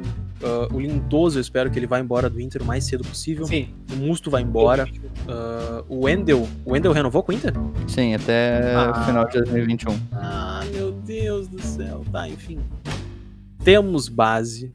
Ah, 0.43 0.67
o 0.73 0.79
Lindoso, 0.79 1.37
eu 1.37 1.41
espero 1.41 1.69
que 1.69 1.77
ele 1.79 1.85
vá 1.87 1.99
embora 1.99 2.29
do 2.29 2.39
Inter 2.41 2.61
o 2.63 2.65
mais 2.65 2.83
cedo 2.85 3.03
possível. 3.03 3.45
Sim. 3.45 3.69
O 3.91 3.95
Musto 3.95 4.29
vai 4.31 4.41
embora. 4.41 4.87
Ah, 5.27 5.83
o 5.87 6.05
Wendel. 6.05 6.47
O 6.65 6.71
Wendel 6.73 6.91
renovou 6.91 7.21
com 7.23 7.31
o 7.31 7.35
Inter? 7.35 7.53
Sim, 7.87 8.15
até 8.15 8.73
Ah. 8.75 9.03
final 9.05 9.25
de 9.27 9.37
2021. 9.39 9.99
Ah, 10.11 10.63
meu 10.73 10.91
Deus 10.91 11.47
do 11.47 11.61
céu. 11.61 12.03
Tá, 12.11 12.27
enfim. 12.27 12.59
Temos 13.63 14.07
base. 14.09 14.73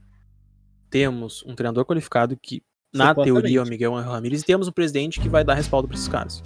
Temos 0.97 1.45
um 1.47 1.55
treinador 1.55 1.85
qualificado 1.85 2.35
que, 2.41 2.63
na 2.91 3.15
teoria, 3.15 3.59
é 3.59 3.63
o 3.63 3.67
Miguel 3.67 3.93
Ramírez. 3.97 4.41
E 4.41 4.47
temos 4.47 4.67
um 4.67 4.73
presidente 4.73 5.21
que 5.21 5.29
vai 5.29 5.45
dar 5.45 5.53
respaldo 5.53 5.87
pra 5.87 5.95
esses 5.95 6.09
caras. 6.09 6.43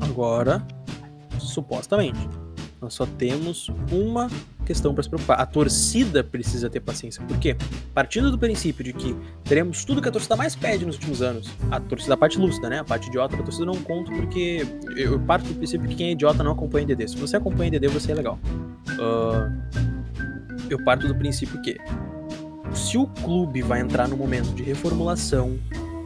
Agora, 0.00 0.64
supostamente. 1.40 2.28
Nós 2.80 2.94
só 2.94 3.04
temos 3.04 3.68
uma 3.90 4.30
questão 4.64 4.94
pra 4.94 5.02
se 5.02 5.08
preocupar. 5.08 5.40
A 5.40 5.46
torcida 5.46 6.22
precisa 6.22 6.70
ter 6.70 6.78
paciência. 6.78 7.24
Por 7.24 7.36
quê? 7.40 7.56
Partindo 7.92 8.30
do 8.30 8.38
princípio 8.38 8.84
de 8.84 8.92
que 8.92 9.16
teremos 9.42 9.84
tudo 9.84 10.00
que 10.00 10.08
a 10.08 10.12
torcida 10.12 10.36
mais 10.36 10.54
pede 10.54 10.86
nos 10.86 10.94
últimos 10.94 11.20
anos. 11.20 11.50
A 11.68 11.80
torcida, 11.80 12.14
a 12.14 12.16
parte 12.16 12.38
lúcida, 12.38 12.70
né? 12.70 12.78
A 12.78 12.84
parte 12.84 13.08
idiota 13.08 13.36
da 13.36 13.42
torcida 13.42 13.66
não 13.66 13.82
conto 13.82 14.12
porque 14.12 14.64
eu 14.96 15.18
parto 15.18 15.48
do 15.48 15.54
princípio 15.56 15.88
que 15.88 15.96
quem 15.96 16.10
é 16.10 16.12
idiota 16.12 16.40
não 16.44 16.52
acompanha 16.52 16.86
DD. 16.86 17.08
Se 17.08 17.16
você 17.16 17.36
acompanha 17.36 17.72
DD, 17.72 17.88
você 17.88 18.12
é 18.12 18.14
legal. 18.14 18.38
Ah, 19.00 19.50
eu 20.70 20.84
parto 20.84 21.08
do 21.08 21.16
princípio 21.16 21.60
que 21.62 21.76
se 22.72 22.98
o 22.98 23.06
clube 23.06 23.62
vai 23.62 23.80
entrar 23.80 24.08
no 24.08 24.16
momento 24.16 24.54
de 24.54 24.62
reformulação, 24.62 25.58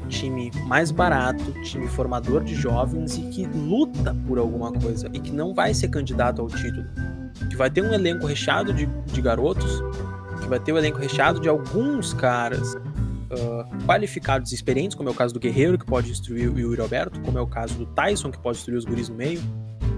time 0.09 0.51
mais 0.67 0.91
barato, 0.91 1.53
time 1.63 1.87
formador 1.89 2.43
de 2.43 2.55
jovens 2.55 3.17
e 3.17 3.23
que 3.23 3.47
luta 3.47 4.15
por 4.27 4.39
alguma 4.39 4.73
coisa 4.73 5.09
e 5.13 5.21
que 5.21 5.31
não 5.31 5.55
vai 5.55 5.73
ser 5.73 5.89
candidato 5.89 6.43
ao 6.43 6.49
título, 6.49 6.85
que 7.49 7.57
vai 7.57 7.71
ter 7.71 7.83
um 7.83 7.93
elenco 7.93 8.27
recheado 8.27 8.73
de, 8.73 8.87
de 8.87 9.23
garotos, 9.23 9.83
que 10.41 10.49
vai 10.49 10.59
ter 10.59 10.73
um 10.73 10.79
elenco 10.79 10.99
recheado 10.99 11.41
de 11.41 11.49
alguns 11.49 12.13
caras 12.13 12.77
ah, 13.31 13.69
qualificados 13.87 14.51
e 14.51 14.55
experientes, 14.55 14.97
como 14.97 15.09
é 15.09 15.13
o 15.13 15.15
caso 15.15 15.33
do 15.33 15.39
Guerreiro, 15.39 15.79
que 15.79 15.87
pode 15.87 16.11
instruir 16.11 16.53
o 16.53 16.59
Yuri 16.59 16.81
Alberto, 16.81 17.21
como 17.21 17.39
é 17.39 17.41
o 17.41 17.47
caso 17.47 17.75
do 17.75 17.87
Tyson, 17.87 18.31
que 18.31 18.39
pode 18.39 18.59
instruir 18.59 18.77
os 18.77 18.85
guris 18.85 19.09
no 19.09 19.15
meio, 19.15 19.41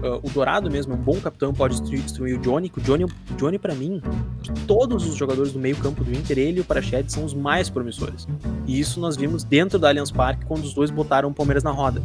ah, 0.03 0.19
o 0.21 0.29
Dourado 0.29 0.69
mesmo 0.69 0.93
um 0.93 0.97
bom 0.97 1.19
capitão, 1.19 1.53
pode 1.53 1.79
destruir, 1.79 2.01
destruir 2.01 2.37
o 2.37 2.41
Johnny, 2.41 2.71
o 2.75 2.81
Johnny, 2.81 3.05
Johnny 3.37 3.57
para 3.57 3.73
mim, 3.73 4.01
de 4.41 4.51
todos 4.65 5.07
os 5.07 5.15
jogadores 5.15 5.53
do 5.53 5.59
meio 5.59 5.77
campo 5.77 6.03
do 6.03 6.13
Inter, 6.13 6.37
ele 6.37 6.57
e 6.57 6.61
o 6.61 6.65
Prachete 6.65 7.11
são 7.11 7.23
os 7.23 7.33
mais 7.33 7.69
promissores. 7.69 8.27
E 8.67 8.79
isso 8.79 8.99
nós 8.99 9.15
vimos 9.15 9.43
dentro 9.43 9.79
da 9.79 9.89
Allianz 9.89 10.11
Parque 10.11 10.45
quando 10.45 10.63
os 10.63 10.73
dois 10.73 10.91
botaram 10.91 11.29
o 11.29 11.33
Palmeiras 11.33 11.63
na 11.63 11.71
roda. 11.71 12.01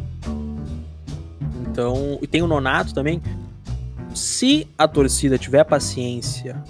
Então, 1.61 2.17
e 2.21 2.27
tem 2.27 2.41
o 2.41 2.47
Nonato 2.47 2.93
também. 2.93 3.21
Se 4.13 4.67
a 4.77 4.87
torcida 4.87 5.37
tiver 5.37 5.63
paciência 5.63 6.61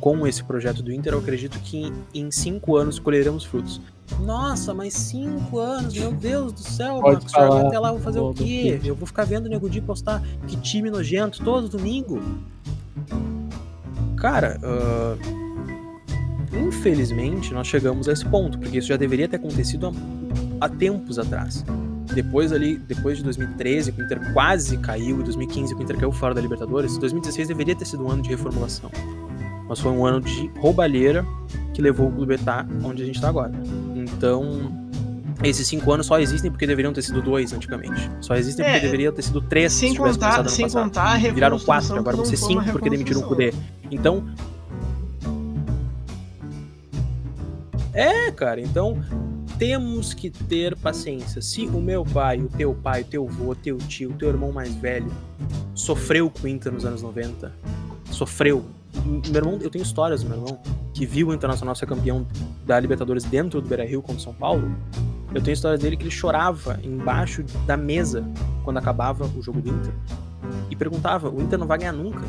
com 0.00 0.26
esse 0.26 0.42
projeto 0.42 0.82
do 0.82 0.92
Inter, 0.92 1.12
eu 1.12 1.18
acredito 1.18 1.58
que 1.60 1.92
em 2.14 2.30
cinco 2.30 2.76
anos 2.76 2.98
colheremos 2.98 3.44
frutos. 3.44 3.80
Nossa, 4.18 4.74
mas 4.74 4.94
cinco 4.94 5.58
anos, 5.58 5.94
meu 5.94 6.12
Deus 6.12 6.52
do 6.52 6.60
céu, 6.60 7.00
Pode 7.00 7.14
Marcos 7.14 7.32
falar, 7.32 7.66
até 7.66 7.78
lá 7.78 7.88
eu 7.88 7.94
vou 7.94 8.02
fazer 8.02 8.20
o 8.20 8.34
quê? 8.34 8.80
Eu 8.84 8.94
vou 8.94 9.06
ficar 9.06 9.24
vendo 9.24 9.46
o 9.46 9.48
Nego 9.48 9.68
Di 9.68 9.80
postar 9.80 10.22
que 10.46 10.56
time 10.56 10.90
nojento 10.90 11.42
todo 11.42 11.68
domingo? 11.68 12.20
Cara, 14.16 14.60
ah, 14.62 15.16
infelizmente 16.52 17.54
nós 17.54 17.66
chegamos 17.66 18.08
a 18.08 18.12
esse 18.12 18.24
ponto, 18.26 18.58
porque 18.58 18.78
isso 18.78 18.88
já 18.88 18.96
deveria 18.96 19.26
ter 19.28 19.36
acontecido 19.36 19.88
há, 19.88 20.66
há 20.66 20.68
tempos 20.68 21.18
atrás. 21.18 21.64
Depois 22.14 22.52
ali, 22.52 22.76
depois 22.76 23.18
de 23.18 23.24
2013, 23.24 23.92
que 23.92 24.02
o 24.02 24.04
Inter 24.04 24.32
quase 24.32 24.76
caiu, 24.78 25.20
e 25.20 25.22
2015 25.22 25.74
que 25.74 25.80
o 25.80 25.84
Inter 25.84 25.96
caiu 25.96 26.12
fora 26.12 26.34
da 26.34 26.40
Libertadores, 26.40 26.98
2016 26.98 27.48
deveria 27.48 27.74
ter 27.74 27.84
sido 27.84 28.04
um 28.04 28.10
ano 28.10 28.22
de 28.22 28.28
reformulação. 28.28 28.90
Mas 29.68 29.78
foi 29.78 29.92
um 29.92 30.04
ano 30.04 30.20
de 30.20 30.50
roubalheira 30.58 31.24
que 31.80 31.82
levou 31.82 32.08
o 32.08 32.12
clube 32.12 32.34
a 32.34 32.36
estar 32.36 32.66
onde 32.84 33.02
a 33.02 33.06
gente 33.06 33.14
está 33.14 33.30
agora. 33.30 33.52
Então, 33.94 34.70
esses 35.42 35.66
cinco 35.66 35.90
anos 35.90 36.06
só 36.06 36.20
existem 36.20 36.50
porque 36.50 36.66
deveriam 36.66 36.92
ter 36.92 37.00
sido 37.00 37.22
dois 37.22 37.54
antigamente. 37.54 38.10
Só 38.20 38.34
existem 38.36 38.64
porque 38.64 38.78
É, 38.78 38.80
deveriam 38.80 39.12
ter 39.12 39.22
sido 39.22 39.40
três 39.40 39.72
Sem 39.72 39.88
se 39.90 39.94
tivesse 39.96 40.18
contar, 40.18 40.48
sem 40.50 40.66
passado. 40.66 40.84
contar 40.84 41.14
a 41.14 41.16
Viraram 41.16 41.58
quatro, 41.58 41.96
agora 41.96 42.16
vão 42.16 42.26
ser 42.26 42.36
cinco 42.36 42.62
porque 42.70 42.90
demitiram 42.90 43.22
o 43.22 43.24
Kudê. 43.26 43.54
Então. 43.90 44.22
É, 47.94 48.30
cara, 48.30 48.60
então 48.60 49.02
temos 49.58 50.12
que 50.14 50.28
ter 50.30 50.76
paciência. 50.76 51.40
Se 51.40 51.66
o 51.66 51.80
meu 51.80 52.04
pai, 52.04 52.40
o 52.40 52.48
teu 52.48 52.74
pai, 52.74 53.02
o 53.02 53.04
teu 53.04 53.26
avô, 53.26 53.52
o 53.52 53.54
teu 53.54 53.78
tio, 53.78 54.10
o 54.10 54.14
teu 54.14 54.28
irmão 54.28 54.52
mais 54.52 54.74
velho 54.74 55.10
sofreu 55.74 56.30
com 56.30 56.46
o 56.46 56.48
Inter 56.48 56.70
nos 56.72 56.84
anos 56.84 57.00
90, 57.02 57.50
sofreu. 58.10 58.64
Meu 59.04 59.34
irmão, 59.34 59.58
eu 59.60 59.70
tenho 59.70 59.82
histórias 59.82 60.22
do 60.22 60.28
meu 60.28 60.38
irmão 60.38 60.58
que 61.00 61.06
viu 61.06 61.28
o 61.28 61.34
Internacional 61.34 61.74
ser 61.74 61.86
campeão 61.86 62.26
da 62.66 62.78
Libertadores 62.78 63.24
dentro 63.24 63.58
do 63.58 63.66
Beira-Rio 63.66 64.02
contra 64.02 64.18
o 64.18 64.20
São 64.20 64.34
Paulo. 64.34 64.70
Eu 65.34 65.40
tenho 65.40 65.54
histórias 65.54 65.80
dele 65.80 65.96
que 65.96 66.02
ele 66.02 66.10
chorava 66.10 66.78
embaixo 66.84 67.42
da 67.66 67.74
mesa 67.74 68.22
quando 68.62 68.76
acabava 68.76 69.24
o 69.24 69.42
jogo 69.42 69.62
do 69.62 69.70
Inter 69.70 69.94
e 70.68 70.76
perguntava: 70.76 71.30
o 71.30 71.40
Inter 71.40 71.58
não 71.58 71.66
vai 71.66 71.78
ganhar 71.78 71.94
nunca. 71.94 72.20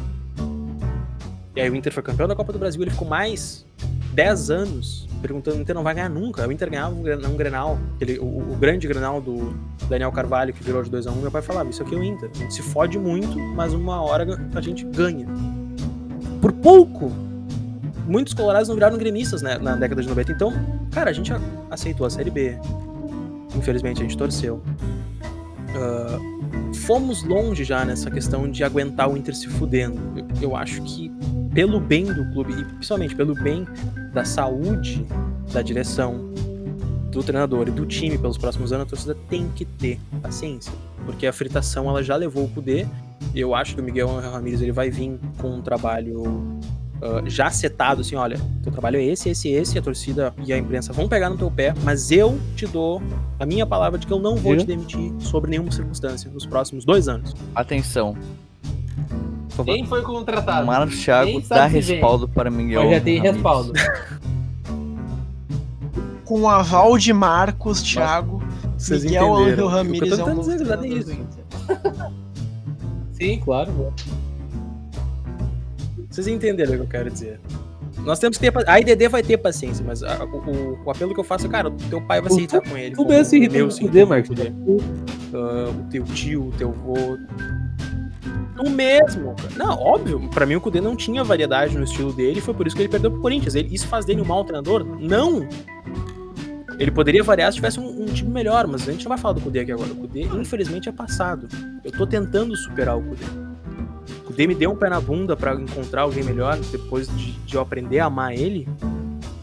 E 1.54 1.60
aí 1.60 1.70
o 1.70 1.76
Inter 1.76 1.92
foi 1.92 2.02
campeão 2.02 2.30
da 2.30 2.34
Copa 2.34 2.54
do 2.54 2.60
Brasil, 2.60 2.82
ele 2.82 2.92
ficou 2.92 3.06
mais 3.06 3.66
10 4.14 4.50
anos 4.50 5.06
perguntando: 5.22 5.58
o 5.58 5.62
Inter 5.62 5.76
não 5.76 5.84
vai 5.84 5.94
ganhar 5.94 6.10
nunca. 6.10 6.48
O 6.48 6.50
Inter 6.50 6.70
ganhava 6.70 6.96
um, 6.96 7.02
um 7.02 7.36
Grenal, 7.36 7.78
aquele, 7.96 8.20
o, 8.20 8.54
o 8.54 8.58
grande 8.58 8.88
Grenal 8.88 9.20
do 9.20 9.54
Daniel 9.90 10.14
Carvalho 10.14 10.54
que 10.54 10.64
virou 10.64 10.82
de 10.82 10.90
2x1. 10.90 11.14
Meu 11.18 11.30
pai 11.30 11.42
falava: 11.42 11.70
Isso 11.70 11.84
aqui 11.84 11.94
é 11.94 11.98
o 11.98 12.04
Inter. 12.06 12.32
A 12.34 12.38
gente 12.38 12.54
se 12.54 12.62
fode 12.62 12.98
muito, 12.98 13.38
mas 13.38 13.74
uma 13.74 14.02
hora 14.02 14.26
a 14.56 14.62
gente 14.62 14.86
ganha. 14.86 15.28
Por 16.40 16.54
pouco! 16.54 17.31
Muitos 18.08 18.34
colorados 18.34 18.68
não 18.68 18.76
viraram 18.76 18.97
gremistas 18.97 19.41
né, 19.41 19.58
na 19.58 19.76
década 19.76 20.02
de 20.02 20.10
90. 20.10 20.32
Então, 20.32 20.54
cara, 20.91 21.10
a 21.10 21.14
gente 21.14 21.32
aceitou 21.70 22.06
a 22.06 22.10
Série 22.10 22.30
B. 22.30 22.58
Infelizmente 23.56 23.99
a 23.99 24.04
gente 24.04 24.18
torceu. 24.18 24.62
Ah, 25.76 26.20
fomos 26.86 27.24
longe 27.24 27.64
já 27.64 27.86
nessa 27.86 28.10
questão 28.10 28.49
de 28.49 28.64
aguentar 28.64 29.10
o 29.10 29.18
Inter 29.18 29.36
se 29.36 29.47
fudendo. 29.47 29.99
Eu, 30.18 30.28
eu 30.41 30.56
acho 30.56 30.82
que 30.82 31.12
pelo 31.54 31.80
bem 31.80 32.06
do 32.06 32.26
clube 32.32 32.54
e 32.54 32.66
principalmente 32.66 33.16
pelo 33.16 33.34
bem 33.36 33.66
da 34.14 34.24
saúde 34.26 35.06
da 35.52 35.62
direção, 35.62 36.32
do 37.12 37.22
treinador 37.22 37.68
e 37.68 37.72
do 37.72 37.86
time 37.86 38.18
pelos 38.18 38.38
próximos 38.38 38.72
anos, 38.72 38.88
a 38.88 38.89
torcida 38.89 39.18
tem 39.30 39.49
que 39.49 39.66
ter 39.66 39.99
paciência, 40.22 40.72
porque 41.06 41.28
a 41.28 41.34
fritação 41.34 41.89
ela 41.89 42.02
já 42.02 42.16
levou 42.16 42.45
o 42.45 42.49
Cudê. 42.49 42.88
Eu 43.36 43.54
acho 43.54 43.76
que 43.76 43.82
o 43.82 43.84
Miguel 43.84 44.10
Angel 44.10 44.32
Ramírez 44.32 44.62
ele 44.62 44.72
vai 44.72 44.89
vir 44.89 45.20
com 45.38 45.56
um 45.56 45.62
trabalho 45.62 46.24
ah, 47.02 47.24
já 47.26 47.49
setado, 47.49 48.02
assim, 48.02 48.16
olha, 48.16 48.39
teu 48.62 48.72
trabalho 48.72 48.97
é 48.97 49.04
esse, 49.04 49.30
esse, 49.30 49.49
esse, 49.49 49.78
a 49.78 49.82
torcida 49.82 50.34
e 50.45 50.54
a 50.54 50.58
imprensa 50.58 50.93
vão 50.93 51.08
pegar 51.08 51.30
no 51.30 51.38
teu 51.38 51.49
pé, 51.49 51.74
mas 51.84 52.12
eu 52.12 52.39
te 52.56 52.68
dou 52.68 53.02
a 53.39 53.45
minha 53.45 53.66
palavra 53.66 53.97
de 53.97 54.06
que 54.06 54.14
eu 54.14 54.20
não 54.20 54.36
vou 54.36 54.52
Viu? 54.54 54.62
te 54.62 54.68
demitir 54.68 55.12
sobre 55.20 55.49
nenhuma 55.49 55.72
circunstância 55.72 56.30
nos 56.32 56.45
próximos 56.45 56.86
dois 56.86 57.08
anos. 57.08 57.34
Atenção. 57.56 58.16
Quem 59.66 59.86
foi 59.86 60.02
contratado? 60.04 60.66
Marcos 60.66 61.04
Thiago 61.04 61.41
dá 61.41 61.68
se 61.68 61.82
vem. 61.82 61.82
respaldo 61.82 62.28
para 62.28 62.49
Miguel. 62.49 62.84
Mas 62.84 62.91
já 62.91 62.97
Ramírez. 62.99 63.34
respaldo. 63.34 63.74
Com 66.24 66.41
o 66.41 66.47
aval 66.47 66.97
de 66.97 67.12
Marcos, 67.12 67.82
Thiago, 67.82 68.41
Vocês 68.78 69.04
Miguel. 69.04 69.36
Angel 69.36 69.58
eu 69.58 69.68
Ramírez 69.68 70.10
tô 70.10 70.16
é 70.16 70.24
um 70.24 70.26
tentando 70.28 70.38
novo 70.38 70.58
treinador 70.58 70.86
isso. 70.86 71.18
Sim, 73.12 73.39
claro. 73.43 73.93
Vocês 76.12 76.28
entenderam 76.28 76.74
o 76.74 76.76
que 76.76 76.82
eu 76.84 76.88
quero 76.88 77.09
dizer. 77.09 77.39
Nós 77.99 78.20
temos 78.20 78.38
que 78.38 78.49
ter. 78.51 78.70
A 78.70 78.80
IDD 78.80 79.07
vai 79.07 79.24
ter 79.24 79.38
paciência, 79.38 79.84
mas 79.86 80.03
a- 80.03 80.24
o, 80.26 80.38
o- 80.38 80.80
o 80.86 80.91
apelo 80.91 81.14
que 81.14 81.20
eu 81.20 81.24
faço 81.24 81.45
é, 81.45 81.49
cara, 81.49 81.68
o 81.70 81.72
teu 81.72 82.01
pai 82.01 82.20
vai 82.22 82.30
se 82.30 82.36
Tu- 82.36 82.39
irritar 82.39 82.62
com 82.70 82.78
ele. 82.78 82.95
Tu 82.95 83.05
mesmo 83.05 83.26
se 83.26 83.38
irrita 83.38 83.53
meu 83.53 83.68
com 83.68 83.74
o 83.74 83.78
irritou 83.82 84.07
Marcos. 84.07 84.30
com 84.30 84.72
o 84.74 85.80
o 85.80 85.89
teu 85.89 86.03
tio, 86.05 86.47
o 86.47 86.51
teu 86.51 86.70
avô. 86.70 87.18
Tu 88.55 88.70
mesmo. 88.70 89.36
Não, 89.55 89.78
óbvio, 89.80 90.20
pra 90.30 90.45
mim 90.45 90.55
o 90.55 90.62
Kudê 90.62 90.82
não 90.82 90.95
tinha 90.95 91.24
variedade 91.24 91.78
no 91.78 91.84
estilo 91.84 92.12
dele, 92.14 92.41
foi 92.41 92.53
por 92.53 92.68
isso 92.68 92.76
que 92.76 92.82
ele 92.82 92.89
perdeu 92.89 93.09
pro 93.12 93.22
Corinthians. 93.22 93.55
Ele- 93.55 93.74
isso 93.74 93.88
faz 93.88 94.05
dele 94.05 94.22
um 94.22 94.26
mau 94.26 94.43
treinador? 94.43 94.84
Não! 94.99 95.47
Ele 96.80 96.91
poderia 96.91 97.24
variar 97.24 97.51
se 97.51 97.55
tivesse 97.57 97.80
um, 97.80 98.01
um 98.03 98.05
time 98.05 98.30
melhor, 98.32 98.66
mas 98.68 98.88
a 98.88 98.91
gente 98.91 99.03
não 99.05 99.09
vai 99.09 99.18
falar 99.18 99.36
do 99.36 99.41
Kudê 99.41 99.59
aqui 99.59 99.72
agora. 99.72 99.91
O 99.91 99.95
Kudê, 99.95 100.22
infelizmente, 100.24 100.89
é 100.89 100.91
passado. 100.91 101.47
Eu 101.84 101.91
tô 101.91 102.07
tentando 102.07 102.55
superar 102.55 102.97
o 102.97 103.01
Kudê. 103.01 103.24
O 104.32 104.48
me 104.48 104.56
deu 104.56 104.72
um 104.72 104.76
pé 104.76 104.90
na 104.90 105.00
bunda 105.00 105.36
pra 105.36 105.54
encontrar 105.54 106.04
alguém 106.04 106.24
melhor 106.24 106.58
depois 106.72 107.08
de, 107.08 107.32
de 107.32 107.56
eu 107.56 107.62
aprender 107.62 108.00
a 108.00 108.06
amar 108.06 108.34
ele 108.34 108.68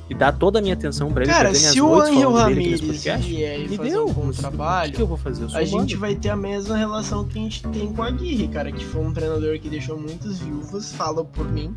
e 0.09 0.15
dar 0.15 0.33
toda 0.33 0.59
a 0.59 0.63
minha 0.63 0.75
atenção 0.75 1.13
pra 1.13 1.23
ele. 1.23 1.33
Cara, 1.33 1.55
se 1.55 1.81
o 1.81 2.01
Angel 2.01 2.33
Ramírez 2.33 2.81
podcast, 2.81 3.29
vier 3.29 3.69
me 3.69 3.77
fazer 3.77 3.91
deu. 3.91 4.07
um 4.07 4.13
bom 4.13 4.25
mas 4.27 4.31
O 4.31 4.33
que, 4.33 4.41
trabalho, 4.41 4.93
que 4.93 5.03
eu 5.03 5.07
vou 5.07 5.19
fazer? 5.19 5.45
Eu 5.45 5.55
a 5.55 5.65
gente 5.65 5.97
vai 5.97 6.15
ter 6.15 6.31
a 6.31 6.37
mesma 6.37 6.77
relação 6.77 7.25
que 7.27 7.39
a 7.39 7.43
gente 7.43 7.63
tem 7.69 7.93
com 7.93 8.03
a 8.03 8.07
Aguirre, 8.07 8.49
cara, 8.49 8.73
que 8.73 8.85
foi 8.85 9.03
um 9.03 9.13
treinador 9.13 9.59
que 9.59 9.69
deixou 9.69 9.99
muitas 9.99 10.39
viúvas, 10.39 10.93
fala 10.93 11.23
por 11.23 11.47
mim, 11.47 11.75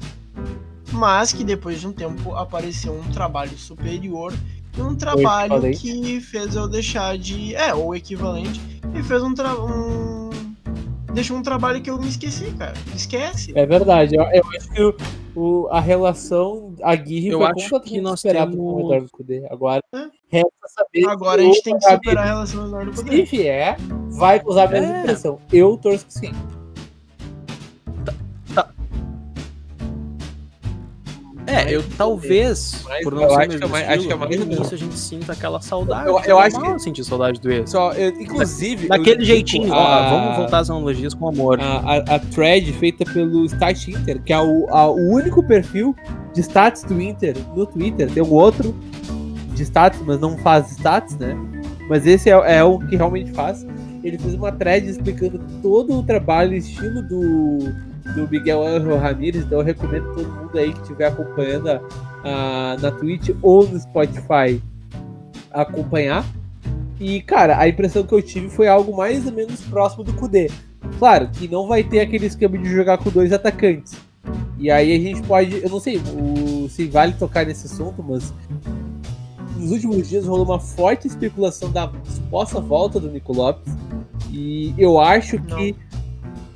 mas 0.93 1.33
que 1.33 1.43
depois 1.43 1.81
de 1.81 1.87
um 1.87 1.91
tempo 1.91 2.33
apareceu 2.35 2.93
um 2.93 3.11
trabalho 3.11 3.57
superior 3.57 4.33
e 4.77 4.81
um 4.81 4.95
trabalho 4.95 5.61
que 5.77 6.21
fez 6.21 6.55
eu 6.55 6.67
deixar 6.67 7.17
de. 7.17 7.53
É, 7.53 7.73
ou 7.73 7.93
equivalente, 7.93 8.61
e 8.95 9.03
fez 9.03 9.21
um, 9.21 9.33
tra... 9.33 9.53
um... 9.61 10.20
Deixou 11.13 11.35
um 11.37 11.41
trabalho 11.43 11.81
que 11.81 11.89
eu 11.89 11.97
me 11.99 12.07
esqueci, 12.07 12.51
cara. 12.57 12.73
Esquece. 12.95 13.51
É 13.53 13.65
verdade. 13.65 14.15
Eu, 14.15 14.23
eu 14.23 14.43
acho 14.57 14.69
que 14.71 14.81
o, 14.81 14.95
o- 15.35 15.67
a 15.69 15.79
relação 15.81 16.73
Aguirre 16.81 17.27
Eu 17.29 17.39
foi 17.39 17.47
acho 17.47 17.53
completamente 17.55 17.89
que 17.93 18.01
nós 18.01 18.19
superada 18.21 18.51
temos- 18.51 18.65
com 18.65 18.73
o 18.75 18.79
Eduardo 18.79 19.09
Cudê. 19.11 19.45
Agora, 19.49 19.83
É. 19.93 20.07
resta 20.29 20.49
saber 20.67 21.09
Agora 21.09 21.41
a 21.41 21.45
se 21.45 21.51
gente 21.51 21.63
tem 21.63 21.77
que 21.77 21.83
superar 21.89 22.23
a 22.23 22.27
relação 22.27 22.61
do 22.61 22.67
Eduardo 22.69 22.95
Se 22.97 23.03
Poder. 23.03 23.25
vier, 23.25 23.77
vai 24.11 24.39
causar 24.39 24.67
a 24.67 24.71
mesma 24.71 24.95
É. 24.97 24.99
impressão. 25.01 25.39
Eu 25.51 25.77
torço 25.77 26.05
que 26.05 26.13
sim. 26.13 26.31
É, 31.47 31.73
eu 31.75 31.83
talvez, 31.97 32.83
Mas 32.87 33.03
por 33.03 33.13
eu 33.13 33.19
não 33.21 33.29
ser 33.29 33.35
acho 33.35 33.47
mesmo 33.49 33.59
que 33.59 33.65
é 33.65 33.67
mais- 33.67 33.83
estilo, 33.83 33.97
acho 33.99 34.07
que 34.07 34.13
é 34.13 34.15
mais 34.15 34.37
no 34.37 34.43
início 34.53 34.75
a 34.75 34.77
gente 34.77 34.99
sinta 34.99 35.33
aquela 35.33 35.59
saudade. 35.61 36.07
Eu- 36.07 36.15
que 36.21 36.31
eu 36.31 36.39
é 36.39 36.45
acho 36.45 36.61
que- 36.61 36.79
sentir 36.79 37.03
saudade 37.03 37.41
do 37.41 37.51
ex. 37.51 37.69
Só, 37.69 37.91
eu, 37.93 38.09
inclusive. 38.21 38.87
Daquele 38.87 39.21
eu 39.21 39.25
jeitinho, 39.25 39.71
ó, 39.71 39.75
a- 39.79 40.09
vamos 40.09 40.37
voltar 40.37 40.59
às 40.59 40.69
analogias 40.69 41.13
com 41.13 41.27
amor. 41.27 41.59
A, 41.59 41.63
a, 41.79 41.97
a 42.15 42.19
thread 42.19 42.71
feita 42.73 43.03
pelo 43.11 43.43
Stat 43.45 43.89
Inter, 43.91 44.21
que 44.21 44.31
é 44.31 44.39
o, 44.39 44.67
a- 44.69 44.89
o 44.91 45.11
único 45.13 45.41
perfil 45.43 45.95
de 46.33 46.41
stats 46.41 46.83
do 46.83 47.01
Inter 47.01 47.35
no 47.55 47.65
Twitter. 47.65 48.09
Tem 48.11 48.21
um 48.23 48.31
outro 48.31 48.75
de 49.55 49.63
stats, 49.63 49.99
mas 50.05 50.19
não 50.19 50.37
faz 50.37 50.71
stats, 50.71 51.17
né? 51.17 51.35
Mas 51.89 52.05
esse 52.05 52.29
é, 52.29 52.57
é 52.59 52.63
o 52.63 52.77
que 52.79 52.95
realmente 52.95 53.31
faz. 53.31 53.65
Ele 54.03 54.17
fez 54.17 54.33
uma 54.35 54.51
thread 54.51 54.87
explicando 54.87 55.39
todo 55.61 55.99
o 55.99 56.03
trabalho 56.03 56.53
e 56.53 56.57
estilo 56.57 57.01
do, 57.03 57.73
do 58.15 58.27
Miguel 58.29 58.65
Angel 58.65 58.97
Ramírez. 58.97 59.43
Então 59.45 59.59
eu 59.59 59.65
recomendo 59.65 60.13
todo 60.13 60.27
mundo 60.27 60.57
aí 60.57 60.73
que 60.73 60.81
estiver 60.81 61.07
acompanhando 61.07 61.69
a- 61.69 61.81
a- 62.23 62.77
na 62.81 62.91
Twitch 62.91 63.29
ou 63.41 63.67
no 63.67 63.79
Spotify 63.79 64.61
acompanhar. 65.51 66.25
E, 66.99 67.21
cara, 67.21 67.57
a 67.57 67.67
impressão 67.67 68.03
que 68.03 68.13
eu 68.13 68.21
tive 68.21 68.49
foi 68.49 68.67
algo 68.67 68.95
mais 68.95 69.25
ou 69.25 69.31
menos 69.31 69.61
próximo 69.61 70.03
do 70.03 70.13
Kudê. 70.13 70.49
Claro 70.99 71.29
que 71.29 71.47
não 71.47 71.67
vai 71.67 71.83
ter 71.83 71.99
aquele 71.99 72.27
esquema 72.27 72.57
de 72.57 72.69
jogar 72.69 72.97
com 72.99 73.09
dois 73.09 73.33
atacantes. 73.33 73.95
E 74.59 74.69
aí 74.69 74.95
a 74.95 74.99
gente 74.99 75.21
pode. 75.23 75.63
Eu 75.63 75.69
não 75.69 75.79
sei 75.79 75.97
o, 75.97 76.69
se 76.69 76.85
vale 76.87 77.13
tocar 77.13 77.45
nesse 77.45 77.65
assunto, 77.65 78.03
mas. 78.07 78.31
Nos 79.57 79.71
últimos 79.71 80.09
dias 80.09 80.25
rolou 80.25 80.45
uma 80.45 80.59
forte 80.59 81.07
especulação 81.07 81.71
da 81.71 81.91
suposta 82.05 82.59
volta 82.59 82.99
do 82.99 83.09
Nico 83.09 83.33
Lopes. 83.33 83.73
E 84.31 84.73
eu 84.77 84.99
acho 84.99 85.39
que. 85.39 85.75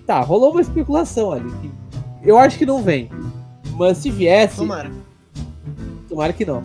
Tá, 0.06 0.20
rolou 0.22 0.52
uma 0.52 0.62
especulação 0.62 1.32
ali. 1.32 1.50
que 2.22 2.30
eu 2.30 2.38
acho 2.38 2.58
que 2.58 2.66
não 2.66 2.82
vem. 2.82 3.10
Mas 3.78 3.98
se 3.98 4.10
viesse, 4.10 4.58
Tomara. 4.58 4.92
tomara 6.08 6.34
que 6.34 6.46
não. 6.46 6.64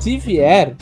Se 0.00 0.16
vier, 0.16 0.74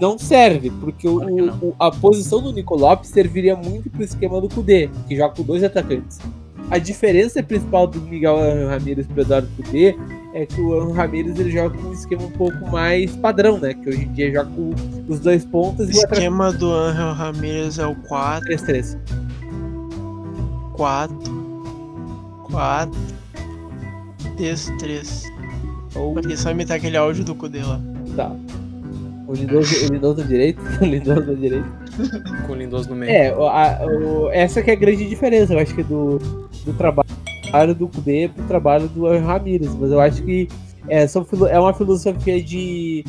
não 0.00 0.16
serve, 0.18 0.70
porque 0.70 1.08
o, 1.08 1.18
o- 1.60 1.74
a 1.78 1.90
posição 1.90 2.40
do 2.40 2.52
Nico 2.52 2.76
Lopes 2.76 3.10
serviria 3.10 3.56
muito 3.56 3.90
pro 3.90 4.02
esquema 4.02 4.40
do 4.40 4.48
Kudê, 4.48 4.88
que 5.08 5.16
joga 5.16 5.34
com 5.34 5.42
dois 5.42 5.62
atacantes. 5.64 6.18
A 6.70 6.78
diferença 6.78 7.42
principal 7.42 7.86
do 7.86 8.00
Miguel 8.00 8.36
Ramírez 8.68 9.06
pro 9.06 9.22
Eduardo 9.22 9.48
Kudê 9.56 9.96
é 10.34 10.44
que 10.46 10.60
o 10.60 10.74
Aaron 10.78 10.92
Ramírez 10.92 11.38
ele 11.40 11.50
joga 11.50 11.76
com 11.76 11.88
um 11.88 11.92
esquema 11.92 12.22
um 12.24 12.30
pouco 12.30 12.70
mais 12.70 13.16
padrão, 13.16 13.58
né? 13.58 13.72
Que 13.74 13.88
hoje 13.88 14.02
em 14.04 14.12
dia 14.12 14.30
joga 14.32 14.50
com 14.50 14.70
os 15.08 15.18
dois 15.18 15.44
pontos 15.46 15.86
O 15.88 15.90
e 15.90 15.94
o 15.94 15.96
esquema 15.96 16.52
do 16.52 16.70
Angel 16.70 17.12
Ramirez 17.14 17.78
é 17.78 17.86
o 17.86 17.94
4, 17.94 18.46
3-3. 18.50 18.98
4, 20.76 21.37
4, 22.50 22.98
3, 24.36 24.72
3. 24.78 25.22
Ou 25.94 26.14
Porque 26.14 26.36
só 26.36 26.50
imitar 26.50 26.76
aquele 26.76 26.96
áudio 26.96 27.24
do 27.24 27.34
Kudê 27.34 27.62
lá. 27.62 27.80
tá. 28.16 28.30
O 29.26 29.34
Lindoso, 29.34 29.86
o 29.86 29.92
Lindoso 29.92 30.20
na 30.22 30.26
direita, 30.26 30.60
o 30.80 30.84
Lindoso 30.86 31.20
na 31.26 31.34
direita. 31.34 31.68
Com 32.46 32.52
o 32.52 32.56
Lindoso 32.56 32.88
no 32.88 32.96
meio. 32.96 33.10
É, 33.12 33.36
o- 33.36 33.46
a- 33.46 33.78
o- 33.86 34.30
essa 34.30 34.62
que 34.62 34.70
é 34.70 34.74
a 34.74 34.76
grande 34.76 35.06
diferença, 35.06 35.52
eu 35.52 35.58
acho 35.58 35.74
que 35.74 35.82
do, 35.82 36.18
do 36.64 36.72
trabalho 36.72 37.74
do 37.76 37.88
Kudê 37.88 38.30
pro 38.34 38.44
trabalho 38.44 38.88
do 38.88 39.06
Ramírez, 39.18 39.74
mas 39.74 39.90
eu 39.90 40.00
acho 40.00 40.22
que 40.22 40.48
é, 40.88 41.06
são 41.06 41.26
é 41.48 41.58
uma 41.58 41.72
filosofia 41.74 42.42
de, 42.42 43.04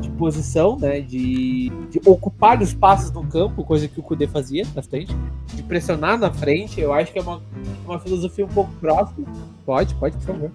de 0.00 0.10
posição, 0.10 0.78
né, 0.78 1.00
de, 1.00 1.70
de 1.90 2.00
ocupar 2.06 2.60
os 2.60 2.68
espaços 2.68 3.10
no 3.10 3.24
campo, 3.26 3.64
coisa 3.64 3.88
que 3.88 3.98
o 4.00 4.02
Kudê 4.02 4.26
fazia 4.26 4.66
bastante, 4.74 5.14
de 5.54 5.62
pressionar 5.62 6.18
na 6.18 6.32
frente, 6.32 6.80
eu 6.80 6.92
acho 6.92 7.12
que 7.12 7.18
é 7.18 7.22
uma, 7.22 7.42
uma 7.84 7.98
filosofia 7.98 8.44
um 8.44 8.48
pouco 8.48 8.72
próxima. 8.80 9.26
Pode, 9.64 9.94
pode, 9.94 10.16
por 10.18 10.26
favor. 10.26 10.50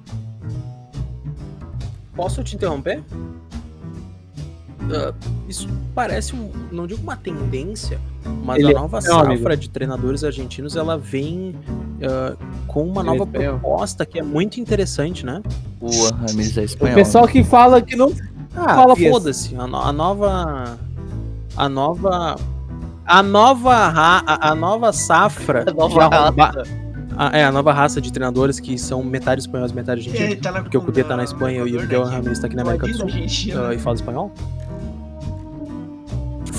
Posso 2.16 2.44
te 2.44 2.56
interromper? 2.56 3.04
Ah, 4.94 5.14
isso 5.50 5.68
parece 5.94 6.36
um, 6.36 6.50
não 6.72 6.86
digo 6.86 7.02
uma 7.02 7.16
tendência, 7.16 8.00
mas 8.44 8.60
Ele 8.60 8.76
a 8.76 8.80
nova 8.80 8.98
é 9.00 9.02
safra 9.02 9.26
amigo. 9.34 9.56
de 9.58 9.70
treinadores 9.70 10.24
argentinos 10.24 10.76
ela 10.76 10.98
vem 10.98 11.56
ah, 12.04 12.36
com 12.68 12.84
uma 12.84 13.02
Ele 13.02 13.10
é 13.10 13.14
nova 13.18 13.24
espanhol. 13.32 13.60
proposta 13.60 14.06
que 14.06 14.20
é 14.20 14.24
muito 14.24 14.60
interessante, 14.60 15.26
né? 15.26 15.42
O 15.82 15.88
Ramires 16.10 16.58
é 16.58 16.62
O 16.62 16.66
espanhol. 16.66 16.96
pessoal 16.96 17.28
que 17.28 17.44
fala 17.44 17.82
que 17.82 17.96
não 17.96 18.12
Ah, 18.56 18.76
Fala, 18.76 18.96
foda-se. 18.96 19.54
A, 19.56 19.68
no- 19.68 19.76
a 19.78 19.92
nova. 19.92 20.78
A 21.58 21.68
nova. 21.70 22.36
A 23.06 23.22
nova, 23.22 23.88
ra- 23.90 24.24
a, 24.26 24.52
a 24.52 24.56
nova 24.56 24.92
safra. 24.94 25.66
A 25.68 25.74
nova 25.74 26.10
a- 27.18 27.38
é, 27.38 27.44
a 27.46 27.52
nova 27.52 27.72
raça 27.74 28.00
de 28.02 28.12
treinadores 28.14 28.60
que 28.60 28.78
são 28.78 29.04
metade 29.04 29.42
espanhóis, 29.42 29.72
metade 29.74 30.08
argentinos. 30.08 30.40
Tá 30.42 30.62
Porque 30.62 30.78
o 30.78 30.82
Cudê 30.82 31.04
tá 31.04 31.16
na 31.18 31.24
Espanha 31.24 31.60
e 31.66 31.76
o 31.78 31.82
Miguel 31.82 32.04
Ramirez 32.06 32.40
tá 32.40 32.48
aqui 32.48 32.56
na 32.56 32.62
América 32.64 32.88
do 32.88 32.94
Sul. 32.98 33.08
ah, 33.10 33.74
e 33.74 33.78
fala 33.78 33.96
espanhol? 33.96 34.32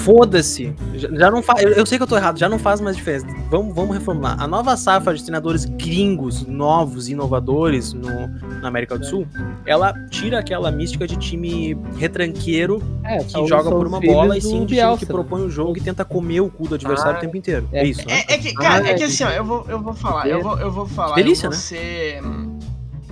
Foda-se. 0.04 0.74
Já, 0.94 1.08
já 1.10 1.30
não 1.30 1.42
faz. 1.42 1.62
Eu, 1.62 1.70
eu 1.70 1.86
sei 1.86 1.98
que 1.98 2.02
eu 2.04 2.06
tô 2.06 2.16
errado, 2.16 2.38
já 2.38 2.48
não 2.48 2.58
faz 2.58 2.80
mais 2.80 2.96
diferença. 2.96 3.26
Vamos, 3.50 3.74
vamos 3.74 3.96
reformular. 3.96 4.40
A 4.40 4.46
nova 4.46 4.76
safra 4.76 5.14
de 5.14 5.22
treinadores 5.22 5.64
gringos, 5.64 6.46
novos, 6.46 7.08
inovadores 7.08 7.92
no, 7.92 8.28
na 8.60 8.68
América 8.68 8.98
do 8.98 9.04
Sul, 9.04 9.26
ela 9.64 9.92
tira 10.10 10.38
aquela 10.38 10.70
mística 10.70 11.06
de 11.06 11.16
time 11.16 11.76
retranqueiro 11.96 12.82
é, 13.04 13.18
que 13.24 13.46
joga 13.46 13.70
por 13.70 13.86
uma 13.86 14.00
bola 14.00 14.36
e 14.36 14.40
sim 14.40 14.48
de 14.48 14.54
time 14.54 14.66
Bielsa, 14.66 14.98
que 14.98 15.06
né? 15.06 15.12
propõe 15.12 15.42
o 15.42 15.50
jogo 15.50 15.76
e 15.76 15.80
tenta 15.80 16.04
comer 16.04 16.40
o 16.40 16.50
cu 16.50 16.68
do 16.68 16.74
adversário 16.74 17.14
Ah, 17.14 17.18
o 17.18 17.20
tempo 17.20 17.36
inteiro. 17.36 17.68
é. 17.72 17.80
É, 17.80 17.86
isso, 17.86 18.06
né? 18.06 18.22
É, 18.28 18.34
é 18.34 18.38
que, 18.38 18.52
cara, 18.54 18.84
Ah, 18.84 18.88
é 18.88 18.94
que 18.94 19.02
é. 19.02 19.06
assim, 19.06 19.24
ó, 19.24 19.30
eu 19.30 19.44
vou, 19.44 19.64
eu 19.68 19.80
vou 19.80 19.94
falar, 19.94 20.28
eu 20.28 20.42
vou, 20.42 20.58
eu 20.58 20.70
vou 20.70 20.86
falar. 20.86 21.14
Delícia, 21.14 21.46
eu 21.46 21.50
né? 21.50 21.56
vou 21.56 21.62
ser. 21.62 22.22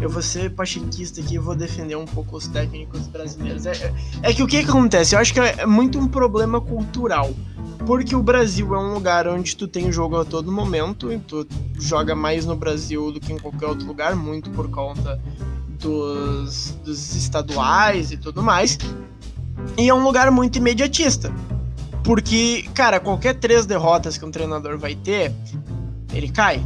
Eu 0.00 0.10
vou 0.10 0.22
ser 0.22 0.50
pachequista 0.50 1.20
aqui 1.20 1.34
e 1.36 1.38
vou 1.38 1.54
defender 1.54 1.96
um 1.96 2.04
pouco 2.04 2.36
os 2.36 2.46
técnicos 2.48 3.06
brasileiros. 3.06 3.64
É, 3.64 3.72
é- 3.72 3.94
é 4.30 4.34
que 4.34 4.42
o 4.42 4.46
que, 4.46 4.62
que 4.64 4.68
acontece? 4.68 5.14
Eu 5.14 5.20
acho 5.20 5.32
que 5.32 5.40
é 5.40 5.64
muito 5.66 5.98
um 5.98 6.08
problema 6.08 6.60
cultural. 6.60 7.32
Porque 7.86 8.16
o 8.16 8.22
Brasil 8.22 8.74
é 8.74 8.78
um 8.78 8.94
lugar 8.94 9.28
onde 9.28 9.54
tu 9.54 9.68
tem 9.68 9.92
jogo 9.92 10.18
a 10.18 10.24
todo 10.24 10.50
momento, 10.50 11.12
e 11.12 11.18
tu 11.18 11.46
joga 11.78 12.14
mais 12.14 12.46
no 12.46 12.56
Brasil 12.56 13.12
do 13.12 13.20
que 13.20 13.30
em 13.32 13.38
qualquer 13.38 13.66
outro 13.66 13.86
lugar, 13.86 14.16
muito 14.16 14.48
por 14.50 14.70
conta 14.70 15.20
dos, 15.78 16.74
dos 16.82 17.14
estaduais 17.14 18.10
e 18.10 18.16
tudo 18.16 18.42
mais. 18.42 18.78
E 19.76 19.88
é 19.88 19.94
um 19.94 20.02
lugar 20.02 20.30
muito 20.30 20.56
imediatista. 20.56 21.30
Porque, 22.02 22.64
cara, 22.74 22.98
qualquer 23.00 23.34
três 23.34 23.66
derrotas 23.66 24.16
que 24.16 24.24
um 24.24 24.30
treinador 24.30 24.78
vai 24.78 24.94
ter, 24.94 25.32
ele 26.12 26.28
cai. 26.30 26.64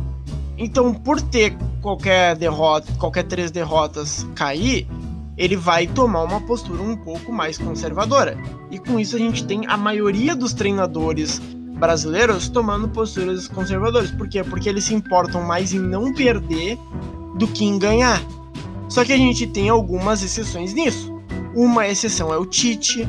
Então, 0.56 0.92
por 0.94 1.20
ter 1.20 1.56
qualquer 1.88 2.36
derrota, 2.36 2.92
qualquer 2.98 3.22
três 3.22 3.50
derrotas 3.50 4.26
cair, 4.34 4.86
ele 5.38 5.56
vai 5.56 5.86
tomar 5.86 6.22
uma 6.22 6.40
postura 6.42 6.82
um 6.82 6.94
pouco 6.94 7.32
mais 7.32 7.56
conservadora. 7.56 8.36
E 8.70 8.78
com 8.78 9.00
isso 9.00 9.16
a 9.16 9.18
gente 9.18 9.46
tem 9.46 9.66
a 9.66 9.76
maioria 9.76 10.36
dos 10.36 10.52
treinadores 10.52 11.38
brasileiros 11.78 12.48
tomando 12.50 12.88
posturas 12.88 13.48
conservadoras. 13.48 14.10
Por 14.10 14.28
quê? 14.28 14.44
Porque 14.44 14.68
eles 14.68 14.84
se 14.84 14.94
importam 14.94 15.42
mais 15.42 15.72
em 15.72 15.78
não 15.78 16.12
perder 16.12 16.76
do 17.38 17.46
que 17.48 17.64
em 17.64 17.78
ganhar. 17.78 18.20
Só 18.90 19.02
que 19.02 19.12
a 19.12 19.16
gente 19.16 19.46
tem 19.46 19.70
algumas 19.70 20.22
exceções 20.22 20.74
nisso. 20.74 21.16
Uma 21.54 21.88
exceção 21.88 22.34
é 22.34 22.36
o 22.36 22.44
Tite, 22.44 23.08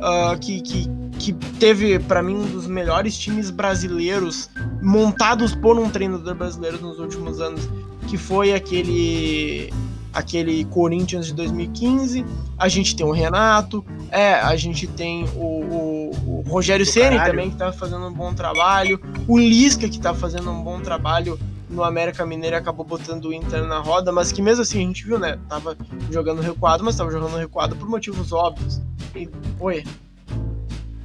ah, 0.00 0.36
que, 0.40 0.60
que, 0.60 0.88
que 1.18 1.32
teve, 1.58 1.98
pra 1.98 2.22
mim, 2.22 2.36
um 2.36 2.46
dos 2.46 2.68
melhores 2.68 3.18
times 3.18 3.50
brasileiros 3.50 4.48
montados 4.80 5.52
por 5.54 5.78
um 5.78 5.90
treinador 5.90 6.34
brasileiro 6.34 6.80
nos 6.80 7.00
últimos 7.00 7.40
anos, 7.40 7.68
que 8.06 8.16
foi 8.16 8.52
aquele 8.54 9.72
aquele 10.12 10.64
Corinthians 10.64 11.26
de 11.26 11.34
2015. 11.34 12.24
A 12.58 12.68
gente 12.68 12.96
tem 12.96 13.06
o 13.06 13.12
Renato, 13.12 13.84
é, 14.10 14.34
a 14.34 14.56
gente 14.56 14.86
tem 14.88 15.24
o, 15.36 15.44
o, 15.44 16.10
o 16.26 16.44
Rogério 16.48 16.84
Ceni 16.84 17.16
também 17.30 17.50
que 17.50 17.56
tá 17.56 17.72
fazendo 17.72 18.06
um 18.06 18.12
bom 18.12 18.34
trabalho, 18.34 19.00
o 19.28 19.38
Lisca 19.38 19.88
que 19.88 20.00
tá 20.00 20.12
fazendo 20.12 20.50
um 20.50 20.62
bom 20.62 20.80
trabalho 20.80 21.38
no 21.68 21.84
América 21.84 22.26
Mineiro 22.26 22.56
e 22.56 22.58
acabou 22.58 22.84
botando 22.84 23.26
o 23.26 23.32
Inter 23.32 23.62
na 23.64 23.78
roda, 23.78 24.10
mas 24.10 24.32
que 24.32 24.42
mesmo 24.42 24.62
assim 24.62 24.78
a 24.78 24.86
gente 24.88 25.04
viu, 25.06 25.16
né? 25.20 25.38
Tava 25.48 25.76
jogando 26.10 26.42
recuado, 26.42 26.82
mas 26.82 26.96
tava 26.96 27.12
jogando 27.12 27.36
recuado 27.36 27.76
por 27.76 27.88
motivos 27.88 28.32
óbvios. 28.32 28.80
E, 29.14 29.28
oi. 29.60 29.84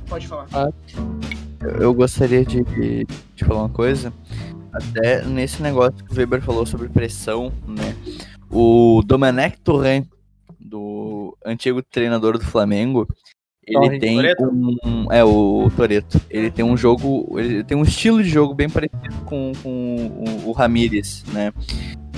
Pode 0.09 0.27
falar. 0.27 0.47
Eu- 1.61 1.69
Eu 1.81 1.93
gostaria 1.93 2.43
de, 2.43 2.63
de 3.35 3.45
falar 3.45 3.61
uma 3.61 3.69
coisa. 3.69 4.11
Até 4.75 5.23
nesse 5.23 5.61
negócio 5.61 6.03
que 6.03 6.13
o 6.13 6.15
Weber 6.15 6.41
falou 6.41 6.65
sobre 6.65 6.89
pressão, 6.89 7.51
né? 7.65 7.95
O 8.49 9.01
Domenech 9.05 9.57
Torrent, 9.61 10.05
do 10.59 11.37
antigo 11.45 11.81
treinador 11.81 12.37
do 12.37 12.43
Flamengo, 12.43 13.07
ele 13.65 13.99
Torrent, 13.99 14.01
tem 14.01 14.19
um. 14.83 15.11
É, 15.11 15.23
o 15.23 15.71
Toreto. 15.75 16.21
Ele 16.29 16.51
tem 16.51 16.63
um 16.63 16.75
jogo. 16.75 17.39
Ele 17.39 17.63
tem 17.63 17.77
um 17.77 17.83
estilo 17.83 18.21
de 18.21 18.29
jogo 18.29 18.53
bem 18.53 18.69
parecido 18.69 19.15
com, 19.25 19.53
com 19.63 20.07
o, 20.45 20.49
o 20.49 20.51
Ramires, 20.51 21.23
né? 21.31 21.53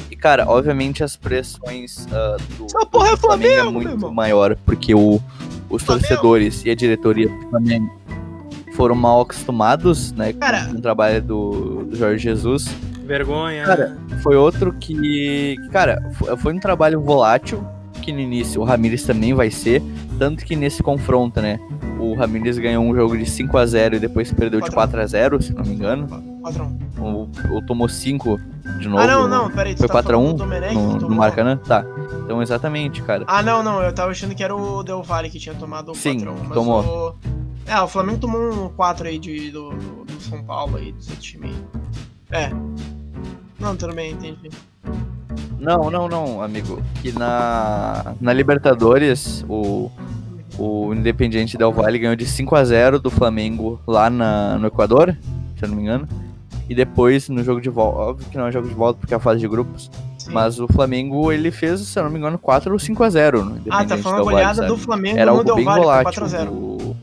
E, 0.10 0.16
cara, 0.16 0.50
obviamente 0.50 1.04
as 1.04 1.16
pressões 1.16 2.08
ah, 2.12 2.38
do, 2.58 2.66
Essa 2.66 2.86
porra 2.86 3.10
é 3.10 3.12
do 3.12 3.18
Flamengo 3.18 3.52
é 3.52 3.56
Flamengo, 3.58 3.80
meu 3.80 3.90
muito 3.92 4.12
maior, 4.12 4.58
porque 4.66 4.96
o, 4.96 5.22
os 5.70 5.84
Flamengo. 5.84 6.08
torcedores 6.08 6.66
e 6.66 6.70
a 6.70 6.76
diretoria 6.76 7.30
do 7.30 7.50
Flamengo 7.50 8.07
foram 8.78 8.96
mal 8.96 9.22
acostumados, 9.22 10.12
né, 10.14 10.32
Cara. 10.34 10.66
com 10.68 10.78
o 10.78 10.82
trabalho 10.82 11.20
do, 11.22 11.84
do 11.86 11.96
Jorge 11.98 12.24
Jesus. 12.24 12.70
Vergonha. 13.06 13.66
Cara, 13.66 13.98
Foi 14.22 14.36
outro 14.36 14.72
que, 14.74 15.56
cara, 15.72 16.00
fo- 16.14 16.38
foi 16.38 16.54
um 16.54 16.60
trabalho 16.60 17.02
volátil, 17.02 17.66
que 18.04 18.12
no 18.14 18.20
início 18.20 18.62
o 18.62 18.64
Ramires 18.64 19.04
também 19.04 19.34
vai 19.34 19.50
ser, 19.50 19.82
tanto 20.20 20.46
que 20.46 20.56
nesse 20.56 20.84
confronto, 20.84 21.42
né, 21.42 21.58
o 22.00 22.14
Ramires 22.14 22.58
ganhou 22.60 22.84
um 22.84 22.94
jogo 22.96 23.18
de 23.18 23.26
5 23.26 23.58
a 23.58 23.66
0 23.66 23.96
e 23.96 24.00
depois 24.00 24.32
perdeu 24.32 24.62
de 24.62 24.70
4 24.70 25.02
a 25.02 25.06
0 25.08 25.42
se 25.42 25.54
não 25.54 25.64
me 25.64 25.74
engano, 25.74 26.08
Patrão. 26.44 26.78
ou, 27.00 27.30
ou 27.52 27.66
tomou 27.66 27.90
5 27.90 28.40
de 28.80 28.88
novo. 28.88 29.02
Ah, 29.02 29.08
não, 29.08 29.28
não, 29.28 29.50
peraí. 29.50 29.76
Foi 29.76 29.88
tá 29.88 29.94
4 29.94 30.10
a 30.10 30.20
falando 30.20 30.30
1 30.30 30.36
do 30.36 30.44
Domenech 30.44 30.76
no, 30.76 30.98
no? 30.98 31.16
Maracanã? 31.16 31.58
Tá. 31.58 31.84
Então, 32.24 32.42
exatamente, 32.42 33.02
cara. 33.02 33.24
Ah, 33.26 33.42
não, 33.42 33.64
não, 33.64 33.82
eu 33.82 33.92
tava 33.94 34.12
achando 34.12 34.36
que 34.36 34.44
era 34.44 34.56
o 34.56 34.84
Del 34.84 35.02
Valle 35.02 35.30
que 35.30 35.40
tinha 35.40 35.56
tomado 35.56 35.92
o 35.94 35.96
Sim, 35.96 36.20
4 36.20 36.44
mas 36.44 36.54
tomou. 36.54 36.82
O... 36.84 37.37
É, 37.68 37.82
o 37.82 37.88
Flamengo 37.88 38.20
tomou 38.20 38.66
um 38.66 38.70
4 38.70 39.08
aí 39.08 39.20
de, 39.20 39.52
do, 39.52 39.72
do, 39.72 40.22
São 40.22 40.42
Paulo 40.42 40.78
aí, 40.78 40.94
do 40.94 41.04
seu 41.04 41.18
time. 41.18 41.54
É. 42.32 42.50
Não, 43.60 43.76
tudo 43.76 43.94
bem, 43.94 44.14
entendi. 44.14 44.50
Não, 45.60 45.92
não, 45.92 46.08
não, 46.08 46.42
amigo. 46.42 46.82
Que 47.02 47.12
na, 47.12 48.16
na 48.22 48.32
Libertadores, 48.32 49.44
o, 49.50 49.92
o 50.58 50.94
Independiente 50.94 51.58
Del 51.58 51.74
Valle 51.74 52.00
ganhou 52.00 52.16
de 52.16 52.26
5 52.26 52.56
a 52.56 52.64
0 52.64 53.00
do 53.00 53.12
Flamengo 53.12 53.82
lá 53.86 54.10
na, 54.10 54.58
no 54.58 54.68
Equador, 54.68 55.18
se 55.58 55.66
eu 55.66 55.70
não 55.70 55.76
me 55.76 55.82
engano. 55.82 56.08
E 56.70 56.76
depois, 56.76 57.28
no 57.28 57.44
jogo 57.44 57.60
de 57.60 57.70
volta, 57.70 58.00
óbvio 58.00 58.30
que 58.30 58.38
não 58.38 58.48
é 58.48 58.52
jogo 58.52 58.68
de 58.68 58.74
volta 58.74 59.00
porque 59.00 59.14
é 59.14 59.18
a 59.18 59.20
fase 59.20 59.40
de 59.40 59.48
grupos, 59.48 59.90
Sim. 60.18 60.32
mas 60.32 60.60
o 60.60 60.68
Flamengo 60.68 61.32
ele 61.32 61.50
fez, 61.50 61.80
se 61.82 61.98
eu 61.98 62.04
não 62.04 62.10
me 62.10 62.18
engano, 62.18 62.38
4 62.38 62.72
ou 62.72 62.80
5 62.80 63.04
a 63.04 63.10
0 63.10 63.46
no 63.46 63.52
Independiente 63.52 63.84
ah, 63.84 63.86
tá 63.86 63.98
falando 63.98 64.22
a 64.22 64.24
Valle, 64.24 64.36
goleada 64.36 64.68
do 64.68 64.78
Flamengo 64.78 65.18
Era 65.18 65.34
no 65.34 65.44
Del 65.44 65.56
Valle, 65.56 65.66
foi 65.66 65.76
volátil. 65.76 66.24
4x0. 66.24 66.50
O, 66.50 66.96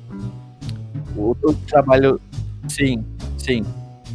o, 1.16 1.36
o 1.42 1.54
trabalho. 1.66 2.20
Sim, 2.68 3.04
sim, 3.38 3.64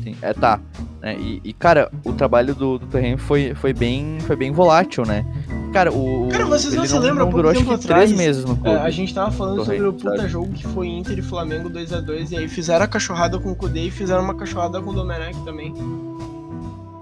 sim. 0.04 0.16
É, 0.22 0.34
tá. 0.34 0.60
né? 1.02 1.16
E, 1.20 1.41
e, 1.43 1.54
cara, 1.54 1.91
o 2.04 2.14
trabalho 2.14 2.56
do, 2.56 2.80
do 2.80 2.88
Torren 2.88 3.18
foi, 3.18 3.54
foi, 3.56 3.74
bem, 3.74 4.18
foi 4.22 4.36
bem 4.36 4.52
volátil, 4.52 5.06
né? 5.06 5.26
Cara, 5.72 5.91
o. 5.91 6.28
Cara, 6.32 6.45
vocês 6.45 6.74
não 6.74 6.86
se 6.86 6.97
lembram, 6.97 7.26
não 7.26 7.32
durou 7.32 7.52
acho 7.52 7.64
que 7.64 7.78
três 7.78 8.12
meses 8.12 8.43
no 8.43 8.54
É, 8.54 8.56
clube. 8.56 8.78
a 8.78 8.89
gente 8.89 9.14
tava 9.14 9.32
falando 9.32 9.64
sobre 9.64 9.84
o 9.84 9.93
puta 9.93 10.18
sabe? 10.18 10.30
jogo 10.30 10.52
que 10.52 10.66
foi 10.68 10.88
Inter 10.88 11.20
e 11.20 11.22
Flamengo 11.22 11.70
2x2, 11.70 12.32
e 12.32 12.38
aí 12.38 12.47
fizeram 12.47 12.86
a 12.86 12.88
cachorrada 12.88 13.38
com 13.38 13.52
o 13.52 13.56
Kudê 13.56 13.82
e 13.82 13.91
fizeram 13.91 14.24
uma 14.24 14.34
cachorrada 14.34 14.82
com 14.82 14.89
o 14.89 14.93
Domenech 14.93 15.38
também. 15.45 15.74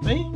Bem, 0.03 0.31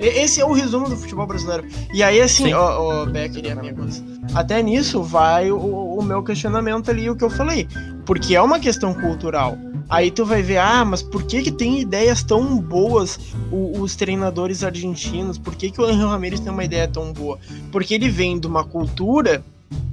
esse 0.00 0.40
é 0.40 0.44
o 0.44 0.52
resumo 0.52 0.88
do 0.88 0.96
futebol 0.96 1.26
brasileiro. 1.26 1.64
E 1.92 2.02
aí, 2.02 2.20
assim, 2.20 2.46
Sim. 2.46 2.52
ó, 2.54 3.02
ó, 3.02 3.06
Becker 3.06 3.44
e 3.44 3.50
amigos, 3.50 4.02
até 4.34 4.62
nisso 4.62 5.02
vai 5.02 5.50
o, 5.50 5.58
o 5.98 6.02
meu 6.02 6.22
questionamento 6.22 6.90
ali, 6.90 7.08
o 7.10 7.16
que 7.16 7.24
eu 7.24 7.30
falei. 7.30 7.68
Porque 8.06 8.34
é 8.34 8.42
uma 8.42 8.58
questão 8.58 8.94
cultural. 8.94 9.56
Aí 9.88 10.10
tu 10.10 10.24
vai 10.24 10.40
ver, 10.40 10.58
ah, 10.58 10.84
mas 10.84 11.02
por 11.02 11.24
que 11.24 11.42
que 11.42 11.50
tem 11.50 11.80
ideias 11.80 12.22
tão 12.22 12.56
boas 12.58 13.18
o- 13.50 13.80
os 13.80 13.96
treinadores 13.96 14.62
argentinos? 14.62 15.36
Por 15.36 15.54
que 15.56 15.70
que 15.70 15.80
o 15.80 15.84
Angel 15.84 16.08
Ramirez 16.08 16.38
tem 16.40 16.52
uma 16.52 16.64
ideia 16.64 16.86
tão 16.86 17.12
boa? 17.12 17.38
Porque 17.72 17.94
ele 17.94 18.08
vem 18.08 18.38
de 18.38 18.46
uma 18.46 18.62
cultura 18.64 19.42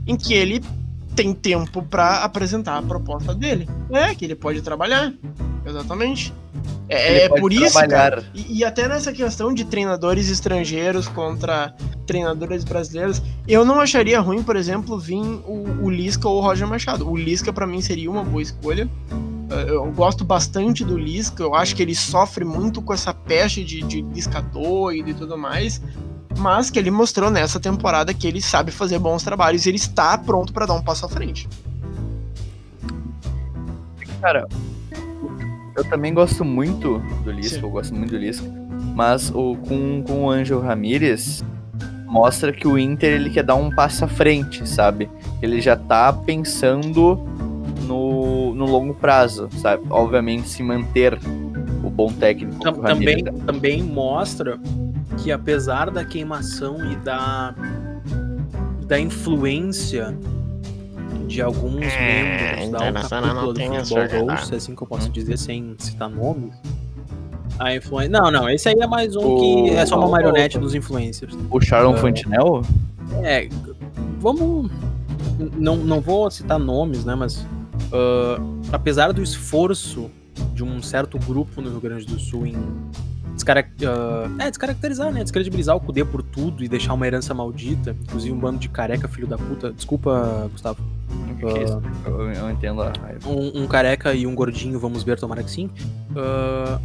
em 0.05 0.15
que 0.15 0.33
ele 0.35 0.63
tem 1.17 1.33
tempo 1.33 1.81
pra 1.81 2.23
apresentar 2.23 2.77
a 2.77 2.81
proposta 2.81 3.33
dele. 3.33 3.67
É, 3.91 4.13
que 4.13 4.23
ele 4.23 4.35
pode 4.35 4.61
trabalhar. 4.61 5.11
Exatamente. 5.65 6.31
É, 6.87 7.23
é 7.23 7.29
por 7.29 7.51
isso, 7.51 7.75
cara. 7.87 8.23
E, 8.35 8.59
e 8.59 8.63
até 8.63 8.87
nessa 8.87 9.11
questão 9.11 9.51
de 9.51 9.65
treinadores 9.65 10.29
estrangeiros 10.29 11.07
contra 11.07 11.73
treinadores 12.05 12.63
brasileiros, 12.63 13.21
eu 13.47 13.65
não 13.65 13.81
acharia 13.81 14.19
ruim, 14.19 14.43
por 14.43 14.55
exemplo, 14.55 14.97
vir 14.99 15.17
o, 15.17 15.85
o 15.85 15.89
Lisca 15.89 16.29
ou 16.29 16.37
o 16.37 16.41
Roger 16.41 16.67
Machado. 16.67 17.09
O 17.09 17.17
Lisca, 17.17 17.51
pra 17.51 17.65
mim, 17.65 17.81
seria 17.81 18.09
uma 18.11 18.23
boa 18.23 18.41
escolha. 18.41 18.87
Eu 19.67 19.91
gosto 19.93 20.23
bastante 20.23 20.85
do 20.85 20.97
Lisca, 20.97 21.41
eu 21.41 21.55
acho 21.55 21.75
que 21.75 21.81
ele 21.81 21.95
sofre 21.95 22.45
muito 22.45 22.81
com 22.81 22.93
essa 22.93 23.13
peste 23.13 23.63
de, 23.63 23.81
de 23.81 24.01
Lisca 24.01 24.41
doido 24.41 25.09
e 25.09 25.13
tudo 25.13 25.37
mais. 25.37 25.81
Mas 26.37 26.69
que 26.69 26.77
ele 26.77 26.91
mostrou 26.91 27.29
nessa 27.31 27.59
temporada 27.59 28.13
que 28.13 28.27
ele 28.27 28.41
sabe 28.41 28.71
fazer 28.71 28.99
bons 28.99 29.23
trabalhos 29.23 29.65
e 29.65 29.69
ele 29.69 29.77
está 29.77 30.17
pronto 30.17 30.53
pra 30.53 30.65
dar 30.65 30.75
um 30.75 30.83
passo 30.83 31.05
à 31.05 31.09
frente. 31.09 31.49
Cara, 34.21 34.47
eu 35.75 35.83
também 35.85 36.13
gosto 36.13 36.43
muito 36.45 36.99
do 37.23 37.31
Lisca, 37.31 37.59
Sim. 37.59 37.63
eu 37.63 37.69
gosto 37.69 37.93
muito 37.95 38.11
do 38.11 38.17
Lisca. 38.17 38.45
Mas 38.95 39.29
o, 39.29 39.55
com, 39.67 40.03
com 40.05 40.25
o 40.25 40.29
Angel 40.29 40.59
Ramírez, 40.59 41.43
mostra 42.05 42.51
que 42.51 42.67
o 42.67 42.77
Inter 42.77 43.13
ele 43.13 43.29
quer 43.29 43.43
dar 43.43 43.55
um 43.55 43.69
passo 43.69 44.05
à 44.05 44.07
frente, 44.07 44.67
sabe? 44.67 45.09
Ele 45.41 45.59
já 45.61 45.75
tá 45.75 46.11
pensando 46.13 47.17
no, 47.83 48.53
no 48.55 48.65
longo 48.65 48.93
prazo, 48.95 49.49
sabe? 49.57 49.83
Obviamente 49.89 50.49
se 50.49 50.63
manter 50.63 51.19
o 51.83 51.89
bom 51.89 52.11
técnico 52.11 52.59
Tam- 52.59 52.73
que 52.73 52.79
o 52.79 52.81
Ramírez 52.83 53.23
também, 53.23 53.41
também 53.45 53.83
mostra 53.83 54.59
que 55.27 55.31
apesar 55.33 55.91
da 55.91 56.05
queimação 56.05 56.89
e 56.89 56.95
da, 56.95 57.53
da 58.85 58.97
influência 58.97 60.17
de 61.27 61.41
alguns 61.41 61.81
membros 61.81 62.69
da 62.71 62.87
alta 62.87 63.01
cúpula 63.01 63.53
do 63.53 63.59
futebol 63.85 64.29
russo, 64.31 64.55
assim 64.55 64.73
que 64.73 64.81
eu 64.81 64.87
posso 64.87 65.09
dizer 65.09 65.37
sem 65.37 65.75
citar 65.79 66.09
nomes, 66.09 66.53
a 67.59 67.75
influência... 67.75 68.09
Não, 68.09 68.31
não, 68.31 68.49
esse 68.49 68.69
aí 68.69 68.75
é 68.79 68.87
mais 68.87 69.17
um 69.17 69.19
O- 69.19 69.37
que 69.65 69.69
é 69.71 69.85
só 69.85 69.97
uma 69.97 70.07
o- 70.07 70.11
marionete 70.11 70.57
dos 70.57 70.73
influencers. 70.73 71.37
O 71.51 71.59
Sharon 71.59 71.95
Ah. 71.95 71.97
Fantinel? 71.97 72.61
É, 73.21 73.49
vamos. 74.21 74.71
Não, 75.57 75.75
não 75.75 75.99
vou 75.99 76.31
citar 76.31 76.57
nomes, 76.57 77.03
né? 77.03 77.15
Mas 77.15 77.45
ah, 77.91 78.41
apesar 78.71 79.11
do 79.11 79.21
esforço 79.21 80.09
de 80.53 80.63
um 80.63 80.81
certo 80.81 81.19
grupo 81.19 81.61
no 81.61 81.69
Rio 81.69 81.81
Grande 81.81 82.05
do 82.05 82.17
Sul 82.17 82.47
em 82.47 82.55
descarac- 83.37 83.71
ah, 83.85 84.43
é, 84.43 84.49
descaracterizar, 84.49 85.11
né? 85.11 85.23
Descredibilizar 85.23 85.75
o 85.75 85.79
Cudê 85.79 86.03
por 86.03 86.21
tudo 86.21 86.63
e 86.63 86.67
deixar 86.67 86.93
uma 86.93 87.07
herança 87.07 87.33
maldita, 87.33 87.95
inclusive 88.03 88.33
um 88.33 88.39
bando 88.39 88.59
de 88.59 88.67
careca, 88.67 89.07
filho 89.07 89.27
da 89.27 89.37
puta. 89.37 89.71
Desculpa, 89.71 90.49
Gustavo. 90.51 90.81
Isso? 91.63 91.81
Eu, 92.05 92.31
eu 92.31 92.51
entendo 92.51 92.81
a 92.81 92.91
raiva. 92.91 93.29
Um, 93.29 93.63
um 93.63 93.67
careca 93.67 94.13
e 94.13 94.27
um 94.27 94.35
gordinho, 94.35 94.79
vamos 94.79 95.03
ver, 95.03 95.17
tomara 95.19 95.41
que 95.41 95.51
sim. 95.51 95.69
ah, 96.15 96.79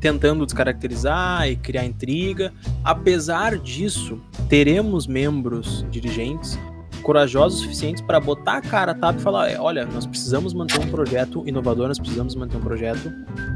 tentando 0.00 0.44
descaracterizar 0.44 1.48
e 1.48 1.54
criar 1.54 1.84
intriga. 1.84 2.52
Apesar 2.82 3.56
disso, 3.56 4.18
teremos 4.48 5.06
membros 5.06 5.86
dirigentes 5.90 6.58
corajosos 7.02 7.60
o 7.60 7.62
suficientes 7.62 8.02
para 8.02 8.18
botar 8.18 8.58
a 8.58 8.60
cara 8.62 8.94
tapa 8.94 9.18
e 9.18 9.22
falar: 9.22 9.50
"É, 9.50 9.60
olha, 9.60 9.84
nós 9.84 10.06
precisamos 10.06 10.54
manter 10.54 10.80
um 10.80 10.90
projeto 10.90 11.42
inovador, 11.46 11.88
nós 11.88 11.98
precisamos 11.98 12.34
manter 12.34 12.56
um 12.56 12.60
projeto 12.60 13.12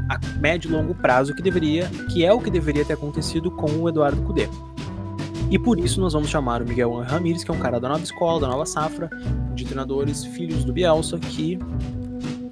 a 0.09 0.19
médio 0.39 0.69
e 0.69 0.73
longo 0.73 0.93
prazo 0.93 1.33
que 1.33 1.41
deveria, 1.41 1.89
que 2.11 2.23
é 2.23 2.31
o 2.31 2.39
que 2.39 2.49
deveria 2.49 2.85
ter 2.85 2.93
acontecido 2.93 3.49
com 3.51 3.69
o 3.71 3.89
Eduardo 3.89 4.21
Cudê. 4.21 4.47
E 5.49 5.57
por 5.57 5.79
isso 5.79 6.01
nós 6.01 6.13
vamos 6.13 6.29
chamar 6.29 6.61
o 6.61 6.67
Miguel 6.67 6.93
Ramírez, 7.01 7.43
que 7.43 7.51
é 7.51 7.53
um 7.53 7.59
cara 7.59 7.79
da 7.79 7.87
nova 7.87 8.03
escola, 8.03 8.41
da 8.41 8.47
nova 8.47 8.65
safra, 8.65 9.09
de 9.55 9.63
treinadores 9.63 10.25
filhos 10.25 10.65
do 10.65 10.73
Bielsa, 10.73 11.17
que 11.17 11.57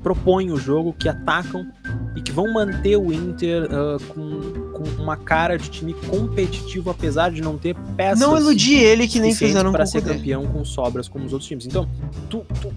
propõem 0.01 0.51
o 0.51 0.57
jogo, 0.57 0.93
que 0.93 1.09
atacam 1.09 1.67
e 2.15 2.21
que 2.21 2.31
vão 2.31 2.51
manter 2.51 2.97
o 2.97 3.11
Inter 3.11 3.67
ah, 3.71 3.97
com, 4.07 4.41
com 4.71 5.01
uma 5.01 5.17
cara 5.17 5.57
de 5.57 5.69
time 5.69 5.93
competitivo, 5.93 6.89
apesar 6.89 7.31
de 7.31 7.41
não 7.41 7.57
ter 7.57 7.75
peças 7.95 8.19
Não 8.19 8.37
iludi 8.37 8.75
ele 8.75 9.07
que 9.07 9.19
nem 9.19 9.33
fizeram 9.33 9.71
para 9.71 9.85
ser 9.85 10.01
campeão 10.01 10.45
com 10.45 10.63
sobras 10.63 11.07
como 11.07 11.25
os 11.25 11.33
outros 11.33 11.47
times. 11.47 11.65
Então, 11.65 11.87
tu, 12.29 12.45
tu 12.61 12.73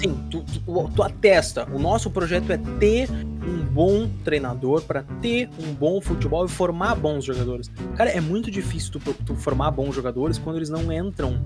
sim, 0.00 0.14
tu, 0.30 0.42
tu, 0.42 0.90
tu 0.94 1.02
atesta. 1.02 1.68
O 1.72 1.78
nosso 1.78 2.10
projeto 2.10 2.50
é 2.50 2.58
ter 2.78 3.08
um 3.10 3.64
bom 3.64 4.08
treinador 4.24 4.82
para 4.82 5.02
ter 5.20 5.48
um 5.58 5.74
bom 5.74 6.00
futebol 6.00 6.46
e 6.46 6.48
formar 6.48 6.94
bons 6.94 7.24
jogadores. 7.24 7.70
Cara, 7.96 8.10
é 8.10 8.20
muito 8.20 8.50
difícil 8.50 8.92
tu, 8.92 9.14
tu 9.24 9.34
formar 9.34 9.70
bons 9.70 9.94
jogadores 9.94 10.38
quando 10.38 10.56
eles 10.56 10.70
não 10.70 10.92
entram, 10.92 11.42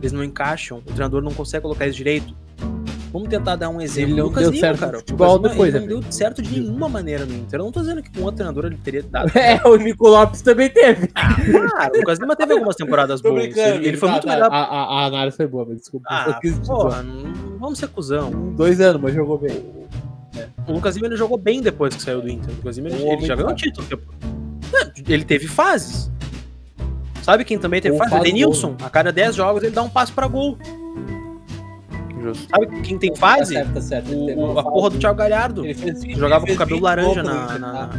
eles 0.00 0.12
não 0.12 0.22
encaixam, 0.22 0.78
o 0.78 0.82
treinador 0.82 1.22
não 1.22 1.32
consegue 1.32 1.62
colocar 1.62 1.84
eles 1.84 1.96
direito. 1.96 2.34
Vamos 3.16 3.30
tentar 3.30 3.56
dar 3.56 3.70
um 3.70 3.80
exemplo. 3.80 4.10
Ele 4.10 4.20
não 4.20 4.26
Lucas 4.26 4.42
deu 4.42 4.50
Lima, 4.50 4.60
certo 4.60 4.78
cara. 4.80 4.98
Futebol 4.98 5.36
Lucas 5.36 5.50
depois, 5.52 5.74
ele 5.74 5.86
não 5.86 5.94
né? 5.96 6.00
deu 6.02 6.12
certo 6.12 6.42
de 6.42 6.60
nenhuma 6.60 6.86
maneira 6.86 7.24
no 7.24 7.32
Inter. 7.34 7.58
Eu 7.58 7.64
não 7.64 7.72
tô 7.72 7.80
dizendo 7.80 8.02
que 8.02 8.10
com 8.10 8.20
outro 8.20 8.36
treinador 8.36 8.66
ele 8.66 8.76
teria 8.76 9.02
dado. 9.02 9.32
É, 9.34 9.66
o 9.66 9.74
Nico 9.76 10.06
Lopes 10.06 10.42
também 10.42 10.68
teve. 10.68 11.06
Claro, 11.08 11.94
o 11.94 11.96
Lucas 11.96 12.18
Lima 12.18 12.36
teve 12.36 12.52
algumas 12.52 12.76
temporadas 12.76 13.22
boas. 13.22 13.56
Ele, 13.56 13.88
ele 13.88 13.96
foi 13.96 14.06
tá, 14.08 14.12
muito 14.12 14.26
tá, 14.26 14.34
melhor. 14.34 14.50
A, 14.52 14.58
a, 14.58 14.82
a 14.82 15.06
análise 15.06 15.34
foi 15.34 15.46
boa, 15.46 15.64
mas 15.66 15.78
desculpa. 15.78 16.06
Ah, 16.10 16.38
porra, 16.66 17.02
não- 17.02 17.58
vamos 17.58 17.78
ser 17.78 17.88
cuzão. 17.88 18.28
Um, 18.28 18.54
dois 18.54 18.82
anos, 18.82 19.00
mas 19.00 19.14
jogou 19.14 19.38
bem. 19.38 19.64
O 20.68 20.72
Lucas 20.74 20.94
Lima 20.96 21.06
ele 21.06 21.16
jogou 21.16 21.38
bem 21.38 21.62
depois 21.62 21.96
que 21.96 22.02
saiu 22.02 22.20
do 22.20 22.28
Inter. 22.28 22.50
O 22.52 22.56
Lucas 22.58 22.76
Lima 22.76 22.90
ele, 22.90 23.02
Um 23.02 23.12
ele 23.14 23.24
já 23.24 23.34
ganhou 23.34 23.54
claro. 23.54 23.56
título. 23.56 23.86
É, 24.74 25.12
Ele 25.14 25.24
teve 25.24 25.48
fases. 25.48 26.12
Sabe 27.22 27.46
quem 27.46 27.58
também 27.58 27.80
teve 27.80 27.96
faz 27.96 28.22
Denilson. 28.22 28.76
A 28.84 28.90
cada 28.90 29.10
10 29.10 29.36
jogos 29.36 29.62
ele 29.62 29.72
dá 29.72 29.82
um 29.82 29.88
passo 29.88 30.12
pra 30.12 30.28
gol. 30.28 30.58
Justo. 32.26 32.48
Sabe 32.50 32.80
quem 32.82 32.98
tem 32.98 33.14
fase? 33.14 33.54
Tá 33.54 33.60
certo, 33.60 33.74
tá 33.74 33.80
certo. 33.80 34.12
Ele 34.12 34.34
O, 34.34 34.52
uma 34.52 34.60
a 34.60 34.64
porra 34.64 34.90
do 34.90 34.98
Thiago 34.98 35.18
Galhardo. 35.18 35.64
Ele 35.64 35.74
fez, 35.74 36.02
que 36.02 36.14
jogava 36.14 36.44
ele 36.46 36.56
com 36.56 36.62
o 36.62 36.68
fez 36.68 36.80
cabelo 36.80 36.80
20 36.80 36.84
laranja 36.84 37.22
na, 37.22 37.58
na, 37.58 37.72
tá? 37.72 37.90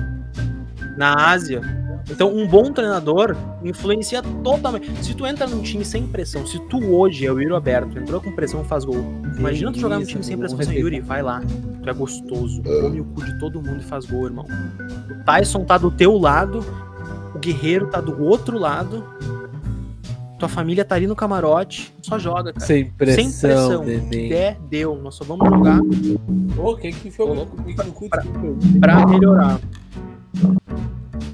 na 0.97 1.31
Ásia. 1.31 1.61
Então, 2.09 2.33
um 2.33 2.47
bom 2.47 2.71
treinador 2.71 3.35
influencia 3.63 4.21
totalmente. 4.43 4.89
Se 5.03 5.13
tu 5.13 5.25
entra 5.25 5.45
num 5.45 5.61
time 5.61 5.83
sem 5.83 6.07
pressão, 6.07 6.45
se 6.47 6.57
tu 6.67 6.77
hoje 6.93 7.25
é 7.25 7.31
o 7.31 7.39
Yuri 7.39 7.53
Aberto, 7.53 7.99
entrou 7.99 8.21
com 8.21 8.31
pressão 8.31 8.63
faz 8.63 8.85
gol. 8.85 9.03
Imagina 9.37 9.71
tu 9.73 9.79
jogar 9.79 9.99
num 9.99 10.05
time 10.05 10.23
sem 10.23 10.37
pressão. 10.37 10.57
Respeitar. 10.57 10.81
Yuri, 10.81 11.01
vai 11.01 11.21
lá. 11.21 11.41
Tu 11.83 11.89
é 11.89 11.93
gostoso. 11.93 12.63
Come 12.63 13.01
o 13.01 13.05
cu 13.05 13.25
de 13.25 13.37
todo 13.39 13.61
mundo 13.61 13.81
e 13.81 13.83
faz 13.83 14.05
gol, 14.05 14.25
irmão. 14.25 14.45
O 15.11 15.23
Tyson 15.25 15.65
tá 15.65 15.77
do 15.77 15.91
teu 15.91 16.17
lado, 16.17 16.63
o 17.35 17.39
Guerreiro 17.39 17.87
tá 17.87 17.99
do 17.99 18.23
outro 18.23 18.57
lado. 18.57 19.03
Tua 20.37 20.47
família 20.47 20.85
tá 20.85 20.93
ali 20.95 21.07
no 21.07 21.15
camarote, 21.15 21.91
só 22.01 22.19
joga, 22.19 22.53
cara. 22.53 22.65
Sem 22.65 22.85
pressão, 22.91 23.23
sem 23.29 23.49
pressão. 23.49 23.83
neném. 23.83 24.29
Der, 24.29 24.57
deu. 24.69 24.95
Nós 25.01 25.15
só 25.15 25.23
vamos 25.23 25.47
jogar 25.49 25.79
Ô, 26.57 26.75
quem 26.75 26.93
que 26.93 27.07
enfiou 27.07 27.31
o 27.41 27.45
bico 27.63 27.83
no 27.83 27.91
cu? 27.91 28.07
Pra- 28.07 28.23
pra 28.79 29.07
melhorar. 29.07 29.59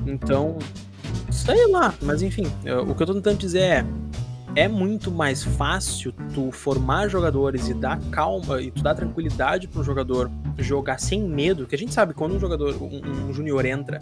Então, 0.05 0.57
sei 1.31 1.67
lá, 1.71 1.93
mas 2.01 2.21
enfim, 2.21 2.45
eu- 2.63 2.83
o 2.83 2.95
que 2.95 3.03
eu 3.03 3.07
tô 3.07 3.13
tentando 3.13 3.37
dizer 3.37 3.59
é 3.59 3.85
é 4.55 4.67
muito 4.67 5.09
mais 5.09 5.43
fácil 5.43 6.13
tu 6.33 6.51
formar 6.51 7.07
jogadores 7.07 7.67
e 7.67 7.73
dar 7.73 7.99
calma 8.11 8.61
e 8.61 8.69
tu 8.69 8.83
dar 8.83 8.93
tranquilidade 8.93 9.67
pro 9.67 9.83
jogador 9.83 10.29
jogar 10.57 10.99
sem 10.99 11.23
medo, 11.23 11.65
que 11.65 11.75
a 11.75 11.77
gente 11.77 11.93
sabe 11.93 12.13
quando 12.13 12.35
um 12.35 12.39
jogador, 12.39 12.75
um, 12.81 13.01
um 13.27 13.33
júnior 13.33 13.65
entra 13.65 13.99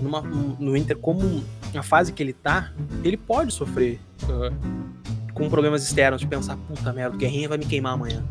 numa, 0.00 0.22
no 0.22 0.76
Inter 0.76 0.96
como 0.96 1.44
a 1.74 1.82
fase 1.82 2.12
que 2.12 2.22
ele 2.22 2.32
tá, 2.32 2.72
ele 3.04 3.16
pode 3.16 3.52
sofrer 3.52 4.00
ah, 4.24 4.50
com 5.34 5.48
problemas 5.50 5.82
externos, 5.82 6.20
de 6.20 6.26
pensar, 6.26 6.56
puta 6.56 6.92
merda, 6.92 7.16
o 7.16 7.18
Guerrinha 7.18 7.48
vai 7.48 7.58
me 7.58 7.66
queimar 7.66 7.94
amanhã. 7.94 8.22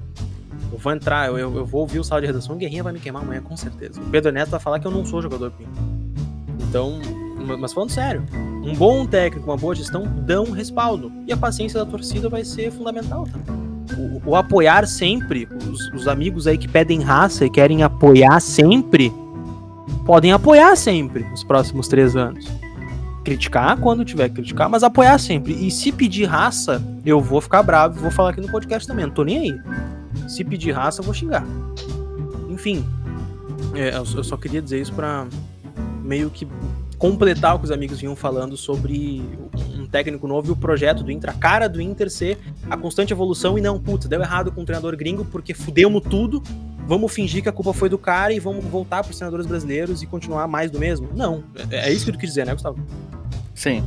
Eu 0.71 0.77
vou 0.77 0.93
entrar, 0.93 1.27
eu, 1.27 1.37
eu, 1.37 1.55
eu 1.55 1.65
vou 1.65 1.81
ouvir 1.81 1.99
o 1.99 2.03
sala 2.03 2.21
de 2.21 2.27
redação, 2.27 2.55
o 2.55 2.57
Guerrinha 2.57 2.83
vai 2.83 2.93
me 2.93 2.99
queimar 2.99 3.23
amanhã, 3.23 3.41
com 3.41 3.55
certeza. 3.55 4.01
O 4.01 4.09
Pedro 4.09 4.31
Neto 4.31 4.49
vai 4.49 4.59
falar 4.59 4.79
que 4.79 4.87
eu 4.87 4.91
não 4.91 5.05
sou 5.05 5.21
jogador 5.21 5.51
pro 5.51 5.63
Inter. 5.63 5.83
Então, 6.67 6.99
mas 7.45 7.73
falando 7.73 7.89
sério, 7.89 8.23
um 8.63 8.73
bom 8.75 9.05
técnico, 9.05 9.49
uma 9.49 9.57
boa 9.57 9.73
gestão 9.73 10.03
dão 10.03 10.51
respaldo. 10.51 11.11
E 11.27 11.33
a 11.33 11.37
paciência 11.37 11.83
da 11.83 11.89
torcida 11.89 12.29
vai 12.29 12.43
ser 12.43 12.71
fundamental 12.71 13.25
também. 13.25 13.59
O, 13.97 14.31
o 14.31 14.35
apoiar 14.35 14.85
sempre, 14.87 15.47
os, 15.69 15.91
os 15.93 16.07
amigos 16.07 16.45
aí 16.47 16.57
que 16.57 16.67
pedem 16.67 17.01
raça 17.01 17.45
e 17.45 17.49
querem 17.49 17.81
apoiar 17.83 18.39
sempre, 18.39 19.11
podem 20.05 20.31
apoiar 20.31 20.75
sempre 20.75 21.23
nos 21.23 21.43
próximos 21.43 21.87
três 21.87 22.15
anos. 22.15 22.47
Criticar 23.23 23.77
quando 23.77 24.05
tiver 24.05 24.29
que 24.29 24.35
criticar, 24.35 24.69
mas 24.69 24.83
apoiar 24.83 25.17
sempre. 25.17 25.53
E 25.53 25.71
se 25.71 25.91
pedir 25.91 26.25
raça, 26.25 26.81
eu 27.05 27.19
vou 27.19 27.41
ficar 27.41 27.63
bravo, 27.63 27.99
vou 27.99 28.11
falar 28.11 28.29
aqui 28.29 28.41
no 28.41 28.49
podcast 28.49 28.87
também, 28.87 29.05
não 29.05 29.13
tô 29.13 29.23
nem 29.23 29.37
aí. 29.39 29.61
Se 30.27 30.43
pedir 30.43 30.71
raça, 30.71 31.01
eu 31.01 31.05
vou 31.05 31.13
xingar. 31.13 31.45
Enfim, 32.49 32.85
é, 33.75 33.89
eu 33.95 34.05
eu 34.15 34.23
só 34.23 34.37
queria 34.37 34.61
dizer 34.61 34.81
isso 34.81 34.93
pra 34.93 35.27
meio 36.03 36.29
que 36.29 36.47
completar 36.99 37.55
o 37.55 37.59
que 37.59 37.65
os 37.65 37.71
amigos 37.71 37.99
vinham 37.99 38.15
falando 38.15 38.55
sobre 38.55 39.23
um 39.75 39.87
técnico 39.87 40.27
novo 40.27 40.49
e 40.49 40.51
o 40.51 40.55
projeto 40.55 41.01
do 41.01 41.11
Inter, 41.11 41.31
a 41.31 41.33
cara 41.33 41.67
do 41.67 41.81
Inter 41.81 42.11
ser 42.11 42.37
a 42.69 42.75
constante 42.77 43.11
evolução 43.13 43.57
e 43.57 43.61
não, 43.61 43.79
putz, 43.79 44.05
deu 44.07 44.21
errado 44.21 44.51
com 44.51 44.61
o 44.61 44.65
treinador 44.65 44.95
gringo 44.97 45.23
porque 45.25 45.53
fudemos 45.53 46.03
tudo, 46.03 46.43
vamos 46.85 47.11
fingir 47.11 47.41
que 47.41 47.47
a 47.49 47.51
culpa 47.53 47.71
foi 47.73 47.87
do 47.89 47.97
cara 47.97 48.33
e 48.33 48.39
vamos 48.39 48.63
voltar 48.65 49.01
pros 49.03 49.15
treinadores 49.17 49.45
brasileiros 49.47 50.03
e 50.03 50.05
continuar 50.05 50.45
mais 50.47 50.69
do 50.69 50.77
mesmo. 50.77 51.09
Não, 51.15 51.41
é, 51.71 51.89
é 51.89 51.91
isso 51.93 52.05
que 52.05 52.11
tu 52.11 52.17
quis 52.19 52.29
dizer, 52.29 52.45
né, 52.45 52.53
Gustavo? 52.53 52.77
Sim. 53.55 53.83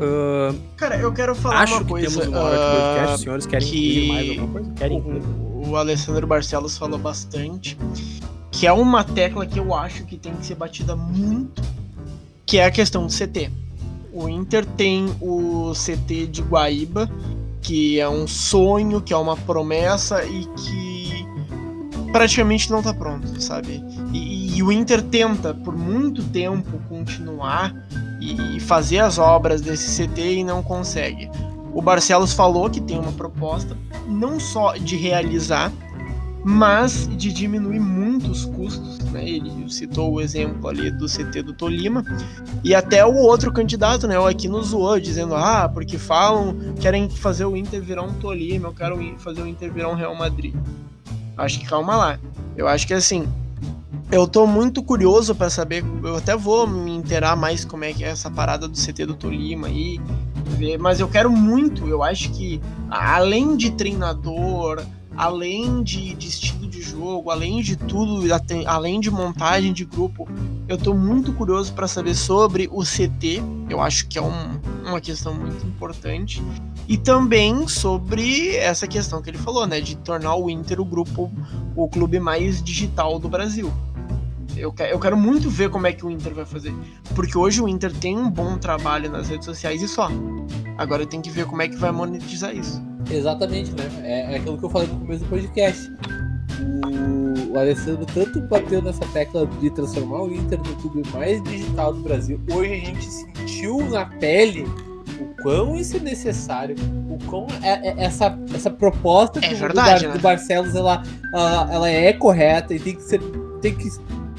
Ah, 0.00 0.54
Cara, 0.76 0.96
eu 0.96 1.12
quero 1.12 1.34
falar 1.34 1.60
acho 1.62 1.74
uma 1.74 1.82
que 1.82 1.88
coisa. 1.90 2.08
temos 2.08 2.26
uma 2.26 2.40
hora 2.40 2.56
de 2.56 2.62
podcast, 2.64 3.10
ah, 3.10 3.14
os 3.14 3.20
senhores 3.20 3.46
querem 3.46 3.68
que- 3.68 3.76
incluir 3.76 4.08
mais 4.08 4.28
alguma 4.30 4.48
coisa? 4.52 4.70
Querem 4.76 4.98
o, 4.98 5.68
o 5.68 5.76
Alessandro 5.76 6.26
Barcelos 6.26 6.78
falou 6.78 6.98
bastante, 6.98 7.76
que 8.60 8.66
é 8.66 8.72
uma 8.74 9.02
tecla 9.02 9.46
que 9.46 9.58
eu 9.58 9.72
acho 9.74 10.04
que 10.04 10.18
tem 10.18 10.34
que 10.34 10.44
ser 10.44 10.54
batida 10.54 10.94
muito, 10.94 11.62
que 12.44 12.58
é 12.58 12.66
a 12.66 12.70
questão 12.70 13.06
do 13.06 13.10
CT. 13.10 13.50
O 14.12 14.28
Inter 14.28 14.66
tem 14.66 15.06
o 15.18 15.72
CT 15.72 16.26
de 16.26 16.42
Guaíba, 16.42 17.08
que 17.62 17.98
é 17.98 18.06
um 18.06 18.28
sonho, 18.28 19.00
que 19.00 19.14
é 19.14 19.16
uma 19.16 19.34
promessa 19.34 20.22
e 20.26 20.44
que 20.44 21.26
praticamente 22.12 22.70
não 22.70 22.82
tá 22.82 22.92
pronto, 22.92 23.40
sabe? 23.40 23.82
E, 24.12 24.58
e 24.58 24.62
o 24.62 24.70
Inter 24.70 25.00
tenta 25.00 25.54
por 25.54 25.74
muito 25.74 26.22
tempo 26.24 26.78
continuar 26.86 27.74
e 28.20 28.60
fazer 28.60 28.98
as 28.98 29.16
obras 29.16 29.62
desse 29.62 30.06
CT 30.06 30.34
e 30.34 30.44
não 30.44 30.62
consegue. 30.62 31.30
O 31.72 31.80
Barcelos 31.80 32.34
falou 32.34 32.68
que 32.68 32.82
tem 32.82 32.98
uma 32.98 33.12
proposta 33.12 33.74
não 34.06 34.38
só 34.38 34.76
de 34.76 34.98
realizar, 34.98 35.72
mas 36.44 37.08
de 37.16 37.32
diminuir 37.32 37.80
muito 37.80 38.30
os 38.30 38.44
custos. 38.44 38.98
Né? 39.10 39.28
Ele 39.28 39.70
citou 39.70 40.12
o 40.12 40.20
exemplo 40.20 40.68
ali 40.68 40.90
do 40.90 41.06
CT 41.06 41.42
do 41.42 41.52
Tolima. 41.52 42.04
E 42.64 42.74
até 42.74 43.04
o 43.04 43.14
outro 43.14 43.52
candidato, 43.52 44.06
né, 44.06 44.18
o 44.18 44.26
Aquino 44.26 44.62
zoou, 44.62 44.98
dizendo: 44.98 45.34
ah, 45.34 45.68
porque 45.72 45.98
falam, 45.98 46.56
querem 46.80 47.08
fazer 47.08 47.44
o 47.44 47.56
Inter 47.56 47.82
virar 47.82 48.02
um 48.02 48.14
Tolima, 48.14 48.68
eu 48.68 48.74
quero 48.74 49.18
fazer 49.18 49.42
o 49.42 49.46
Inter 49.46 49.72
virar 49.72 49.88
um 49.88 49.94
Real 49.94 50.14
Madrid. 50.14 50.54
Acho 51.36 51.58
que 51.58 51.66
calma 51.66 51.96
lá. 51.96 52.18
Eu 52.56 52.68
acho 52.68 52.86
que 52.86 52.94
assim. 52.94 53.26
Eu 54.12 54.26
tô 54.26 54.44
muito 54.44 54.82
curioso 54.82 55.36
para 55.36 55.48
saber, 55.48 55.84
eu 56.02 56.16
até 56.16 56.36
vou 56.36 56.66
me 56.66 56.90
inteirar 56.90 57.36
mais 57.36 57.64
como 57.64 57.84
é 57.84 57.92
que 57.92 58.02
é 58.02 58.08
essa 58.08 58.28
parada 58.28 58.66
do 58.66 58.76
CT 58.76 59.06
do 59.06 59.14
Tolima 59.14 59.68
aí, 59.68 60.00
mas 60.80 60.98
eu 60.98 61.06
quero 61.06 61.30
muito, 61.30 61.86
eu 61.86 62.02
acho 62.02 62.32
que 62.32 62.60
além 62.90 63.56
de 63.56 63.70
treinador, 63.70 64.82
além 65.16 65.82
de, 65.82 66.14
de 66.14 66.28
estilo 66.28 66.66
de 66.68 66.80
jogo, 66.82 67.30
além 67.30 67.60
de 67.62 67.76
tudo, 67.76 68.22
além 68.66 69.00
de 69.00 69.10
montagem 69.10 69.72
de 69.72 69.84
grupo, 69.84 70.28
eu 70.68 70.78
tô 70.78 70.94
muito 70.94 71.32
curioso 71.32 71.72
para 71.72 71.88
saber 71.88 72.14
sobre 72.14 72.68
o 72.72 72.82
CT, 72.84 73.42
eu 73.68 73.80
acho 73.80 74.06
que 74.08 74.18
é 74.18 74.22
um- 74.22 74.60
uma 74.86 75.00
questão 75.00 75.34
muito 75.34 75.66
importante, 75.66 76.42
e 76.88 76.96
também 76.96 77.66
sobre 77.68 78.56
essa 78.56 78.86
questão 78.86 79.20
que 79.22 79.30
ele 79.30 79.38
falou, 79.38 79.66
né, 79.66 79.80
de 79.80 79.96
tornar 79.96 80.34
o 80.36 80.48
Inter 80.48 80.80
o 80.80 80.84
grupo, 80.84 81.30
o 81.76 81.88
clube 81.88 82.18
mais 82.18 82.62
digital 82.62 83.18
do 83.18 83.28
Brasil. 83.28 83.72
Eu, 84.56 84.74
eu 84.90 84.98
quero 84.98 85.16
muito 85.16 85.48
ver 85.48 85.70
como 85.70 85.86
é 85.86 85.92
que 85.92 86.04
o 86.04 86.10
Inter 86.10 86.34
vai 86.34 86.44
fazer. 86.44 86.74
Porque 87.14 87.38
hoje 87.38 87.62
o 87.62 87.68
Inter 87.68 87.92
tem 87.92 88.18
um 88.18 88.28
bom 88.28 88.58
trabalho 88.58 89.08
nas 89.10 89.28
redes 89.28 89.46
sociais 89.46 89.80
e 89.80 89.88
só. 89.88 90.08
Agora 90.76 91.06
tem 91.06 91.20
que 91.22 91.30
ver 91.30 91.46
como 91.46 91.62
é 91.62 91.68
que 91.68 91.76
vai 91.76 91.90
monetizar 91.92 92.54
isso. 92.54 92.82
Exatamente, 93.10 93.70
né? 93.72 93.84
É, 94.02 94.32
é 94.32 94.36
aquilo 94.36 94.58
que 94.58 94.64
eu 94.64 94.70
falei 94.70 94.88
no 94.88 94.98
começo 95.00 95.24
do 95.24 95.30
podcast. 95.30 95.90
O, 96.60 97.52
o 97.54 97.58
Alessandro 97.58 98.04
tanto 98.06 98.40
bateu 98.42 98.82
nessa 98.82 99.04
tecla 99.12 99.46
de 99.46 99.70
transformar 99.70 100.22
o 100.22 100.34
Inter 100.34 100.58
no 100.58 100.76
clube 100.76 101.02
mais 101.12 101.42
digital 101.44 101.92
do 101.94 102.00
Brasil. 102.02 102.40
Hoje 102.52 102.72
a 102.72 102.76
gente 102.76 103.04
sentiu 103.10 103.88
na 103.88 104.04
pele 104.06 104.64
o 105.20 105.42
quão 105.42 105.76
isso 105.76 105.96
é 105.96 106.00
necessário, 106.00 106.76
o 107.10 107.18
quão 107.26 107.46
é- 107.62 107.88
é- 107.88 108.04
essa, 108.04 108.38
essa 108.54 108.70
proposta 108.70 109.38
É 109.44 109.48
do, 109.50 109.56
verdade, 109.56 110.00
do, 110.04 110.06
Bar- 110.06 110.08
né? 110.08 110.18
do 110.18 110.22
Barcelos 110.22 110.74
ela, 110.74 111.02
ela, 111.34 111.68
ela 111.72 111.90
é 111.90 112.12
correta 112.12 112.74
e 112.74 112.78
tem 112.80 112.94
que 112.94 113.02
ser, 113.02 113.20
tem 113.60 113.74
que 113.74 113.88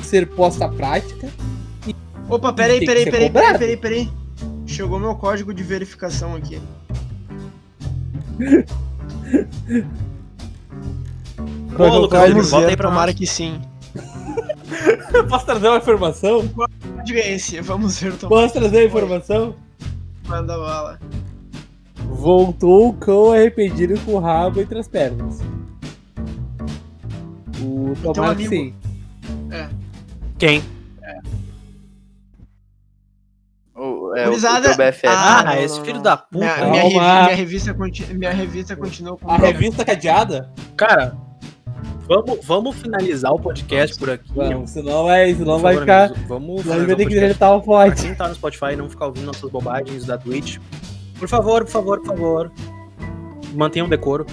ser 0.03 0.27
posta 0.29 0.65
à 0.65 0.69
prática. 0.69 1.29
Opa, 2.29 2.53
peraí, 2.53 2.79
peraí, 2.85 3.03
peraí, 3.05 3.29
peraí, 3.29 3.57
peraí, 3.57 3.77
peraí. 3.77 4.09
Chegou 4.65 4.97
meu 4.99 5.15
código 5.15 5.53
de 5.53 5.63
verificação 5.63 6.35
aqui. 6.35 6.61
Ô, 11.77 11.97
Lucas, 11.99 12.29
Vamos 12.29 12.51
volta 12.51 12.67
aí 12.67 12.77
pra 12.77 12.91
nós. 12.91 13.13
que 13.15 13.25
sim. 13.25 13.61
Posso 15.29 15.45
trazer 15.45 15.67
uma 15.67 15.77
informação? 15.77 16.49
É 17.09 17.33
esse, 17.33 17.59
vamos 17.61 17.99
ver, 17.99 18.13
tomara. 18.17 18.41
Posso 18.43 18.53
trazer 18.53 18.79
a 18.79 18.85
informação? 18.85 19.55
Manda 20.27 20.57
bala. 20.57 20.99
Voltou 22.05 22.89
o 22.89 22.93
cão 22.93 23.31
arrependido 23.31 23.99
com 24.01 24.13
o 24.13 24.19
rabo 24.19 24.61
entre 24.61 24.79
as 24.79 24.87
pernas. 24.87 25.39
O 27.61 27.93
tomara 28.13 28.35
que 28.35 28.45
amigo. 28.45 28.49
sim. 28.49 28.73
Quem? 30.37 30.63
O, 34.11 34.15
é, 34.17 34.29
o, 34.29 34.33
o 34.33 34.61
teu 34.61 34.77
BFF. 34.77 35.07
Ah, 35.07 35.43
não, 35.45 35.53
esse 35.53 35.81
filho 35.81 36.01
da 36.01 36.17
puta. 36.17 36.39
Minha, 36.45 36.65
minha, 36.69 36.83
revi- 36.83 36.99
minha 36.99 37.35
revista, 37.35 37.73
conti- 37.73 38.13
minha 38.13 38.31
revista 38.31 38.75
continua 38.75 39.17
com 39.17 39.29
A 39.31 39.37
revista 39.37 39.85
cadeada? 39.85 40.49
Cara, 40.75 41.15
vamos, 42.07 42.39
vamos 42.45 42.75
finalizar 42.77 43.31
o 43.33 43.39
podcast 43.39 43.97
por 43.97 44.09
aqui. 44.09 44.31
Vamos, 44.33 44.69
senão 44.71 45.05
vai, 45.05 45.33
senão 45.33 45.59
vai 45.59 45.77
ficar. 45.77 46.05
amigos, 46.05 46.23
Vamos 46.27 46.63
vai 46.63 46.79
o 46.81 46.87
ter 46.95 47.05
que 47.07 47.13
deletar 47.15 47.55
o 47.55 47.61
Pra 47.61 47.85
pod. 47.89 48.01
quem 48.01 48.15
tá 48.15 48.27
no 48.27 48.35
Spotify 48.35 48.73
e 48.73 48.75
não 48.75 48.89
ficar 48.89 49.05
ouvindo 49.07 49.25
nossas 49.25 49.49
bobagens 49.49 50.05
da 50.05 50.17
Twitch, 50.17 50.57
por 51.17 51.27
favor, 51.27 51.63
por 51.63 51.71
favor, 51.71 51.99
por 51.99 52.07
favor, 52.07 52.51
mantenham 53.53 53.87
o 53.87 53.89
decoro. 53.89 54.25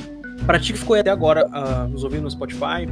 Pra 0.46 0.58
ti 0.58 0.72
que 0.72 0.78
ficou 0.78 0.96
até 0.96 1.10
agora 1.10 1.48
ah, 1.52 1.86
nos 1.88 2.04
ouvindo 2.04 2.22
no 2.22 2.30
Spotify, 2.30 2.88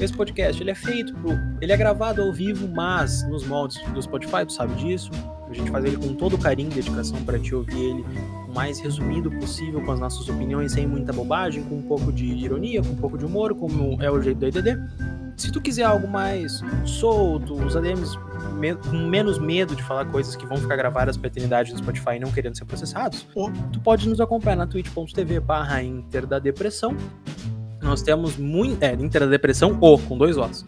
esse 0.00 0.12
podcast 0.12 0.62
ele 0.62 0.70
é 0.70 0.74
feito 0.74 1.14
pro. 1.14 1.32
Ele 1.60 1.72
é 1.72 1.76
gravado 1.76 2.22
ao 2.22 2.32
vivo, 2.32 2.68
mas 2.68 3.26
nos 3.28 3.46
moldes 3.46 3.82
do 3.92 4.00
Spotify, 4.02 4.44
tu 4.46 4.52
sabe 4.52 4.74
disso. 4.74 5.10
A 5.48 5.54
gente 5.54 5.70
faz 5.70 5.84
ele 5.84 5.96
com 5.96 6.14
todo 6.14 6.36
carinho 6.36 6.70
e 6.70 6.74
dedicação 6.74 7.22
pra 7.24 7.38
te 7.38 7.54
ouvir 7.54 7.78
ele 7.78 8.04
o 8.48 8.52
mais 8.52 8.78
resumido 8.78 9.30
possível, 9.30 9.80
com 9.82 9.92
as 9.92 9.98
nossas 9.98 10.28
opiniões, 10.28 10.72
sem 10.72 10.86
muita 10.86 11.12
bobagem, 11.12 11.62
com 11.64 11.76
um 11.76 11.82
pouco 11.82 12.12
de 12.12 12.26
ironia, 12.26 12.82
com 12.82 12.90
um 12.90 12.96
pouco 12.96 13.16
de 13.16 13.24
humor, 13.24 13.54
como 13.54 14.00
é 14.02 14.10
o 14.10 14.20
jeito 14.20 14.38
do 14.38 14.46
EDD. 14.46 14.78
Se 15.38 15.52
tu 15.52 15.60
quiser 15.60 15.84
algo 15.84 16.08
mais 16.08 16.62
solto, 16.84 17.54
os 17.54 17.76
ADMs 17.76 18.18
me- 18.58 18.74
com 18.74 18.96
menos 19.08 19.38
medo 19.38 19.74
de 19.76 19.82
falar 19.84 20.04
coisas 20.06 20.34
que 20.34 20.44
vão 20.44 20.56
ficar 20.58 20.74
gravadas 20.76 21.16
pra 21.16 21.28
eternidade 21.28 21.72
no 21.72 21.78
Spotify 21.78 22.16
e 22.16 22.18
não 22.18 22.30
querendo 22.32 22.56
ser 22.58 22.64
processados, 22.64 23.24
tu 23.72 23.80
pode 23.80 24.08
nos 24.08 24.20
acompanhar 24.20 24.56
na 24.56 24.66
twitch.tv 24.66 25.38
barra 25.40 25.80
Inter 25.82 26.26
da 26.26 26.38
Depressão. 26.40 26.94
Nós 27.80 28.02
temos 28.02 28.36
muito. 28.36 28.82
É, 28.82 28.92
Inter 28.94 29.22
da 29.22 29.28
Depressão, 29.28 29.78
ou 29.80 29.96
com 29.98 30.18
dois 30.18 30.36
O's. 30.36 30.66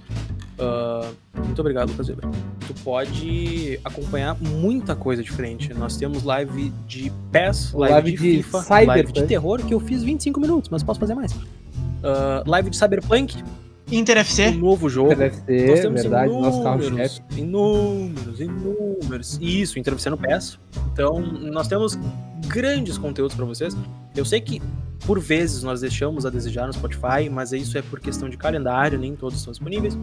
Ah, 0.59 1.11
muito 1.45 1.59
obrigado, 1.61 1.91
Lucas 1.91 2.09
Weber. 2.09 2.29
Tu 2.67 2.75
pode 2.85 3.81
acompanhar 3.85 4.37
muita 4.41 4.95
coisa 4.95 5.21
diferente. 5.23 5.75
Nós 5.75 5.97
temos 5.97 6.23
live 6.23 6.71
de 6.87 7.11
PES, 7.33 7.73
live, 7.73 7.93
Live 7.95 8.11
de, 8.13 8.17
de 8.17 8.43
FIFA, 8.45 8.59
Cyberpunk. 8.63 8.87
live 8.87 9.13
de 9.13 9.23
terror, 9.25 9.65
que 9.67 9.75
eu 9.75 9.81
fiz 9.81 10.05
25 10.05 10.39
minutos, 10.39 10.71
mas 10.71 10.85
posso 10.85 11.01
fazer 11.01 11.15
mais. 11.17 11.35
Ah, 12.05 12.45
live 12.47 12.71
de 12.71 12.77
Cyberpunk, 12.77 13.43
Inter 13.91 14.17
um 14.17 14.21
FC. 14.21 14.51
novo 14.53 14.89
jogo. 14.89 15.15
Deve 15.15 15.37
Nós 15.37 15.45
ser, 15.45 15.83
temos 15.83 16.03
verdade, 16.03 16.33
nosso 16.33 16.61
inúmeros, 16.61 16.89
carro-chefe. 16.89 17.21
Inúmeros, 17.37 18.41
inúmeros. 18.41 19.39
Isso, 19.41 19.79
entrevistando 19.79 20.17
PES. 20.17 20.59
Então, 20.93 21.21
nós 21.21 21.67
temos 21.69 21.99
grandes 22.47 22.99
conteúdos 22.99 23.35
para 23.37 23.45
vocês. 23.45 23.77
Eu 24.17 24.25
sei 24.25 24.41
que, 24.41 24.61
por 25.07 25.21
vezes, 25.21 25.63
nós 25.63 25.81
deixamos 25.81 26.27
a 26.27 26.31
desejar 26.31 26.67
no 26.67 26.73
Spotify, 26.73 27.29
mas 27.31 27.53
isso 27.53 27.79
é 27.79 27.83
por 27.83 28.01
questão 28.01 28.29
de 28.29 28.37
calendário, 28.37 28.99
nem 28.99 29.15
todos 29.15 29.39
estão 29.39 29.53
disponíveis. 29.53 29.97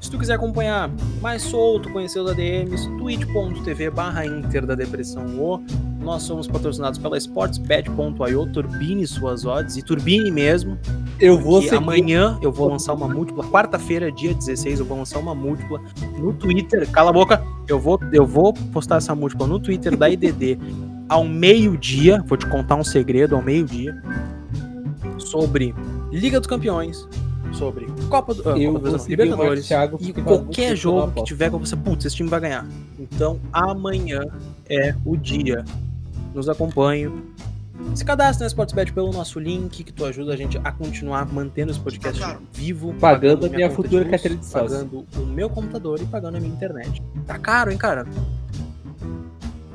Se 0.00 0.10
tu 0.10 0.18
quiser 0.18 0.34
acompanhar 0.34 0.90
mais 1.20 1.42
solto, 1.42 1.90
conhecer 1.90 2.20
os 2.20 2.30
ADMs, 2.30 2.86
twitch.tv 2.98 3.90
barra 3.90 4.26
Inter 4.26 4.66
da 4.66 4.74
Depressão 4.74 5.24
O. 5.38 5.64
Nós 6.02 6.22
somos 6.22 6.46
patrocinados 6.46 6.98
pela 6.98 7.16
sportsbet.io, 7.16 8.52
turbine 8.52 9.06
suas 9.06 9.46
odds, 9.46 9.78
e 9.78 9.82
turbine 9.82 10.30
mesmo, 10.30 10.78
Eu 11.18 11.38
vou 11.38 11.62
seguir. 11.62 11.76
amanhã 11.76 12.38
eu 12.42 12.52
vou 12.52 12.68
lançar 12.68 12.92
uma 12.92 13.08
múltipla. 13.08 13.42
Quarta-feira, 13.44 14.12
dia 14.12 14.34
16, 14.34 14.80
eu 14.80 14.84
vou 14.84 14.98
lançar 14.98 15.18
uma 15.18 15.34
múltipla 15.34 15.80
no 16.18 16.34
Twitter. 16.34 16.86
Cala 16.90 17.08
a 17.08 17.12
boca. 17.14 17.42
Eu 17.66 17.80
vou, 17.80 17.98
eu 18.12 18.26
vou 18.26 18.52
postar 18.52 18.96
essa 18.96 19.14
múltipla 19.14 19.46
no 19.46 19.58
Twitter 19.58 19.96
da 19.96 20.10
IDD 20.10 20.58
ao 21.08 21.24
meio-dia. 21.24 22.22
Vou 22.26 22.36
te 22.36 22.46
contar 22.46 22.76
um 22.76 22.84
segredo 22.84 23.34
ao 23.34 23.42
meio-dia 23.42 24.00
sobre 25.18 25.74
Liga 26.12 26.38
dos 26.38 26.46
Campeões, 26.46 27.08
sobre 27.52 27.86
Copa 28.08 28.34
do, 28.34 28.48
ah, 28.48 28.58
Eu 28.58 28.74
Copa 28.74 28.90
do 28.90 29.08
Libertadores 29.08 29.66
Thiago, 29.66 29.98
e 30.00 30.12
qualquer 30.12 30.76
jogo 30.76 31.12
que 31.12 31.24
tiver 31.24 31.50
com 31.50 31.58
você, 31.58 31.76
putz, 31.76 32.04
esse 32.04 32.16
time 32.16 32.28
vai 32.28 32.40
ganhar. 32.40 32.66
Então 32.98 33.40
amanhã 33.52 34.22
é 34.68 34.94
o 35.04 35.16
dia. 35.16 35.64
Nos 36.34 36.48
acompanhe. 36.48 37.10
Se 37.94 38.04
cadastre 38.04 38.42
na 38.42 38.46
Sportsbet 38.46 38.92
pelo 38.92 39.12
nosso 39.12 39.38
link, 39.38 39.82
que 39.82 39.92
tu 39.92 40.04
ajuda 40.04 40.32
a 40.32 40.36
gente 40.36 40.58
a 40.62 40.72
continuar 40.72 41.26
mantendo 41.32 41.70
esse 41.70 41.80
podcast 41.80 42.20
Tá 42.20 42.38
vivo. 42.52 42.94
Pagando 42.94 43.46
a 43.46 43.48
minha 43.48 43.68
conta 43.68 43.82
futura 43.82 44.04
carteira 44.04 44.36
de 44.36 44.46
sócio. 44.46 44.68
Pagando 44.68 45.06
o 45.16 45.26
meu 45.26 45.50
computador 45.50 46.00
e 46.00 46.06
pagando 46.06 46.36
a 46.36 46.40
minha 46.40 46.52
internet. 46.52 47.02
Tá 47.26 47.38
caro, 47.38 47.70
hein, 47.70 47.78
cara? 47.78 48.06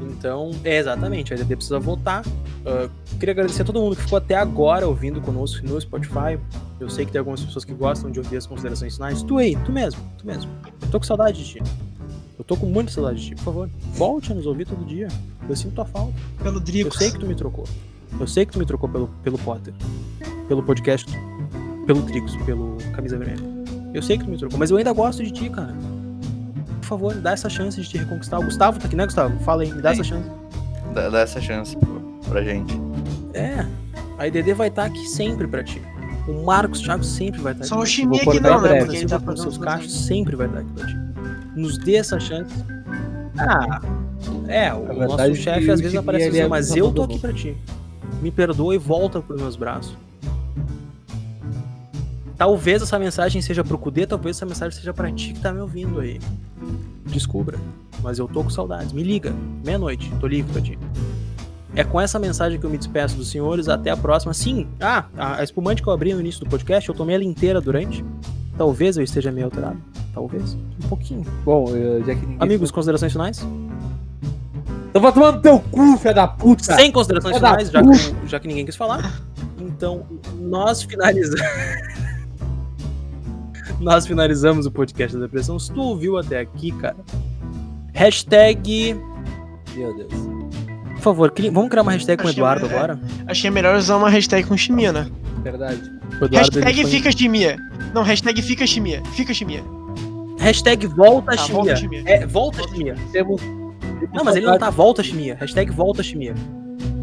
Então, 0.02 0.52
é 0.64 0.78
exatamente, 0.78 1.34
a 1.34 1.38
EDD 1.38 1.56
precisa 1.56 1.80
votar. 1.80 2.24
Ah, 2.66 2.90
queria 3.20 3.32
agradecer 3.34 3.62
a 3.62 3.66
todo 3.66 3.80
mundo 3.82 3.96
que 3.96 4.02
ficou 4.04 4.18
até 4.18 4.36
agora 4.36 4.88
ouvindo 4.88 5.20
conosco 5.22 5.66
no 5.66 5.80
Spotify. 5.80 6.40
Eu 6.80 6.90
sei 6.90 7.06
que 7.06 7.12
tem 7.12 7.20
algumas 7.20 7.44
pessoas 7.44 7.66
que 7.66 7.74
gostam 7.74 8.10
de 8.12 8.20
ouvir 8.20 8.38
as 8.38 8.46
considerações 8.48 8.94
finais. 8.96 9.22
Tu 9.24 9.38
aí, 9.38 9.56
tu 9.66 9.72
mesmo, 9.72 10.02
tu 10.18 10.26
mesmo. 10.26 10.50
Eu 10.82 10.88
tô 10.90 11.00
com 11.00 11.06
saudade 11.06 11.44
de 11.44 11.50
ti. 11.50 11.64
Eu 12.38 12.46
tô 12.46 12.56
com 12.56 12.66
muita 12.68 12.92
saudade 12.92 13.20
de 13.20 13.28
ti, 13.28 13.36
por 13.36 13.44
favor. 13.44 13.70
Volte 13.94 14.32
a 14.32 14.36
nos 14.36 14.46
ouvir 14.46 14.66
todo 14.66 14.86
dia. 14.86 15.10
Eu 15.48 15.56
sinto 15.56 15.76
tua 15.76 15.86
falta. 15.86 16.14
Pelo 16.42 16.58
Eu 16.58 16.62
Dricos. 16.62 16.98
sei 16.98 17.12
que 17.12 17.20
tu 17.20 17.26
me 17.26 17.36
trocou. 17.36 17.66
Eu 18.20 18.28
sei 18.28 18.46
que 18.46 18.54
tu 18.54 18.60
me 18.60 18.66
trocou 18.66 18.88
pelo, 18.90 19.08
pelo 19.24 19.38
Potter. 19.38 19.74
Pelo 20.48 20.64
podcast. 20.64 21.12
Pelo 21.86 22.02
Tricos, 22.04 22.36
pelo 22.46 22.78
Camisa 22.94 23.18
Vermelha. 23.18 23.44
Eu 23.94 24.02
sei 24.02 24.18
que 24.18 24.24
tu 24.24 24.30
me 24.30 24.38
trocou, 24.38 24.58
mas 24.58 24.72
eu 24.72 24.78
ainda 24.78 24.94
gosto 24.94 25.24
de 25.24 25.32
ti, 25.32 25.50
cara. 25.50 25.76
Por 26.90 26.98
favor, 26.98 27.14
dá 27.22 27.34
essa 27.34 27.48
chance 27.48 27.80
de 27.80 27.88
te 27.88 28.00
reconquistar. 28.00 28.40
O 28.40 28.44
Gustavo 28.46 28.80
tá 28.80 28.88
aqui, 28.88 28.96
né, 28.96 29.06
Gustavo? 29.06 29.40
Fala 29.44 29.62
aí, 29.62 29.72
me 29.72 29.80
dá 29.80 29.92
essa 29.92 30.04
chance. 30.04 30.28
Dá, 30.92 31.08
dá 31.10 31.20
essa 31.20 31.40
chance 31.40 31.78
pra- 31.78 31.88
pra 32.32 32.44
gente. 32.44 32.74
É, 33.36 33.64
a 34.18 34.26
IDD 34.28 34.54
vai 34.56 34.70
estar 34.70 34.86
aqui 34.86 35.08
sempre 35.08 35.48
pra 35.48 35.64
ti. 35.64 35.80
O 36.28 36.44
Marcos 36.44 36.82
Thiago 36.82 37.04
sempre 37.04 37.40
vai 37.42 37.52
estar 37.54 37.62
aqui. 37.66 37.70
Só 37.70 37.76
o 37.76 37.78
pra 37.82 37.86
ti. 37.88 37.92
Chimia 37.92 38.20
que 38.22 38.40
não, 38.40 38.60
né? 38.62 38.80
Porque 38.80 38.98
ele 38.98 39.06
tá 39.06 39.20
com 39.20 39.26
fazendo 39.26 39.42
seus 39.44 39.58
cachos 39.60 40.06
sempre 40.08 40.36
vai 40.36 40.48
estar 40.48 40.60
aqui 40.62 40.72
pra 40.74 40.88
ti. 40.88 40.98
Nos 41.56 41.78
dê 41.78 41.96
essa 41.98 42.20
chance. 42.20 42.52
Ah, 43.38 43.82
é, 44.48 44.74
o 44.74 44.80
verdade 44.86 45.08
nosso 45.30 45.36
chefe 45.36 45.70
às 45.70 45.80
vezes 45.80 45.96
aparece 45.96 46.28
assim, 46.30 46.40
é 46.40 46.48
mas 46.48 46.76
eu 46.76 46.92
tô 46.92 47.04
aqui 47.04 47.20
pra 47.20 47.32
ti. 47.32 47.56
Me 48.20 48.32
perdoa 48.32 48.74
e 48.74 48.80
volta 48.80 49.22
pros 49.22 49.40
meus 49.40 49.56
braços. 49.56 49.96
Talvez 52.40 52.82
essa 52.82 52.98
mensagem 52.98 53.42
seja 53.42 53.66
pro 53.66 53.78
Kudê, 53.78 54.08
talvez 54.08 54.38
essa 54.38 54.46
mensagem 54.46 54.78
seja 54.80 54.94
pra 54.94 55.12
ti 55.12 55.34
que 55.34 55.42
tá 55.42 55.52
me 55.52 55.60
ouvindo 55.60 56.00
aí. 56.00 56.20
Descubra. 57.08 57.58
Mas 58.02 58.18
eu 58.18 58.30
tô 58.30 58.42
com 58.42 58.50
saudades. 58.50 58.94
Me 58.94 59.04
liga. 59.04 59.34
Meia-noite. 59.66 60.10
Tô 60.22 60.26
livre 60.26 60.50
pra 60.54 60.62
ti. 60.62 60.80
É 61.76 61.84
com 61.84 62.00
essa 62.00 62.18
mensagem 62.18 62.58
que 62.58 62.66
eu 62.66 62.70
me 62.70 62.78
despeço 62.78 63.18
dos 63.18 63.30
senhores. 63.30 63.68
Até 63.68 63.90
a 63.90 63.98
próxima. 63.98 64.34
Sim, 64.34 64.68
ah, 64.80 65.04
a 65.18 65.44
espumante 65.44 65.84
que 65.84 65.90
eu 65.90 65.94
abri 65.94 66.14
no 66.14 66.22
início 66.22 66.40
do 66.46 66.50
podcast, 66.50 66.88
eu 66.88 66.96
tomei 66.96 67.14
ela 67.16 67.26
inteira 67.26 67.60
durante. 67.60 68.06
Talvez 68.58 68.96
eu 68.96 69.04
esteja 69.04 69.34
meio 69.34 69.48
alterado. 69.48 69.78
Talvez. 70.14 70.54
Um 70.54 70.88
pouquinho. 70.88 71.26
Bom, 71.44 71.68
eu- 71.76 72.00
já 72.06 72.16
que 72.16 72.22
ninguém. 72.22 72.38
Amigos, 72.40 72.72
considerações 72.72 73.12
finais? 73.12 73.46
Vai 74.94 75.12
tomar 75.14 75.34
no 75.34 75.42
teu 75.42 75.60
cu, 75.60 75.98
filha 75.98 76.14
da 76.14 76.28
puta! 76.28 76.64
Sem 76.76 76.90
considerações 76.92 77.36
finais, 77.36 77.70
já 77.70 77.82
que, 77.84 78.28
já 78.28 78.40
que 78.40 78.48
ninguém 78.48 78.66
quis 78.66 78.76
falar. 78.78 79.22
Então, 79.60 80.06
nós 80.40 80.82
finalizamos. 80.84 81.40
nós 83.80 84.06
finalizamos 84.06 84.66
o 84.66 84.72
podcast 84.72 85.16
da 85.18 85.24
depressão. 85.26 85.58
Se 85.60 85.72
tu 85.72 85.82
ouviu 85.82 86.18
até 86.18 86.40
aqui, 86.40 86.72
cara. 86.72 86.98
Hashtag. 87.94 88.96
Meu 89.76 89.96
Deus. 89.96 90.14
Por 90.96 91.02
favor, 91.02 91.32
cri- 91.32 91.50
vamos 91.50 91.70
criar 91.70 91.82
uma 91.84 91.92
hashtag 91.94 92.22
com 92.22 92.28
o 92.28 92.32
Eduardo 92.32 92.66
melhor. 92.68 92.92
agora? 92.92 93.00
Achei 93.28 93.50
melhor 93.50 93.76
usar 93.78 93.96
uma 93.98 94.10
hashtag 94.10 94.46
com 94.48 94.58
chimia, 94.58 94.92
né? 94.92 95.10
Verdade. 95.44 95.82
Hashtag 96.32 96.82
foi- 96.82 96.92
fica 96.92 97.12
chimia. 97.12 97.58
Não, 97.94 98.04
hashtag 98.04 98.42
fica 98.42 98.68
chimia. 98.68 99.02
Fica 99.14 99.34
chimia. 99.34 99.64
Hashtag 100.40 100.88
volta 100.88 101.32
Tá, 101.32 101.38
chimia. 101.38 101.56
volta 101.56 101.76
chimia. 101.78 102.04
É, 102.06 102.26
volta 102.26 102.64
chimia. 102.70 102.96
Temos. 103.12 103.42
Não, 104.14 104.24
mas 104.24 104.36
ele 104.36 104.46
não 104.46 104.58
tá 104.58 104.70
volta 104.70 105.02
chimia. 105.04 105.36
Hashtag 105.40 105.72
volta 105.72 106.04
chimia. 106.04 106.34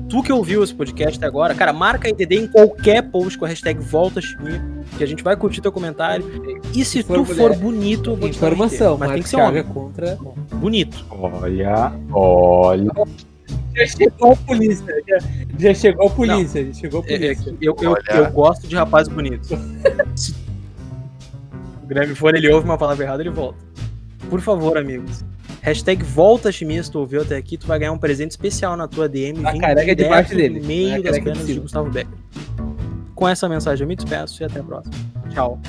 Tu 0.08 0.22
que 0.22 0.32
ouviu 0.32 0.62
esse 0.62 0.72
podcast 0.74 1.18
até 1.18 1.26
agora, 1.26 1.52
cara, 1.54 1.72
marca 1.72 2.08
IDD 2.08 2.36
em 2.36 2.46
qualquer 2.46 3.02
post 3.10 3.36
com 3.36 3.44
a 3.44 3.48
hashtag 3.48 3.80
volta 3.80 4.20
chimia, 4.20 4.62
que 4.96 5.02
a 5.02 5.06
gente 5.06 5.22
vai 5.22 5.36
curtir 5.36 5.60
teu 5.60 5.72
comentário. 5.72 6.24
E 6.72 6.84
se, 6.84 6.98
Se 6.98 7.02
for 7.02 7.14
tu 7.14 7.24
mulher, 7.24 7.36
for 7.36 7.56
bonito, 7.56 8.10
eu 8.10 8.16
vou 8.16 8.30
te 8.30 8.38
dar 8.38 8.46
Informação, 8.48 8.96
mas 8.96 9.10
tem 9.12 9.22
que 9.22 9.28
ser 9.28 9.36
Thiago 9.36 9.56
é 9.56 9.60
homem. 9.62 9.72
contra. 9.72 10.16
Bonito. 10.54 11.04
Olha, 11.10 11.92
olha. 12.12 12.90
Já 13.74 13.86
chegou 13.86 14.32
a 14.32 14.36
polícia. 14.36 15.02
Já, 15.08 15.18
já 15.58 15.74
chegou 15.74 16.06
a 16.06 16.10
polícia. 16.10 16.64
Já 16.66 16.72
chegou 16.72 17.00
a 17.02 17.04
É, 17.10 17.14
é 17.14 17.18
polícia. 17.34 17.54
eu, 17.60 17.76
eu, 17.82 17.90
Olha. 17.90 18.02
eu 18.16 18.30
gosto 18.30 18.66
de 18.68 18.76
rapazes 18.76 19.12
bonitos. 19.12 19.48
Se 20.14 20.34
o 21.82 21.86
Grêmio 21.86 22.14
for, 22.16 22.34
ele 22.34 22.48
ouve 22.52 22.64
uma 22.64 22.78
palavra 22.78 23.04
errada, 23.04 23.22
ele 23.22 23.30
volta. 23.30 23.58
Por 24.30 24.40
favor, 24.40 24.78
amigos. 24.78 25.24
Hashtag 25.66 26.00
volta 26.04 26.52
chimia, 26.52 26.80
se 26.80 26.88
tu 26.88 27.00
ouviu 27.00 27.22
até 27.22 27.36
aqui, 27.36 27.56
tu 27.58 27.66
vai 27.66 27.76
ganhar 27.76 27.90
um 27.90 27.98
presente 27.98 28.30
especial 28.30 28.76
na 28.76 28.86
tua 28.86 29.08
DM. 29.08 29.44
A 29.44 29.58
careca 29.58 29.96
direto 29.96 29.96
debaixo 29.96 30.30
do 30.30 30.36
dele. 30.36 30.60
meio 30.60 31.00
A 31.00 31.02
das 31.02 31.16
de 31.16 31.22
pernas 31.22 31.44
de. 31.44 31.58
Gustavo 31.58 31.90
Becker. 31.90 32.16
Com 33.16 33.28
essa 33.28 33.48
mensagem 33.48 33.82
eu 33.82 33.88
me 33.88 33.96
despeço 33.96 34.44
e 34.44 34.46
até 34.46 34.60
a 34.60 34.62
próxima. 34.62 34.94
Tchau. 35.28 35.60